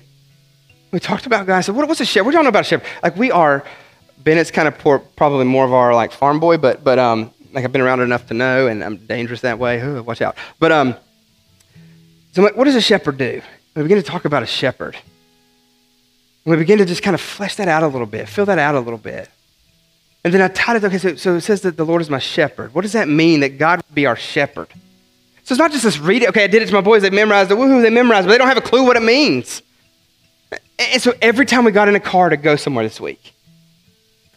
We 0.91 0.99
talked 0.99 1.25
about 1.25 1.47
God. 1.47 1.57
I 1.57 1.61
said, 1.61 1.75
what, 1.75 1.87
what's 1.87 2.01
a 2.01 2.05
shepherd? 2.05 2.25
What 2.25 2.31
do 2.31 2.37
y'all 2.37 2.43
know 2.43 2.49
about 2.49 2.61
a 2.61 2.67
shepherd? 2.67 2.87
Like, 3.01 3.15
we 3.15 3.31
are, 3.31 3.63
Bennett's 4.17 4.51
kind 4.51 4.67
of 4.67 4.77
poor, 4.77 4.99
probably 4.99 5.45
more 5.45 5.65
of 5.65 5.73
our, 5.73 5.95
like, 5.95 6.11
farm 6.11 6.39
boy, 6.39 6.57
but, 6.57 6.83
but 6.83 6.99
um, 6.99 7.31
like, 7.53 7.63
I've 7.63 7.71
been 7.71 7.81
around 7.81 8.01
enough 8.01 8.27
to 8.27 8.33
know, 8.33 8.67
and 8.67 8.83
I'm 8.83 8.97
dangerous 8.97 9.41
that 9.41 9.59
way. 9.59 9.81
Ooh, 9.81 10.03
watch 10.03 10.21
out. 10.21 10.35
But, 10.59 10.71
um, 10.71 10.95
so 12.33 12.41
I'm 12.41 12.43
like, 12.43 12.57
what 12.57 12.65
does 12.65 12.75
a 12.75 12.81
shepherd 12.81 13.17
do? 13.17 13.41
We 13.75 13.83
begin 13.83 13.97
to 13.97 14.03
talk 14.03 14.25
about 14.25 14.43
a 14.43 14.47
shepherd. 14.47 14.95
And 16.45 16.51
we 16.51 16.57
begin 16.57 16.79
to 16.79 16.85
just 16.85 17.01
kind 17.01 17.15
of 17.15 17.21
flesh 17.21 17.55
that 17.55 17.67
out 17.67 17.83
a 17.83 17.87
little 17.87 18.07
bit, 18.07 18.27
fill 18.27 18.45
that 18.45 18.59
out 18.59 18.75
a 18.75 18.79
little 18.79 18.99
bit. 18.99 19.29
And 20.23 20.33
then 20.33 20.41
I 20.41 20.47
taught 20.47 20.77
it, 20.77 20.83
okay, 20.83 20.97
so, 20.97 21.15
so 21.15 21.35
it 21.35 21.41
says 21.41 21.61
that 21.61 21.75
the 21.75 21.85
Lord 21.85 22.01
is 22.01 22.09
my 22.09 22.19
shepherd. 22.19 22.73
What 22.73 22.83
does 22.83 22.93
that 22.93 23.09
mean, 23.09 23.41
that 23.41 23.57
God 23.57 23.81
would 23.85 23.95
be 23.95 24.05
our 24.05 24.15
shepherd? 24.15 24.69
So 25.43 25.53
it's 25.53 25.59
not 25.59 25.71
just 25.71 25.83
this 25.83 25.99
read 25.99 26.23
it. 26.23 26.29
Okay, 26.29 26.45
I 26.45 26.47
did 26.47 26.61
it 26.61 26.67
to 26.67 26.73
my 26.73 26.81
boys. 26.81 27.01
They 27.01 27.09
memorized 27.09 27.51
it. 27.51 27.57
Woohoo, 27.57 27.81
they 27.81 27.89
memorized 27.89 28.25
it, 28.25 28.27
but 28.27 28.31
they 28.31 28.37
don't 28.37 28.47
have 28.47 28.57
a 28.57 28.61
clue 28.61 28.85
what 28.85 28.95
it 28.95 29.03
means. 29.03 29.61
And 30.79 31.01
so 31.01 31.13
every 31.21 31.45
time 31.45 31.65
we 31.65 31.71
got 31.71 31.89
in 31.89 31.95
a 31.95 31.99
car 31.99 32.29
to 32.29 32.37
go 32.37 32.55
somewhere 32.55 32.85
this 32.85 33.01
week, 33.01 33.33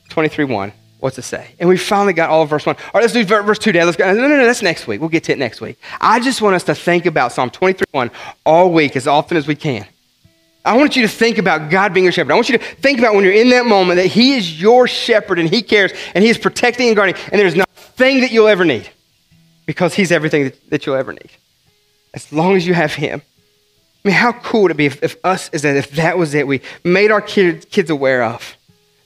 23 0.09 0.45
1, 0.47 0.73
what's 0.99 1.17
it 1.19 1.23
say? 1.23 1.55
And 1.61 1.69
we 1.69 1.77
finally 1.77 2.13
got 2.13 2.31
all 2.31 2.43
of 2.43 2.51
verse 2.51 2.67
1. 2.67 2.75
All 2.77 2.83
right, 2.95 3.03
let's 3.03 3.13
do 3.13 3.25
verse 3.25 3.59
2 3.59 3.71
today. 3.71 3.85
Let's 3.85 3.97
go. 3.97 4.13
No, 4.13 4.21
no, 4.21 4.37
no, 4.37 4.45
that's 4.45 4.63
next 4.63 4.89
week. 4.89 5.01
We'll 5.01 5.09
get 5.09 5.23
to 5.25 5.33
it 5.33 5.39
next 5.39 5.61
week. 5.61 5.79
I 6.01 6.19
just 6.19 6.43
want 6.43 6.57
us 6.57 6.65
to 6.65 6.75
think 6.75 7.07
about 7.07 7.33
Psalm 7.33 7.51
23 7.51 7.87
1 7.93 8.11
all 8.45 8.73
week 8.73 8.97
as 8.97 9.07
often 9.07 9.37
as 9.37 9.47
we 9.47 9.55
can. 9.55 9.87
I 10.67 10.77
want 10.77 10.97
you 10.97 11.03
to 11.03 11.09
think 11.09 11.39
about 11.39 11.71
God 11.71 11.95
being 11.95 12.05
your 12.05 12.13
shepherd. 12.13 12.33
I 12.33 12.35
want 12.35 12.49
you 12.49 12.59
to 12.59 12.65
think 12.65 12.99
about 12.99 13.15
when 13.15 13.25
you're 13.25 13.33
in 13.33 13.51
that 13.51 13.67
moment 13.67 13.97
that 13.97 14.07
He 14.07 14.35
is 14.35 14.61
your 14.61 14.89
shepherd 14.89 15.39
and 15.39 15.49
He 15.49 15.63
cares 15.63 15.93
and 16.15 16.25
He 16.25 16.31
is 16.31 16.39
protecting 16.39 16.89
and 16.89 16.97
guarding, 16.97 17.15
and 17.31 17.41
there's 17.41 17.55
nothing 17.55 18.21
that 18.21 18.33
you'll 18.33 18.49
ever 18.49 18.65
need 18.65 18.91
because 19.65 19.95
He's 19.95 20.11
everything 20.11 20.53
that, 20.69 20.85
you'll 20.85 20.97
ever 20.97 21.13
need. 21.13 21.31
As 22.15 22.33
long 22.33 22.57
as 22.57 22.67
you 22.67 22.75
have 22.75 22.95
Him. 22.95 23.23
I 24.05 24.09
mean, 24.09 24.15
how 24.15 24.33
cool 24.33 24.63
would 24.63 24.71
it 24.73 24.77
be 24.77 24.87
if, 24.87 25.03
if 25.03 25.17
us 25.25 25.49
that 25.49 25.65
if 25.65 25.93
that 25.93 26.19
was 26.19 26.35
it, 26.35 26.47
we 26.47 26.63
made 26.85 27.11
our 27.11 27.21
kids, 27.21 27.65
kids 27.67 27.91
aware 27.91 28.23
of 28.23 28.57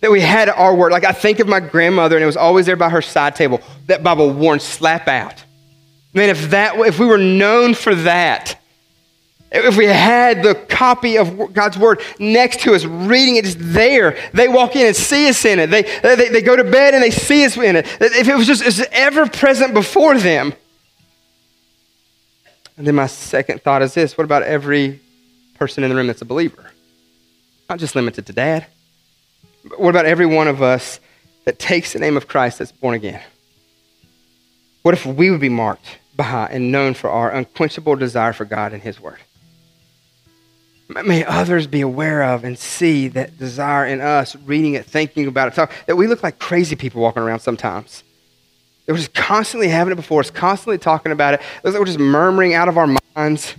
that 0.01 0.11
we 0.11 0.21
had 0.21 0.49
our 0.49 0.75
word. 0.75 0.93
Like 0.93 1.05
I 1.05 1.13
think 1.13 1.41
of 1.41 1.49
my 1.49 1.61
grandmother, 1.61 2.17
and 2.17 2.23
it 2.23 2.27
was 2.27 2.37
always 2.37 2.67
there 2.67 2.77
by 2.77 2.89
her 2.89 3.03
side 3.03 3.37
table. 3.37 3.61
That 3.87 4.03
Bible 4.03 4.33
worn 4.33 4.61
slap 4.61 5.09
out. 5.09 5.45
Man, 6.13 6.29
if 6.29 6.51
that 6.51 6.77
if 6.79 6.99
we 6.99 7.07
were 7.07 7.19
known 7.19 7.75
for 7.75 7.95
that, 7.95 8.59
if 9.53 9.77
we 9.77 9.87
had 9.87 10.43
the 10.45 10.55
copy 10.55 11.19
of 11.19 11.53
God's 11.53 11.77
word 11.77 12.01
next 12.21 12.61
to 12.61 12.75
us, 12.75 12.85
reading 12.85 13.37
it 13.37 13.45
just 13.45 13.59
there, 13.61 14.17
they 14.33 14.47
walk 14.47 14.77
in 14.77 14.87
and 14.87 14.97
see 14.97 15.29
us 15.29 15.45
in 15.45 15.59
it. 15.59 15.71
They, 15.71 15.83
they, 15.83 16.29
they 16.29 16.43
go 16.43 16.55
to 16.55 16.63
bed 16.63 16.95
and 16.95 17.03
they 17.03 17.11
see 17.11 17.45
us 17.45 17.57
in 17.57 17.75
it. 17.77 17.87
If 18.01 18.29
it 18.29 18.37
was 18.37 18.47
just, 18.47 18.81
ever 18.93 19.29
present 19.29 19.75
before 19.75 20.19
them. 20.19 20.55
And 22.77 22.87
then 22.87 22.95
my 22.95 23.09
second 23.09 23.63
thought 23.63 23.83
is 23.83 23.93
this 23.93 24.17
what 24.17 24.25
about 24.25 24.43
every 24.45 25.01
person 25.59 25.83
in 25.85 25.91
the 25.91 25.97
room 25.97 26.07
that's 26.07 26.23
a 26.23 26.27
believer? 26.27 26.71
Not 27.69 27.79
just 27.79 27.95
limited 27.97 28.27
to 28.27 28.33
dad. 28.33 28.67
But 29.65 29.81
what 29.81 29.91
about 29.91 30.07
every 30.07 30.27
one 30.27 30.49
of 30.49 30.63
us 30.63 31.01
that 31.45 31.59
takes 31.59 31.93
the 31.93 31.99
name 31.99 32.17
of 32.17 32.29
Christ 32.29 32.61
that's 32.61 32.73
born 32.73 32.95
again? 32.95 33.21
What 34.83 34.95
if 34.95 35.05
we 35.05 35.31
would 35.31 35.41
be 35.41 35.49
marked 35.49 35.99
by 36.17 36.49
and 36.51 36.73
known 36.73 36.95
for 36.95 37.11
our 37.11 37.31
unquenchable 37.31 37.97
desire 37.97 38.33
for 38.33 38.45
God 38.45 38.73
and 38.73 38.83
His 38.83 39.01
Word? 39.01 39.19
May 40.91 41.25
others 41.25 41.67
be 41.67 41.83
aware 41.83 42.23
of 42.23 42.43
and 42.43 42.59
see 42.59 43.09
that 43.09 43.39
desire 43.39 43.87
in 43.87 44.01
us, 44.01 44.35
reading 44.35 44.75
it, 44.75 44.87
thinking 44.87 45.29
about 45.29 45.49
it, 45.49 45.55
talk, 45.55 45.73
that 45.87 45.97
we 45.97 46.07
look 46.07 46.23
like 46.23 46.39
crazy 46.39 46.75
people 46.75 47.01
walking 47.01 47.23
around 47.23 47.41
sometimes. 47.41 48.03
That 48.87 48.95
we're 48.95 48.99
just 48.99 49.15
constantly 49.15 49.69
having 49.69 49.93
it 49.93 49.97
before 49.97 50.21
us, 50.21 50.31
constantly 50.31 50.79
talking 50.79 51.13
about 51.13 51.35
it. 51.35 51.41
It 51.41 51.65
looks 51.65 51.75
like 51.75 51.81
we're 51.81 51.87
just 51.87 52.01
murmuring 52.01 52.55
out 52.55 52.69
of 52.69 52.77
our 52.77 52.97
minds. 53.17 53.55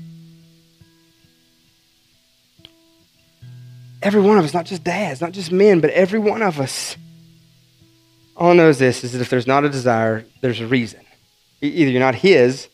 Every 4.01 4.19
one 4.21 4.37
of 4.37 4.43
us, 4.43 4.53
not 4.53 4.65
just 4.65 4.83
dads, 4.83 5.21
not 5.21 5.31
just 5.31 5.51
men, 5.51 5.79
but 5.79 5.91
every 5.91 6.19
one 6.19 6.41
of 6.41 6.59
us. 6.59 6.97
All 8.35 8.53
knows 8.53 8.79
this 8.79 9.03
is 9.03 9.13
that 9.13 9.21
if 9.21 9.29
there's 9.29 9.47
not 9.47 9.63
a 9.63 9.69
desire, 9.69 10.25
there's 10.41 10.59
a 10.59 10.67
reason. 10.67 11.01
Either 11.61 11.91
you're 11.91 11.99
not 11.99 12.15
his, 12.15 12.67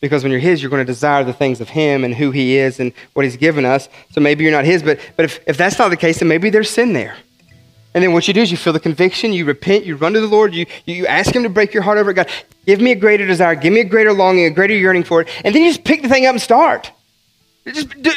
because 0.00 0.22
when 0.22 0.32
you're 0.32 0.40
his, 0.40 0.62
you're 0.62 0.70
going 0.70 0.84
to 0.84 0.90
desire 0.90 1.24
the 1.24 1.32
things 1.32 1.60
of 1.60 1.68
him 1.68 2.04
and 2.04 2.14
who 2.14 2.30
he 2.30 2.56
is 2.56 2.80
and 2.80 2.92
what 3.12 3.24
he's 3.24 3.36
given 3.36 3.64
us. 3.64 3.88
So 4.12 4.20
maybe 4.20 4.44
you're 4.44 4.52
not 4.52 4.64
his, 4.64 4.82
but, 4.82 4.98
but 5.16 5.24
if, 5.24 5.40
if 5.46 5.56
that's 5.56 5.78
not 5.78 5.88
the 5.88 5.96
case, 5.96 6.20
then 6.20 6.28
maybe 6.28 6.50
there's 6.50 6.70
sin 6.70 6.92
there. 6.92 7.16
And 7.92 8.04
then 8.04 8.12
what 8.12 8.28
you 8.28 8.34
do 8.34 8.40
is 8.40 8.50
you 8.50 8.56
feel 8.56 8.72
the 8.72 8.80
conviction, 8.80 9.32
you 9.32 9.44
repent, 9.44 9.84
you 9.84 9.96
run 9.96 10.12
to 10.12 10.20
the 10.20 10.26
Lord, 10.26 10.54
you, 10.54 10.66
you 10.86 11.06
ask 11.06 11.34
him 11.34 11.42
to 11.42 11.48
break 11.48 11.74
your 11.74 11.82
heart 11.82 11.98
over 11.98 12.10
it. 12.10 12.14
God, 12.14 12.28
give 12.64 12.80
me 12.80 12.92
a 12.92 12.96
greater 12.96 13.26
desire, 13.26 13.54
give 13.56 13.72
me 13.72 13.80
a 13.80 13.84
greater 13.84 14.12
longing, 14.12 14.44
a 14.46 14.50
greater 14.50 14.74
yearning 14.74 15.02
for 15.02 15.22
it. 15.22 15.28
And 15.44 15.54
then 15.54 15.62
you 15.62 15.70
just 15.70 15.84
pick 15.84 16.02
the 16.02 16.08
thing 16.08 16.24
up 16.24 16.32
and 16.32 16.40
start. 16.40 16.92
Just 17.66 18.00
do, 18.00 18.12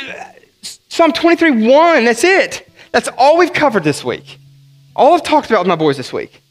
Psalm 0.61 1.11
23 1.11 1.67
1, 1.67 2.05
that's 2.05 2.23
it. 2.23 2.69
That's 2.91 3.09
all 3.17 3.37
we've 3.37 3.51
covered 3.51 3.83
this 3.83 4.03
week. 4.05 4.37
All 4.95 5.15
I've 5.15 5.23
talked 5.23 5.49
about 5.49 5.61
with 5.61 5.67
my 5.67 5.75
boys 5.75 5.97
this 5.97 6.13
week. 6.13 6.41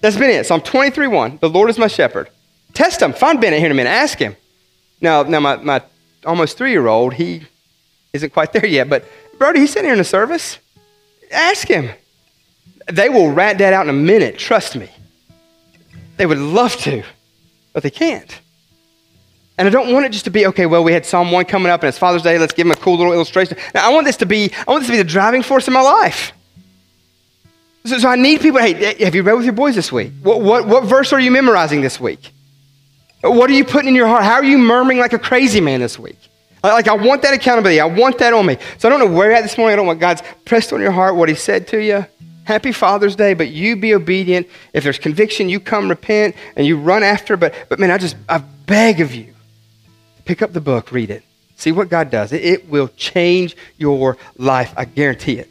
That's 0.00 0.16
been 0.16 0.30
it. 0.30 0.46
Psalm 0.46 0.62
23 0.62 1.06
1, 1.06 1.38
the 1.42 1.50
Lord 1.50 1.68
is 1.68 1.78
my 1.78 1.86
shepherd. 1.86 2.30
Test 2.72 3.02
him. 3.02 3.12
Find 3.12 3.40
Bennett 3.40 3.58
here 3.58 3.66
in 3.66 3.72
a 3.72 3.74
minute. 3.74 3.90
Ask 3.90 4.18
him. 4.18 4.36
Now, 5.04 5.22
now 5.22 5.38
my, 5.38 5.56
my 5.56 5.82
almost 6.24 6.56
three 6.56 6.70
year 6.70 6.86
old, 6.86 7.12
he 7.12 7.42
isn't 8.14 8.32
quite 8.32 8.54
there 8.54 8.64
yet, 8.64 8.88
but 8.88 9.04
Brody, 9.38 9.60
he's 9.60 9.70
sitting 9.70 9.84
here 9.84 9.92
in 9.92 9.98
the 9.98 10.04
service. 10.04 10.58
Ask 11.30 11.68
him. 11.68 11.90
They 12.90 13.10
will 13.10 13.30
rat 13.30 13.58
that 13.58 13.74
out 13.74 13.86
in 13.86 13.90
a 13.90 13.98
minute, 13.98 14.38
trust 14.38 14.76
me. 14.76 14.88
They 16.16 16.24
would 16.24 16.38
love 16.38 16.74
to, 16.78 17.02
but 17.74 17.82
they 17.82 17.90
can't. 17.90 18.40
And 19.58 19.68
I 19.68 19.70
don't 19.70 19.92
want 19.92 20.06
it 20.06 20.12
just 20.12 20.24
to 20.24 20.30
be, 20.30 20.46
okay, 20.46 20.64
well, 20.64 20.82
we 20.82 20.94
had 20.94 21.04
Psalm 21.04 21.30
1 21.30 21.44
coming 21.44 21.70
up 21.70 21.82
and 21.82 21.88
it's 21.88 21.98
Father's 21.98 22.22
Day, 22.22 22.38
let's 22.38 22.54
give 22.54 22.66
him 22.66 22.72
a 22.72 22.76
cool 22.76 22.96
little 22.96 23.12
illustration. 23.12 23.58
Now, 23.74 23.86
I 23.86 23.92
want 23.92 24.06
this 24.06 24.16
to 24.18 24.26
be, 24.26 24.50
I 24.66 24.70
want 24.70 24.80
this 24.80 24.88
to 24.88 24.92
be 24.92 24.98
the 24.98 25.04
driving 25.04 25.42
force 25.42 25.68
in 25.68 25.74
my 25.74 25.82
life. 25.82 26.32
So, 27.84 27.98
so 27.98 28.08
I 28.08 28.16
need 28.16 28.40
people, 28.40 28.60
hey, 28.60 29.04
have 29.04 29.14
you 29.14 29.22
read 29.22 29.34
with 29.34 29.44
your 29.44 29.52
boys 29.52 29.74
this 29.74 29.92
week? 29.92 30.12
What, 30.22 30.40
what, 30.40 30.66
what 30.66 30.84
verse 30.84 31.12
are 31.12 31.20
you 31.20 31.30
memorizing 31.30 31.82
this 31.82 32.00
week? 32.00 32.32
What 33.24 33.48
are 33.48 33.54
you 33.54 33.64
putting 33.64 33.88
in 33.88 33.94
your 33.94 34.06
heart? 34.06 34.22
How 34.22 34.34
are 34.34 34.44
you 34.44 34.58
murmuring 34.58 34.98
like 34.98 35.14
a 35.14 35.18
crazy 35.18 35.60
man 35.60 35.80
this 35.80 35.98
week? 35.98 36.18
Like, 36.62 36.88
I 36.88 36.94
want 36.94 37.22
that 37.22 37.34
accountability. 37.34 37.80
I 37.80 37.86
want 37.86 38.18
that 38.18 38.32
on 38.32 38.44
me. 38.46 38.58
So 38.78 38.88
I 38.88 38.90
don't 38.90 38.98
know 38.98 39.14
where 39.14 39.28
you're 39.28 39.36
at 39.36 39.42
this 39.42 39.56
morning. 39.56 39.74
I 39.74 39.76
don't 39.76 39.86
want 39.86 40.00
God's 40.00 40.22
pressed 40.44 40.72
on 40.72 40.80
your 40.80 40.92
heart 40.92 41.16
what 41.16 41.28
He 41.28 41.34
said 41.34 41.68
to 41.68 41.82
you. 41.82 42.06
Happy 42.44 42.72
Father's 42.72 43.16
Day, 43.16 43.32
but 43.32 43.48
you 43.48 43.76
be 43.76 43.94
obedient. 43.94 44.46
If 44.74 44.84
there's 44.84 44.98
conviction, 44.98 45.48
you 45.48 45.60
come 45.60 45.88
repent 45.88 46.36
and 46.56 46.66
you 46.66 46.78
run 46.78 47.02
after. 47.02 47.38
But, 47.38 47.54
but 47.70 47.78
man, 47.78 47.90
I 47.90 47.96
just, 47.96 48.16
I 48.28 48.38
beg 48.38 49.00
of 49.00 49.14
you, 49.14 49.34
pick 50.26 50.42
up 50.42 50.52
the 50.52 50.60
book, 50.60 50.92
read 50.92 51.10
it. 51.10 51.22
See 51.56 51.72
what 51.72 51.88
God 51.88 52.10
does. 52.10 52.32
It, 52.32 52.44
it 52.44 52.68
will 52.68 52.88
change 52.88 53.56
your 53.78 54.18
life. 54.36 54.74
I 54.76 54.84
guarantee 54.84 55.38
it. 55.38 55.48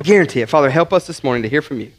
I 0.00 0.02
guarantee 0.02 0.40
it. 0.40 0.48
Father, 0.48 0.70
help 0.70 0.92
us 0.92 1.06
this 1.06 1.22
morning 1.22 1.42
to 1.42 1.48
hear 1.48 1.62
from 1.62 1.80
you, 1.80 1.92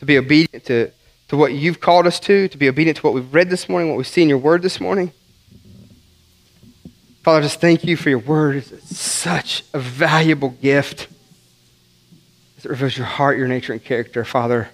to 0.00 0.06
be 0.06 0.18
obedient 0.18 0.64
to 0.66 0.90
to 1.30 1.36
what 1.36 1.52
you've 1.52 1.78
called 1.78 2.08
us 2.08 2.18
to, 2.18 2.48
to 2.48 2.58
be 2.58 2.68
obedient 2.68 2.96
to 2.96 3.02
what 3.04 3.14
we've 3.14 3.32
read 3.32 3.48
this 3.50 3.68
morning, 3.68 3.88
what 3.88 3.96
we 3.96 4.02
see 4.02 4.20
in 4.20 4.28
your 4.28 4.36
word 4.36 4.62
this 4.62 4.80
morning. 4.80 5.12
Father, 7.22 7.42
just 7.42 7.60
thank 7.60 7.84
you 7.84 7.96
for 7.96 8.10
your 8.10 8.18
word. 8.18 8.56
It's 8.56 8.98
such 8.98 9.62
a 9.72 9.78
valuable 9.78 10.48
gift. 10.48 11.06
It 12.58 12.64
reveals 12.64 12.96
your 12.96 13.06
heart, 13.06 13.38
your 13.38 13.46
nature, 13.46 13.72
and 13.72 13.82
character. 13.82 14.24
Father, 14.24 14.70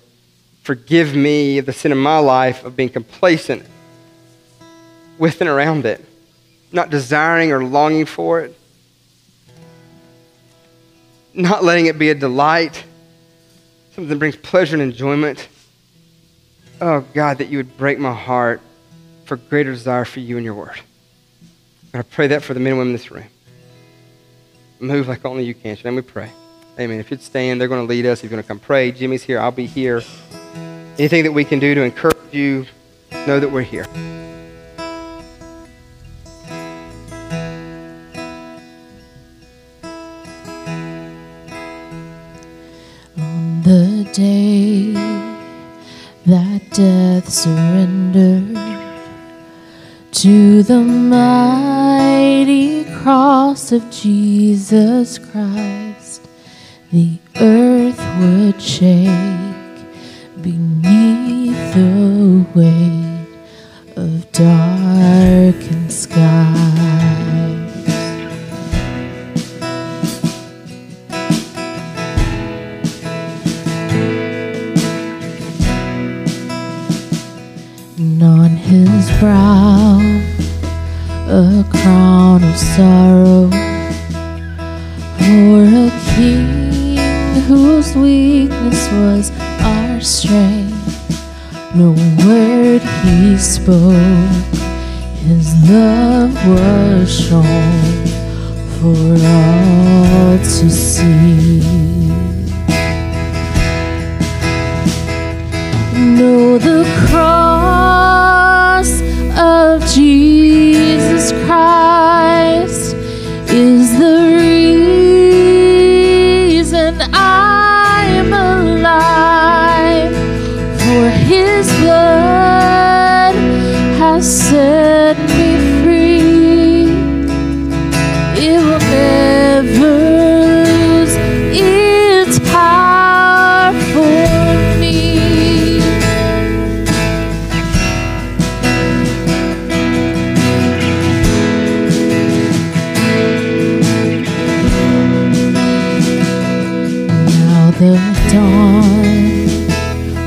forgive 0.63 1.15
me 1.15 1.59
of 1.59 1.67
the 1.67 1.75
sin 1.75 1.93
in 1.93 1.99
my 1.99 2.21
life 2.21 2.65
of 2.65 2.75
being 2.75 2.89
complacent 2.89 3.63
with 5.19 5.43
and 5.43 5.51
around 5.51 5.85
it, 5.85 6.03
not 6.73 6.89
desiring 6.89 7.53
or 7.53 7.63
longing 7.65 8.07
for 8.07 8.41
it, 8.41 8.59
not 11.35 11.63
letting 11.63 11.85
it 11.85 11.99
be 11.99 12.09
a 12.09 12.15
delight, 12.15 12.83
something 13.91 14.09
that 14.09 14.19
brings 14.19 14.37
pleasure 14.37 14.75
and 14.75 14.83
enjoyment. 14.83 15.49
Oh, 16.81 17.05
God, 17.15 17.39
that 17.39 17.49
you 17.49 17.57
would 17.59 17.77
break 17.79 17.99
my 17.99 18.13
heart 18.13 18.61
for 19.25 19.37
greater 19.37 19.73
desire 19.73 20.05
for 20.05 20.21
you 20.21 20.37
and 20.37 20.45
your 20.45 20.55
word. 20.55 20.79
And 21.93 22.01
I 22.01 22.03
pray 22.03 22.27
that 22.29 22.43
for 22.43 22.53
the 22.53 22.61
men 22.61 22.73
and 22.73 22.79
women 22.79 22.95
in 22.95 22.99
this 22.99 23.11
room. 23.11 23.25
Move 24.79 25.09
like 25.09 25.25
only 25.25 25.45
you 25.45 25.55
can. 25.55 25.79
And 25.83 25.97
we 25.97 26.03
pray. 26.03 26.31
Amen. 26.79 27.01
If 27.01 27.11
you'd 27.11 27.23
stand, 27.23 27.59
they're 27.59 27.69
going 27.69 27.81
to 27.81 27.89
lead 27.89 28.05
us. 28.05 28.19
If 28.19 28.25
you're 28.25 28.31
going 28.31 28.43
to 28.43 28.47
come 28.47 28.59
pray, 28.59 28.93
Jimmy's 28.93 29.23
here. 29.23 29.41
I'll 29.41 29.51
be 29.51 29.65
here. 29.65 30.03
Anything 30.99 31.25
that 31.25 31.33
we 31.33 31.45
can 31.45 31.59
do 31.59 31.75
to 31.75 31.83
encourage 31.83 32.17
you, 32.33 32.67
know 33.27 33.41
that 33.41 33.51
we're 33.51 33.63
here. 33.63 33.87
On 43.17 43.63
the 43.63 44.07
day 44.13 44.93
that 46.27 46.56
death 46.77 47.31
surrendered 47.31 48.55
to 50.13 50.63
the 50.63 50.79
mighty 50.79 52.85
cross 52.97 53.73
of 53.73 53.91
Jesus 53.91 55.17
Christ, 55.17 56.29
the 56.93 57.17
earth 57.37 57.99
would 58.21 58.61
shake 58.61 59.09
beneath 60.43 61.73
the 61.73 62.45
weight 62.55 63.27
of 63.97 64.31
darkened 64.33 64.76
spoke, 93.67 94.55
his 95.27 95.69
love 95.69 96.33
was 96.47 97.27
shown 97.27 98.07
for 98.79 99.17
all 99.27 100.39
to 100.39 100.71
see. 100.71 101.76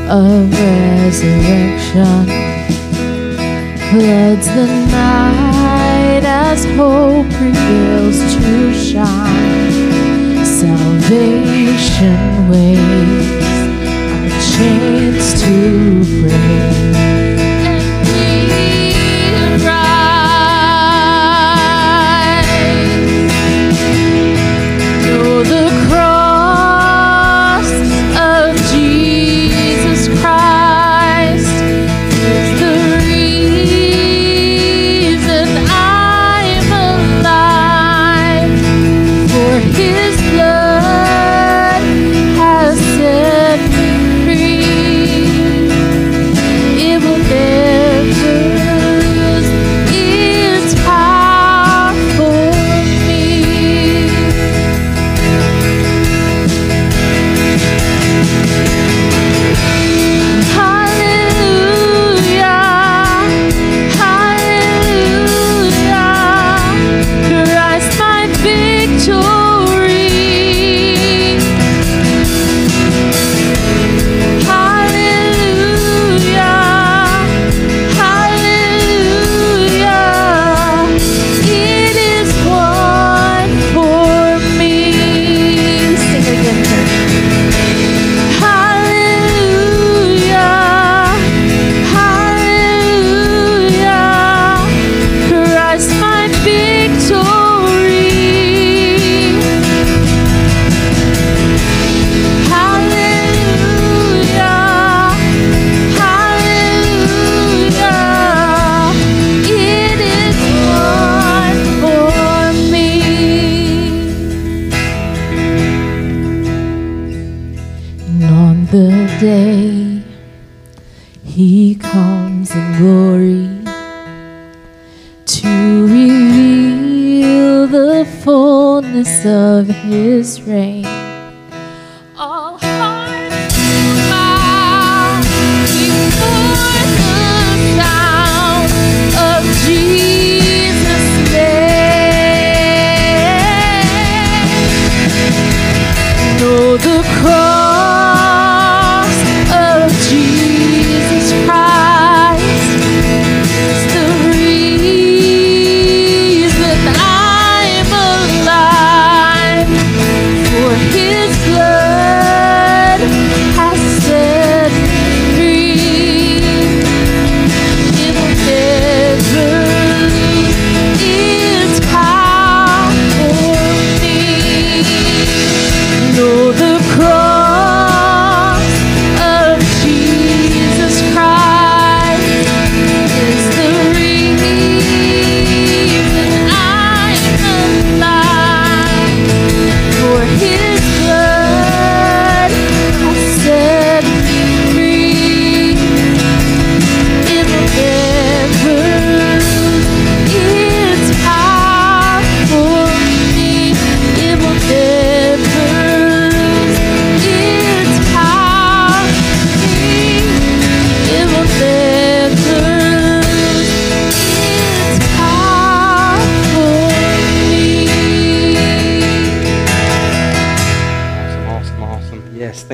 Of 0.10 0.52
resurrection 0.52 2.26
floods 3.92 4.48
the 4.48 4.66
night 4.92 6.24
as 6.24 6.66
hope 6.76 7.30
prevails 7.34 8.20
to 8.34 8.74
shine. 8.74 10.46
Salvation 10.46 12.18
waits 12.50 13.62
our 14.14 14.30
chains 14.52 15.42
to 15.44 15.56
break. 16.22 17.09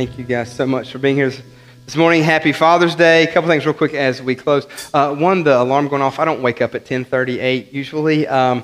Thank 0.06 0.20
you 0.20 0.24
guys 0.24 0.56
so 0.56 0.68
much 0.68 0.91
for 0.91 0.99
being 0.99 1.16
here 1.16 1.32
this 1.86 1.95
morning. 1.95 2.22
Happy 2.22 2.51
Father's 2.51 2.93
Day. 2.93 3.24
A 3.24 3.34
couple 3.34 3.49
things 3.49 3.66
real 3.66 3.74
quick 3.74 3.95
as 3.95 4.22
we 4.22 4.36
close. 4.36 4.68
Uh, 4.93 5.16
one, 5.16 5.43
the 5.43 5.60
alarm 5.60 5.88
going 5.88 6.03
off. 6.03 6.20
I 6.20 6.26
don't 6.26 6.43
wake 6.43 6.62
up 6.62 6.76
at 6.76 6.86
10:38 6.86 7.74
usually. 7.74 8.28
Um, 8.28 8.64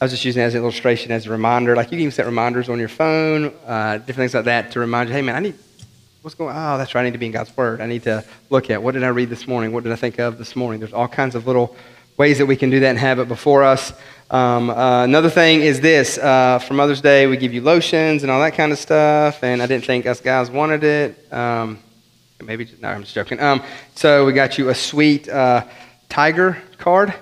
I 0.00 0.06
was 0.06 0.12
just 0.12 0.24
using 0.24 0.40
it 0.40 0.46
as 0.46 0.54
an 0.54 0.62
illustration, 0.62 1.12
as 1.12 1.26
a 1.26 1.30
reminder. 1.30 1.76
Like 1.76 1.88
you 1.88 1.98
can 1.98 2.00
even 2.00 2.12
set 2.12 2.24
reminders 2.24 2.70
on 2.70 2.78
your 2.78 2.88
phone, 2.88 3.52
uh, 3.66 3.98
different 3.98 4.16
things 4.16 4.32
like 4.32 4.46
that 4.46 4.70
to 4.70 4.80
remind 4.80 5.10
you, 5.10 5.14
hey 5.14 5.20
man, 5.20 5.36
I 5.36 5.40
need 5.40 5.54
what's 6.22 6.34
going 6.34 6.56
on? 6.56 6.74
Oh, 6.74 6.78
that's 6.78 6.94
right. 6.94 7.02
I 7.02 7.04
need 7.04 7.12
to 7.12 7.18
be 7.18 7.26
in 7.26 7.32
God's 7.32 7.54
Word. 7.54 7.82
I 7.82 7.86
need 7.86 8.04
to 8.04 8.24
look 8.48 8.70
at 8.70 8.82
what 8.82 8.94
did 8.94 9.04
I 9.04 9.08
read 9.08 9.28
this 9.28 9.46
morning? 9.46 9.72
What 9.72 9.84
did 9.84 9.92
I 9.92 9.96
think 9.96 10.18
of 10.18 10.38
this 10.38 10.56
morning? 10.56 10.80
There's 10.80 10.94
all 10.94 11.08
kinds 11.08 11.34
of 11.34 11.46
little 11.46 11.76
ways 12.20 12.36
that 12.36 12.44
we 12.44 12.54
can 12.54 12.68
do 12.68 12.80
that 12.80 12.90
and 12.90 12.98
have 12.98 13.18
it 13.18 13.28
before 13.28 13.64
us. 13.64 13.94
Um, 14.30 14.68
uh, 14.68 15.04
another 15.04 15.30
thing 15.30 15.62
is 15.62 15.80
this 15.80 16.18
uh, 16.18 16.58
for 16.58 16.74
Mother's 16.74 17.00
Day, 17.00 17.26
we 17.26 17.38
give 17.38 17.54
you 17.54 17.62
lotions 17.62 18.22
and 18.22 18.30
all 18.30 18.42
that 18.42 18.52
kind 18.52 18.72
of 18.72 18.78
stuff. 18.78 19.42
And 19.42 19.62
I 19.62 19.66
didn't 19.66 19.86
think 19.86 20.04
us 20.04 20.20
guys 20.20 20.50
wanted 20.50 20.84
it. 20.84 21.32
Um, 21.32 21.78
maybe, 22.44 22.68
no, 22.78 22.88
I'm 22.88 23.00
just 23.04 23.14
joking. 23.14 23.40
Um, 23.40 23.62
so 23.94 24.26
we 24.26 24.34
got 24.34 24.58
you 24.58 24.68
a 24.68 24.74
sweet 24.74 25.30
uh, 25.30 25.64
tiger 26.10 26.58
card 26.76 27.14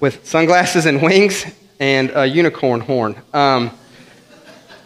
with 0.00 0.24
sunglasses 0.26 0.86
and 0.86 1.02
wings 1.02 1.44
and 1.78 2.10
a 2.14 2.24
unicorn 2.24 2.80
horn. 2.80 3.16
Um, 3.34 3.70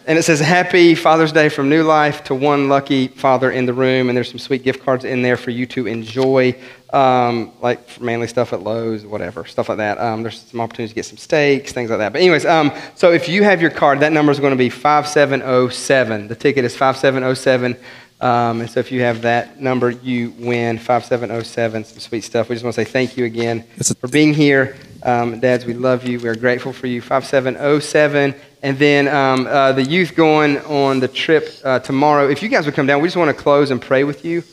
and 0.07 0.17
it 0.19 0.23
says, 0.23 0.39
Happy 0.39 0.93
Father's 0.93 1.31
Day 1.31 1.49
from 1.49 1.67
New 1.69 1.83
Life 1.83 2.23
to 2.25 2.35
one 2.35 2.69
lucky 2.69 3.07
father 3.07 3.49
in 3.49 3.65
the 3.65 3.73
room. 3.73 4.07
And 4.07 4.15
there's 4.15 4.29
some 4.29 4.39
sweet 4.39 4.63
gift 4.63 4.83
cards 4.83 5.03
in 5.03 5.21
there 5.23 5.35
for 5.37 5.49
you 5.49 5.65
to 5.67 5.87
enjoy, 5.87 6.55
um, 6.93 7.51
like 7.59 7.99
mainly 7.99 8.27
stuff 8.27 8.53
at 8.53 8.61
Lowe's, 8.61 9.03
whatever, 9.05 9.45
stuff 9.45 9.67
like 9.67 9.79
that. 9.79 9.97
Um, 9.99 10.21
there's 10.21 10.41
some 10.41 10.61
opportunities 10.61 10.91
to 10.91 10.95
get 10.95 11.05
some 11.05 11.17
steaks, 11.17 11.71
things 11.71 11.89
like 11.89 11.99
that. 11.99 12.13
But, 12.13 12.21
anyways, 12.21 12.45
um, 12.45 12.71
so 12.93 13.11
if 13.11 13.27
you 13.27 13.43
have 13.43 13.61
your 13.61 13.71
card, 13.71 14.01
that 14.01 14.11
number 14.11 14.31
is 14.31 14.39
going 14.39 14.53
to 14.53 14.57
be 14.57 14.69
5707. 14.69 16.27
The 16.27 16.35
ticket 16.35 16.65
is 16.65 16.75
5707. 16.77 17.75
Um, 18.21 18.61
and 18.61 18.69
so 18.69 18.79
if 18.79 18.91
you 18.91 19.01
have 19.01 19.23
that 19.23 19.59
number, 19.59 19.89
you 19.89 20.33
win 20.39 20.77
5707, 20.77 21.83
some 21.83 21.99
sweet 21.99 22.23
stuff. 22.23 22.47
We 22.47 22.55
just 22.55 22.63
want 22.63 22.75
to 22.75 22.85
say 22.85 22.89
thank 22.89 23.17
you 23.17 23.25
again 23.25 23.65
a- 23.79 23.83
for 23.95 24.07
being 24.07 24.33
here. 24.33 24.77
Um, 25.03 25.39
dads, 25.39 25.65
we 25.65 25.73
love 25.73 26.07
you. 26.07 26.19
We're 26.19 26.35
grateful 26.35 26.73
for 26.73 26.87
you. 26.87 27.01
5707. 27.01 28.33
And 28.65 28.79
then 28.79 29.07
um, 29.07 29.45
uh, 29.45 29.73
the 29.73 29.83
youth 29.83 30.15
going 30.15 30.57
on 30.57 30.99
the 30.99 31.07
trip 31.07 31.49
uh, 31.63 31.77
tomorrow. 31.77 32.27
If 32.27 32.41
you 32.41 32.49
guys 32.49 32.65
would 32.65 32.73
come 32.73 32.87
down, 32.87 32.99
we 32.99 33.07
just 33.07 33.15
want 33.15 33.29
to 33.29 33.39
close 33.39 33.69
and 33.69 33.79
pray 33.79 34.03
with 34.03 34.25
you. 34.25 34.43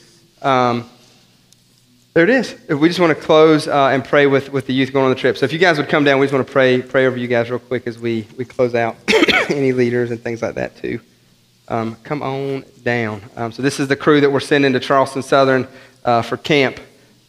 Um, 0.42 0.86
there 2.12 2.24
it 2.24 2.28
is. 2.28 2.54
We 2.68 2.88
just 2.88 3.00
want 3.00 3.16
to 3.16 3.24
close 3.24 3.66
uh, 3.66 3.86
and 3.86 4.04
pray 4.04 4.26
with, 4.26 4.52
with 4.52 4.66
the 4.66 4.74
youth 4.74 4.92
going 4.92 5.06
on 5.06 5.10
the 5.12 5.16
trip. 5.16 5.38
So 5.38 5.46
if 5.46 5.52
you 5.54 5.58
guys 5.58 5.78
would 5.78 5.88
come 5.88 6.04
down, 6.04 6.18
we 6.18 6.26
just 6.26 6.34
want 6.34 6.46
to 6.46 6.52
pray 6.52 6.82
pray 6.82 7.06
over 7.06 7.16
you 7.16 7.26
guys 7.26 7.48
real 7.48 7.58
quick 7.58 7.86
as 7.86 7.98
we, 7.98 8.26
we 8.36 8.44
close 8.44 8.74
out 8.74 8.96
any 9.48 9.72
leaders 9.72 10.10
and 10.10 10.20
things 10.20 10.42
like 10.42 10.56
that 10.56 10.76
too. 10.76 11.00
Um, 11.68 11.96
come 12.02 12.20
on 12.20 12.66
down. 12.82 13.22
Um, 13.34 13.50
so 13.50 13.62
this 13.62 13.80
is 13.80 13.88
the 13.88 13.96
crew 13.96 14.20
that 14.20 14.30
we're 14.30 14.40
sending 14.40 14.74
to 14.74 14.80
Charleston 14.80 15.22
Southern 15.22 15.66
uh, 16.04 16.20
for 16.20 16.36
camp. 16.36 16.80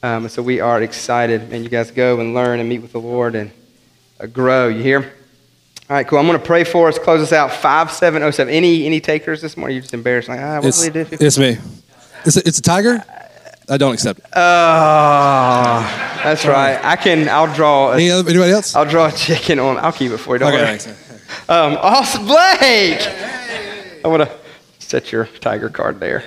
Um, 0.03 0.23
and 0.23 0.31
so 0.31 0.43
we 0.43 0.59
are 0.59 0.81
excited. 0.81 1.53
And 1.53 1.63
you 1.63 1.69
guys 1.69 1.91
go 1.91 2.19
and 2.19 2.33
learn 2.33 2.59
and 2.59 2.67
meet 2.67 2.79
with 2.79 2.91
the 2.91 2.99
Lord 2.99 3.35
and 3.35 3.51
uh, 4.19 4.25
grow. 4.25 4.67
You 4.67 4.83
hear? 4.83 5.13
All 5.89 5.97
right, 5.97 6.07
cool. 6.07 6.17
I'm 6.17 6.25
going 6.27 6.39
to 6.39 6.45
pray 6.45 6.63
for 6.63 6.87
us. 6.87 6.97
Close 6.97 7.21
us 7.21 7.33
out. 7.33 7.51
Five 7.51 7.91
seven 7.91 8.23
oh 8.23 8.31
seven. 8.31 8.53
Any 8.53 8.85
any 8.85 8.99
takers 9.01 9.41
this 9.41 9.57
morning? 9.57 9.75
You're 9.75 9.81
just 9.81 9.93
embarrassed. 9.93 10.29
Like, 10.29 10.39
ah, 10.39 10.55
what 10.57 10.65
It's, 10.67 10.87
do? 10.89 11.05
it's 11.11 11.37
me. 11.37 11.57
It's 12.25 12.37
a, 12.37 12.47
it's 12.47 12.59
a 12.59 12.61
tiger? 12.61 13.03
I 13.69 13.77
don't 13.77 13.93
accept 13.93 14.19
it. 14.19 14.25
Oh, 14.35 14.39
that's 16.23 16.45
right. 16.45 16.79
I 16.83 16.95
can. 16.95 17.27
I'll 17.29 17.53
draw. 17.53 17.91
A, 17.91 17.95
Any 17.95 18.11
other, 18.11 18.29
anybody 18.29 18.51
else? 18.51 18.75
I'll 18.75 18.85
draw 18.89 19.07
a 19.07 19.11
chicken 19.11 19.59
on. 19.59 19.77
I'll 19.77 19.91
keep 19.91 20.11
it 20.11 20.17
for 20.17 20.35
you. 20.35 20.39
Don't 20.39 20.53
Okay, 20.53 20.63
worry. 20.63 20.77
thanks. 20.77 21.49
Um, 21.49 21.77
awesome, 21.81 22.25
Blake. 22.25 23.01
I 24.05 24.07
want 24.07 24.23
to 24.23 24.31
set 24.79 25.11
your 25.11 25.25
tiger 25.25 25.69
card 25.69 25.99
there. 25.99 26.23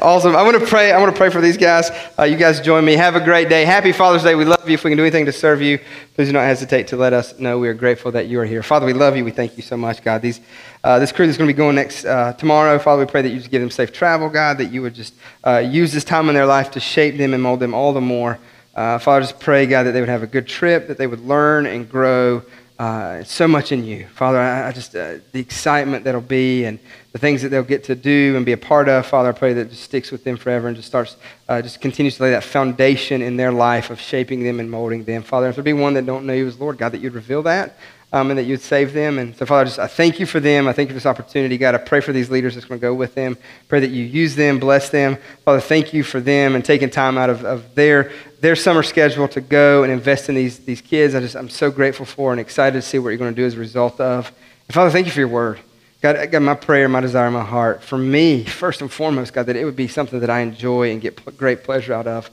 Awesome. 0.00 0.36
I 0.36 0.42
want 0.42 0.60
to 0.60 0.64
pray. 0.64 0.92
I 0.92 1.00
want 1.00 1.12
to 1.12 1.18
pray 1.18 1.28
for 1.28 1.40
these 1.40 1.56
guys. 1.56 1.90
Uh, 2.16 2.22
you 2.22 2.36
guys 2.36 2.60
join 2.60 2.84
me. 2.84 2.92
Have 2.92 3.16
a 3.16 3.20
great 3.20 3.48
day. 3.48 3.64
Happy 3.64 3.90
Father's 3.90 4.22
Day. 4.22 4.36
We 4.36 4.44
love 4.44 4.68
you. 4.68 4.74
If 4.74 4.84
we 4.84 4.92
can 4.92 4.96
do 4.96 5.02
anything 5.02 5.26
to 5.26 5.32
serve 5.32 5.60
you, 5.60 5.80
please 6.14 6.28
do 6.28 6.34
not 6.34 6.44
hesitate 6.44 6.86
to 6.88 6.96
let 6.96 7.12
us 7.12 7.36
know. 7.40 7.58
We 7.58 7.66
are 7.66 7.74
grateful 7.74 8.12
that 8.12 8.28
you 8.28 8.38
are 8.38 8.44
here. 8.44 8.62
Father, 8.62 8.86
we 8.86 8.92
love 8.92 9.16
you. 9.16 9.24
We 9.24 9.32
thank 9.32 9.56
you 9.56 9.64
so 9.64 9.76
much, 9.76 10.04
God. 10.04 10.22
These, 10.22 10.40
uh, 10.84 11.00
this 11.00 11.10
crew 11.10 11.26
that's 11.26 11.36
going 11.36 11.48
to 11.48 11.52
be 11.52 11.56
going 11.56 11.74
next 11.74 12.04
uh, 12.04 12.32
tomorrow, 12.34 12.78
Father, 12.78 13.04
we 13.04 13.10
pray 13.10 13.22
that 13.22 13.30
you 13.30 13.38
just 13.38 13.50
give 13.50 13.60
them 13.60 13.72
safe 13.72 13.92
travel, 13.92 14.28
God. 14.28 14.58
That 14.58 14.66
you 14.66 14.82
would 14.82 14.94
just 14.94 15.14
uh, 15.44 15.58
use 15.58 15.92
this 15.92 16.04
time 16.04 16.28
in 16.28 16.36
their 16.36 16.46
life 16.46 16.70
to 16.72 16.80
shape 16.80 17.16
them 17.16 17.34
and 17.34 17.42
mold 17.42 17.58
them 17.58 17.74
all 17.74 17.92
the 17.92 18.00
more. 18.00 18.38
Uh, 18.76 18.98
Father, 18.98 19.22
just 19.22 19.40
pray, 19.40 19.66
God, 19.66 19.82
that 19.82 19.92
they 19.92 20.00
would 20.00 20.08
have 20.08 20.22
a 20.22 20.28
good 20.28 20.46
trip, 20.46 20.86
that 20.86 20.96
they 20.96 21.08
would 21.08 21.22
learn 21.22 21.66
and 21.66 21.90
grow 21.90 22.44
uh, 22.78 23.24
so 23.24 23.48
much 23.48 23.72
in 23.72 23.84
you. 23.84 24.06
Father, 24.14 24.38
I, 24.38 24.68
I 24.68 24.72
just, 24.72 24.94
uh, 24.94 25.16
the 25.32 25.40
excitement 25.40 26.04
that'll 26.04 26.20
be 26.20 26.64
and 26.64 26.78
the 27.12 27.18
things 27.18 27.42
that 27.42 27.48
they'll 27.48 27.62
get 27.64 27.82
to 27.84 27.96
do 27.96 28.36
and 28.36 28.46
be 28.46 28.52
a 28.52 28.56
part 28.56 28.88
of, 28.88 29.04
Father, 29.04 29.30
I 29.30 29.32
pray 29.32 29.52
that 29.54 29.70
just 29.70 29.82
sticks 29.82 30.12
with 30.12 30.22
them 30.22 30.36
forever 30.36 30.68
and 30.68 30.76
just 30.76 30.86
starts, 30.86 31.16
uh, 31.48 31.60
just 31.60 31.80
continues 31.80 32.16
to 32.18 32.22
lay 32.22 32.30
that 32.30 32.44
foundation 32.44 33.20
in 33.20 33.36
their 33.36 33.50
life 33.50 33.90
of 33.90 34.00
shaping 34.00 34.44
them 34.44 34.60
and 34.60 34.70
molding 34.70 35.02
them. 35.04 35.22
Father, 35.22 35.48
if 35.48 35.56
there 35.56 35.64
be 35.64 35.72
one 35.72 35.94
that 35.94 36.06
don't 36.06 36.24
know 36.24 36.32
you 36.34 36.46
as 36.46 36.60
Lord, 36.60 36.78
God, 36.78 36.92
that 36.92 37.00
you'd 37.00 37.14
reveal 37.14 37.42
that. 37.42 37.76
Um, 38.10 38.30
and 38.30 38.38
that 38.38 38.44
you'd 38.44 38.62
save 38.62 38.94
them. 38.94 39.18
And 39.18 39.36
so, 39.36 39.44
Father, 39.44 39.66
just 39.66 39.78
I 39.78 39.86
thank 39.86 40.18
you 40.18 40.24
for 40.24 40.40
them. 40.40 40.66
I 40.66 40.72
thank 40.72 40.88
you 40.88 40.94
for 40.94 40.98
this 40.98 41.04
opportunity. 41.04 41.58
God, 41.58 41.74
I 41.74 41.78
pray 41.78 42.00
for 42.00 42.10
these 42.10 42.30
leaders 42.30 42.54
that's 42.54 42.64
going 42.64 42.80
to 42.80 42.82
go 42.82 42.94
with 42.94 43.14
them. 43.14 43.36
Pray 43.68 43.80
that 43.80 43.90
you 43.90 44.02
use 44.02 44.34
them, 44.34 44.58
bless 44.58 44.88
them. 44.88 45.18
Father, 45.44 45.60
thank 45.60 45.92
you 45.92 46.02
for 46.02 46.18
them 46.18 46.54
and 46.54 46.64
taking 46.64 46.88
time 46.88 47.18
out 47.18 47.28
of, 47.28 47.44
of 47.44 47.74
their 47.74 48.10
their 48.40 48.56
summer 48.56 48.82
schedule 48.82 49.28
to 49.28 49.40
go 49.40 49.82
and 49.82 49.92
invest 49.92 50.28
in 50.28 50.34
these, 50.34 50.58
these 50.60 50.80
kids. 50.80 51.14
I 51.14 51.20
just, 51.20 51.36
I'm 51.36 51.48
so 51.48 51.70
grateful 51.70 52.06
for 52.06 52.32
and 52.32 52.40
excited 52.40 52.80
to 52.80 52.82
see 52.82 52.98
what 52.98 53.10
you're 53.10 53.18
going 53.18 53.34
to 53.34 53.40
do 53.40 53.46
as 53.46 53.54
a 53.54 53.58
result 53.58 54.00
of. 54.00 54.32
And 54.68 54.74
Father, 54.74 54.90
thank 54.90 55.06
you 55.06 55.12
for 55.12 55.20
your 55.20 55.28
word. 55.28 55.58
God, 56.00 56.30
God, 56.30 56.42
my 56.42 56.54
prayer, 56.54 56.88
my 56.88 57.00
desire, 57.00 57.30
my 57.30 57.42
heart, 57.42 57.82
for 57.82 57.98
me, 57.98 58.44
first 58.44 58.80
and 58.80 58.90
foremost, 58.90 59.32
God, 59.32 59.46
that 59.46 59.56
it 59.56 59.64
would 59.64 59.76
be 59.76 59.88
something 59.88 60.20
that 60.20 60.30
I 60.30 60.40
enjoy 60.40 60.92
and 60.92 61.00
get 61.00 61.36
great 61.36 61.64
pleasure 61.64 61.92
out 61.92 62.06
of. 62.06 62.30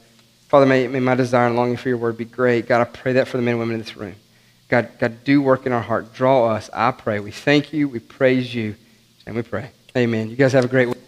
Father, 0.50 0.68
may, 0.68 0.88
may 0.88 1.00
my 1.00 1.16
desire 1.16 1.48
and 1.48 1.56
longing 1.56 1.78
for 1.78 1.90
your 1.90 1.98
word 1.98 2.18
be 2.18 2.26
great. 2.26 2.68
God, 2.68 2.82
I 2.82 2.84
pray 2.84 3.14
that 3.14 3.28
for 3.28 3.38
the 3.38 3.44
men 3.44 3.54
and 3.54 3.60
women 3.60 3.76
in 3.76 3.82
this 3.82 3.98
room. 3.98 4.16
God, 4.68 4.90
God, 5.00 5.24
do 5.24 5.42
work 5.42 5.66
in 5.66 5.72
our 5.72 5.82
heart. 5.82 6.14
Draw 6.14 6.48
us, 6.48 6.70
I 6.74 6.92
pray. 6.92 7.20
We 7.20 7.32
thank 7.32 7.72
you, 7.72 7.88
we 7.88 8.00
praise 8.00 8.54
you, 8.54 8.76
and 9.26 9.36
we 9.36 9.44
pray. 9.44 9.70
Amen. 9.96 10.30
You 10.30 10.36
guys 10.36 10.54
have 10.54 10.66
a 10.66 10.68
great 10.68 10.88
week. 10.88 11.05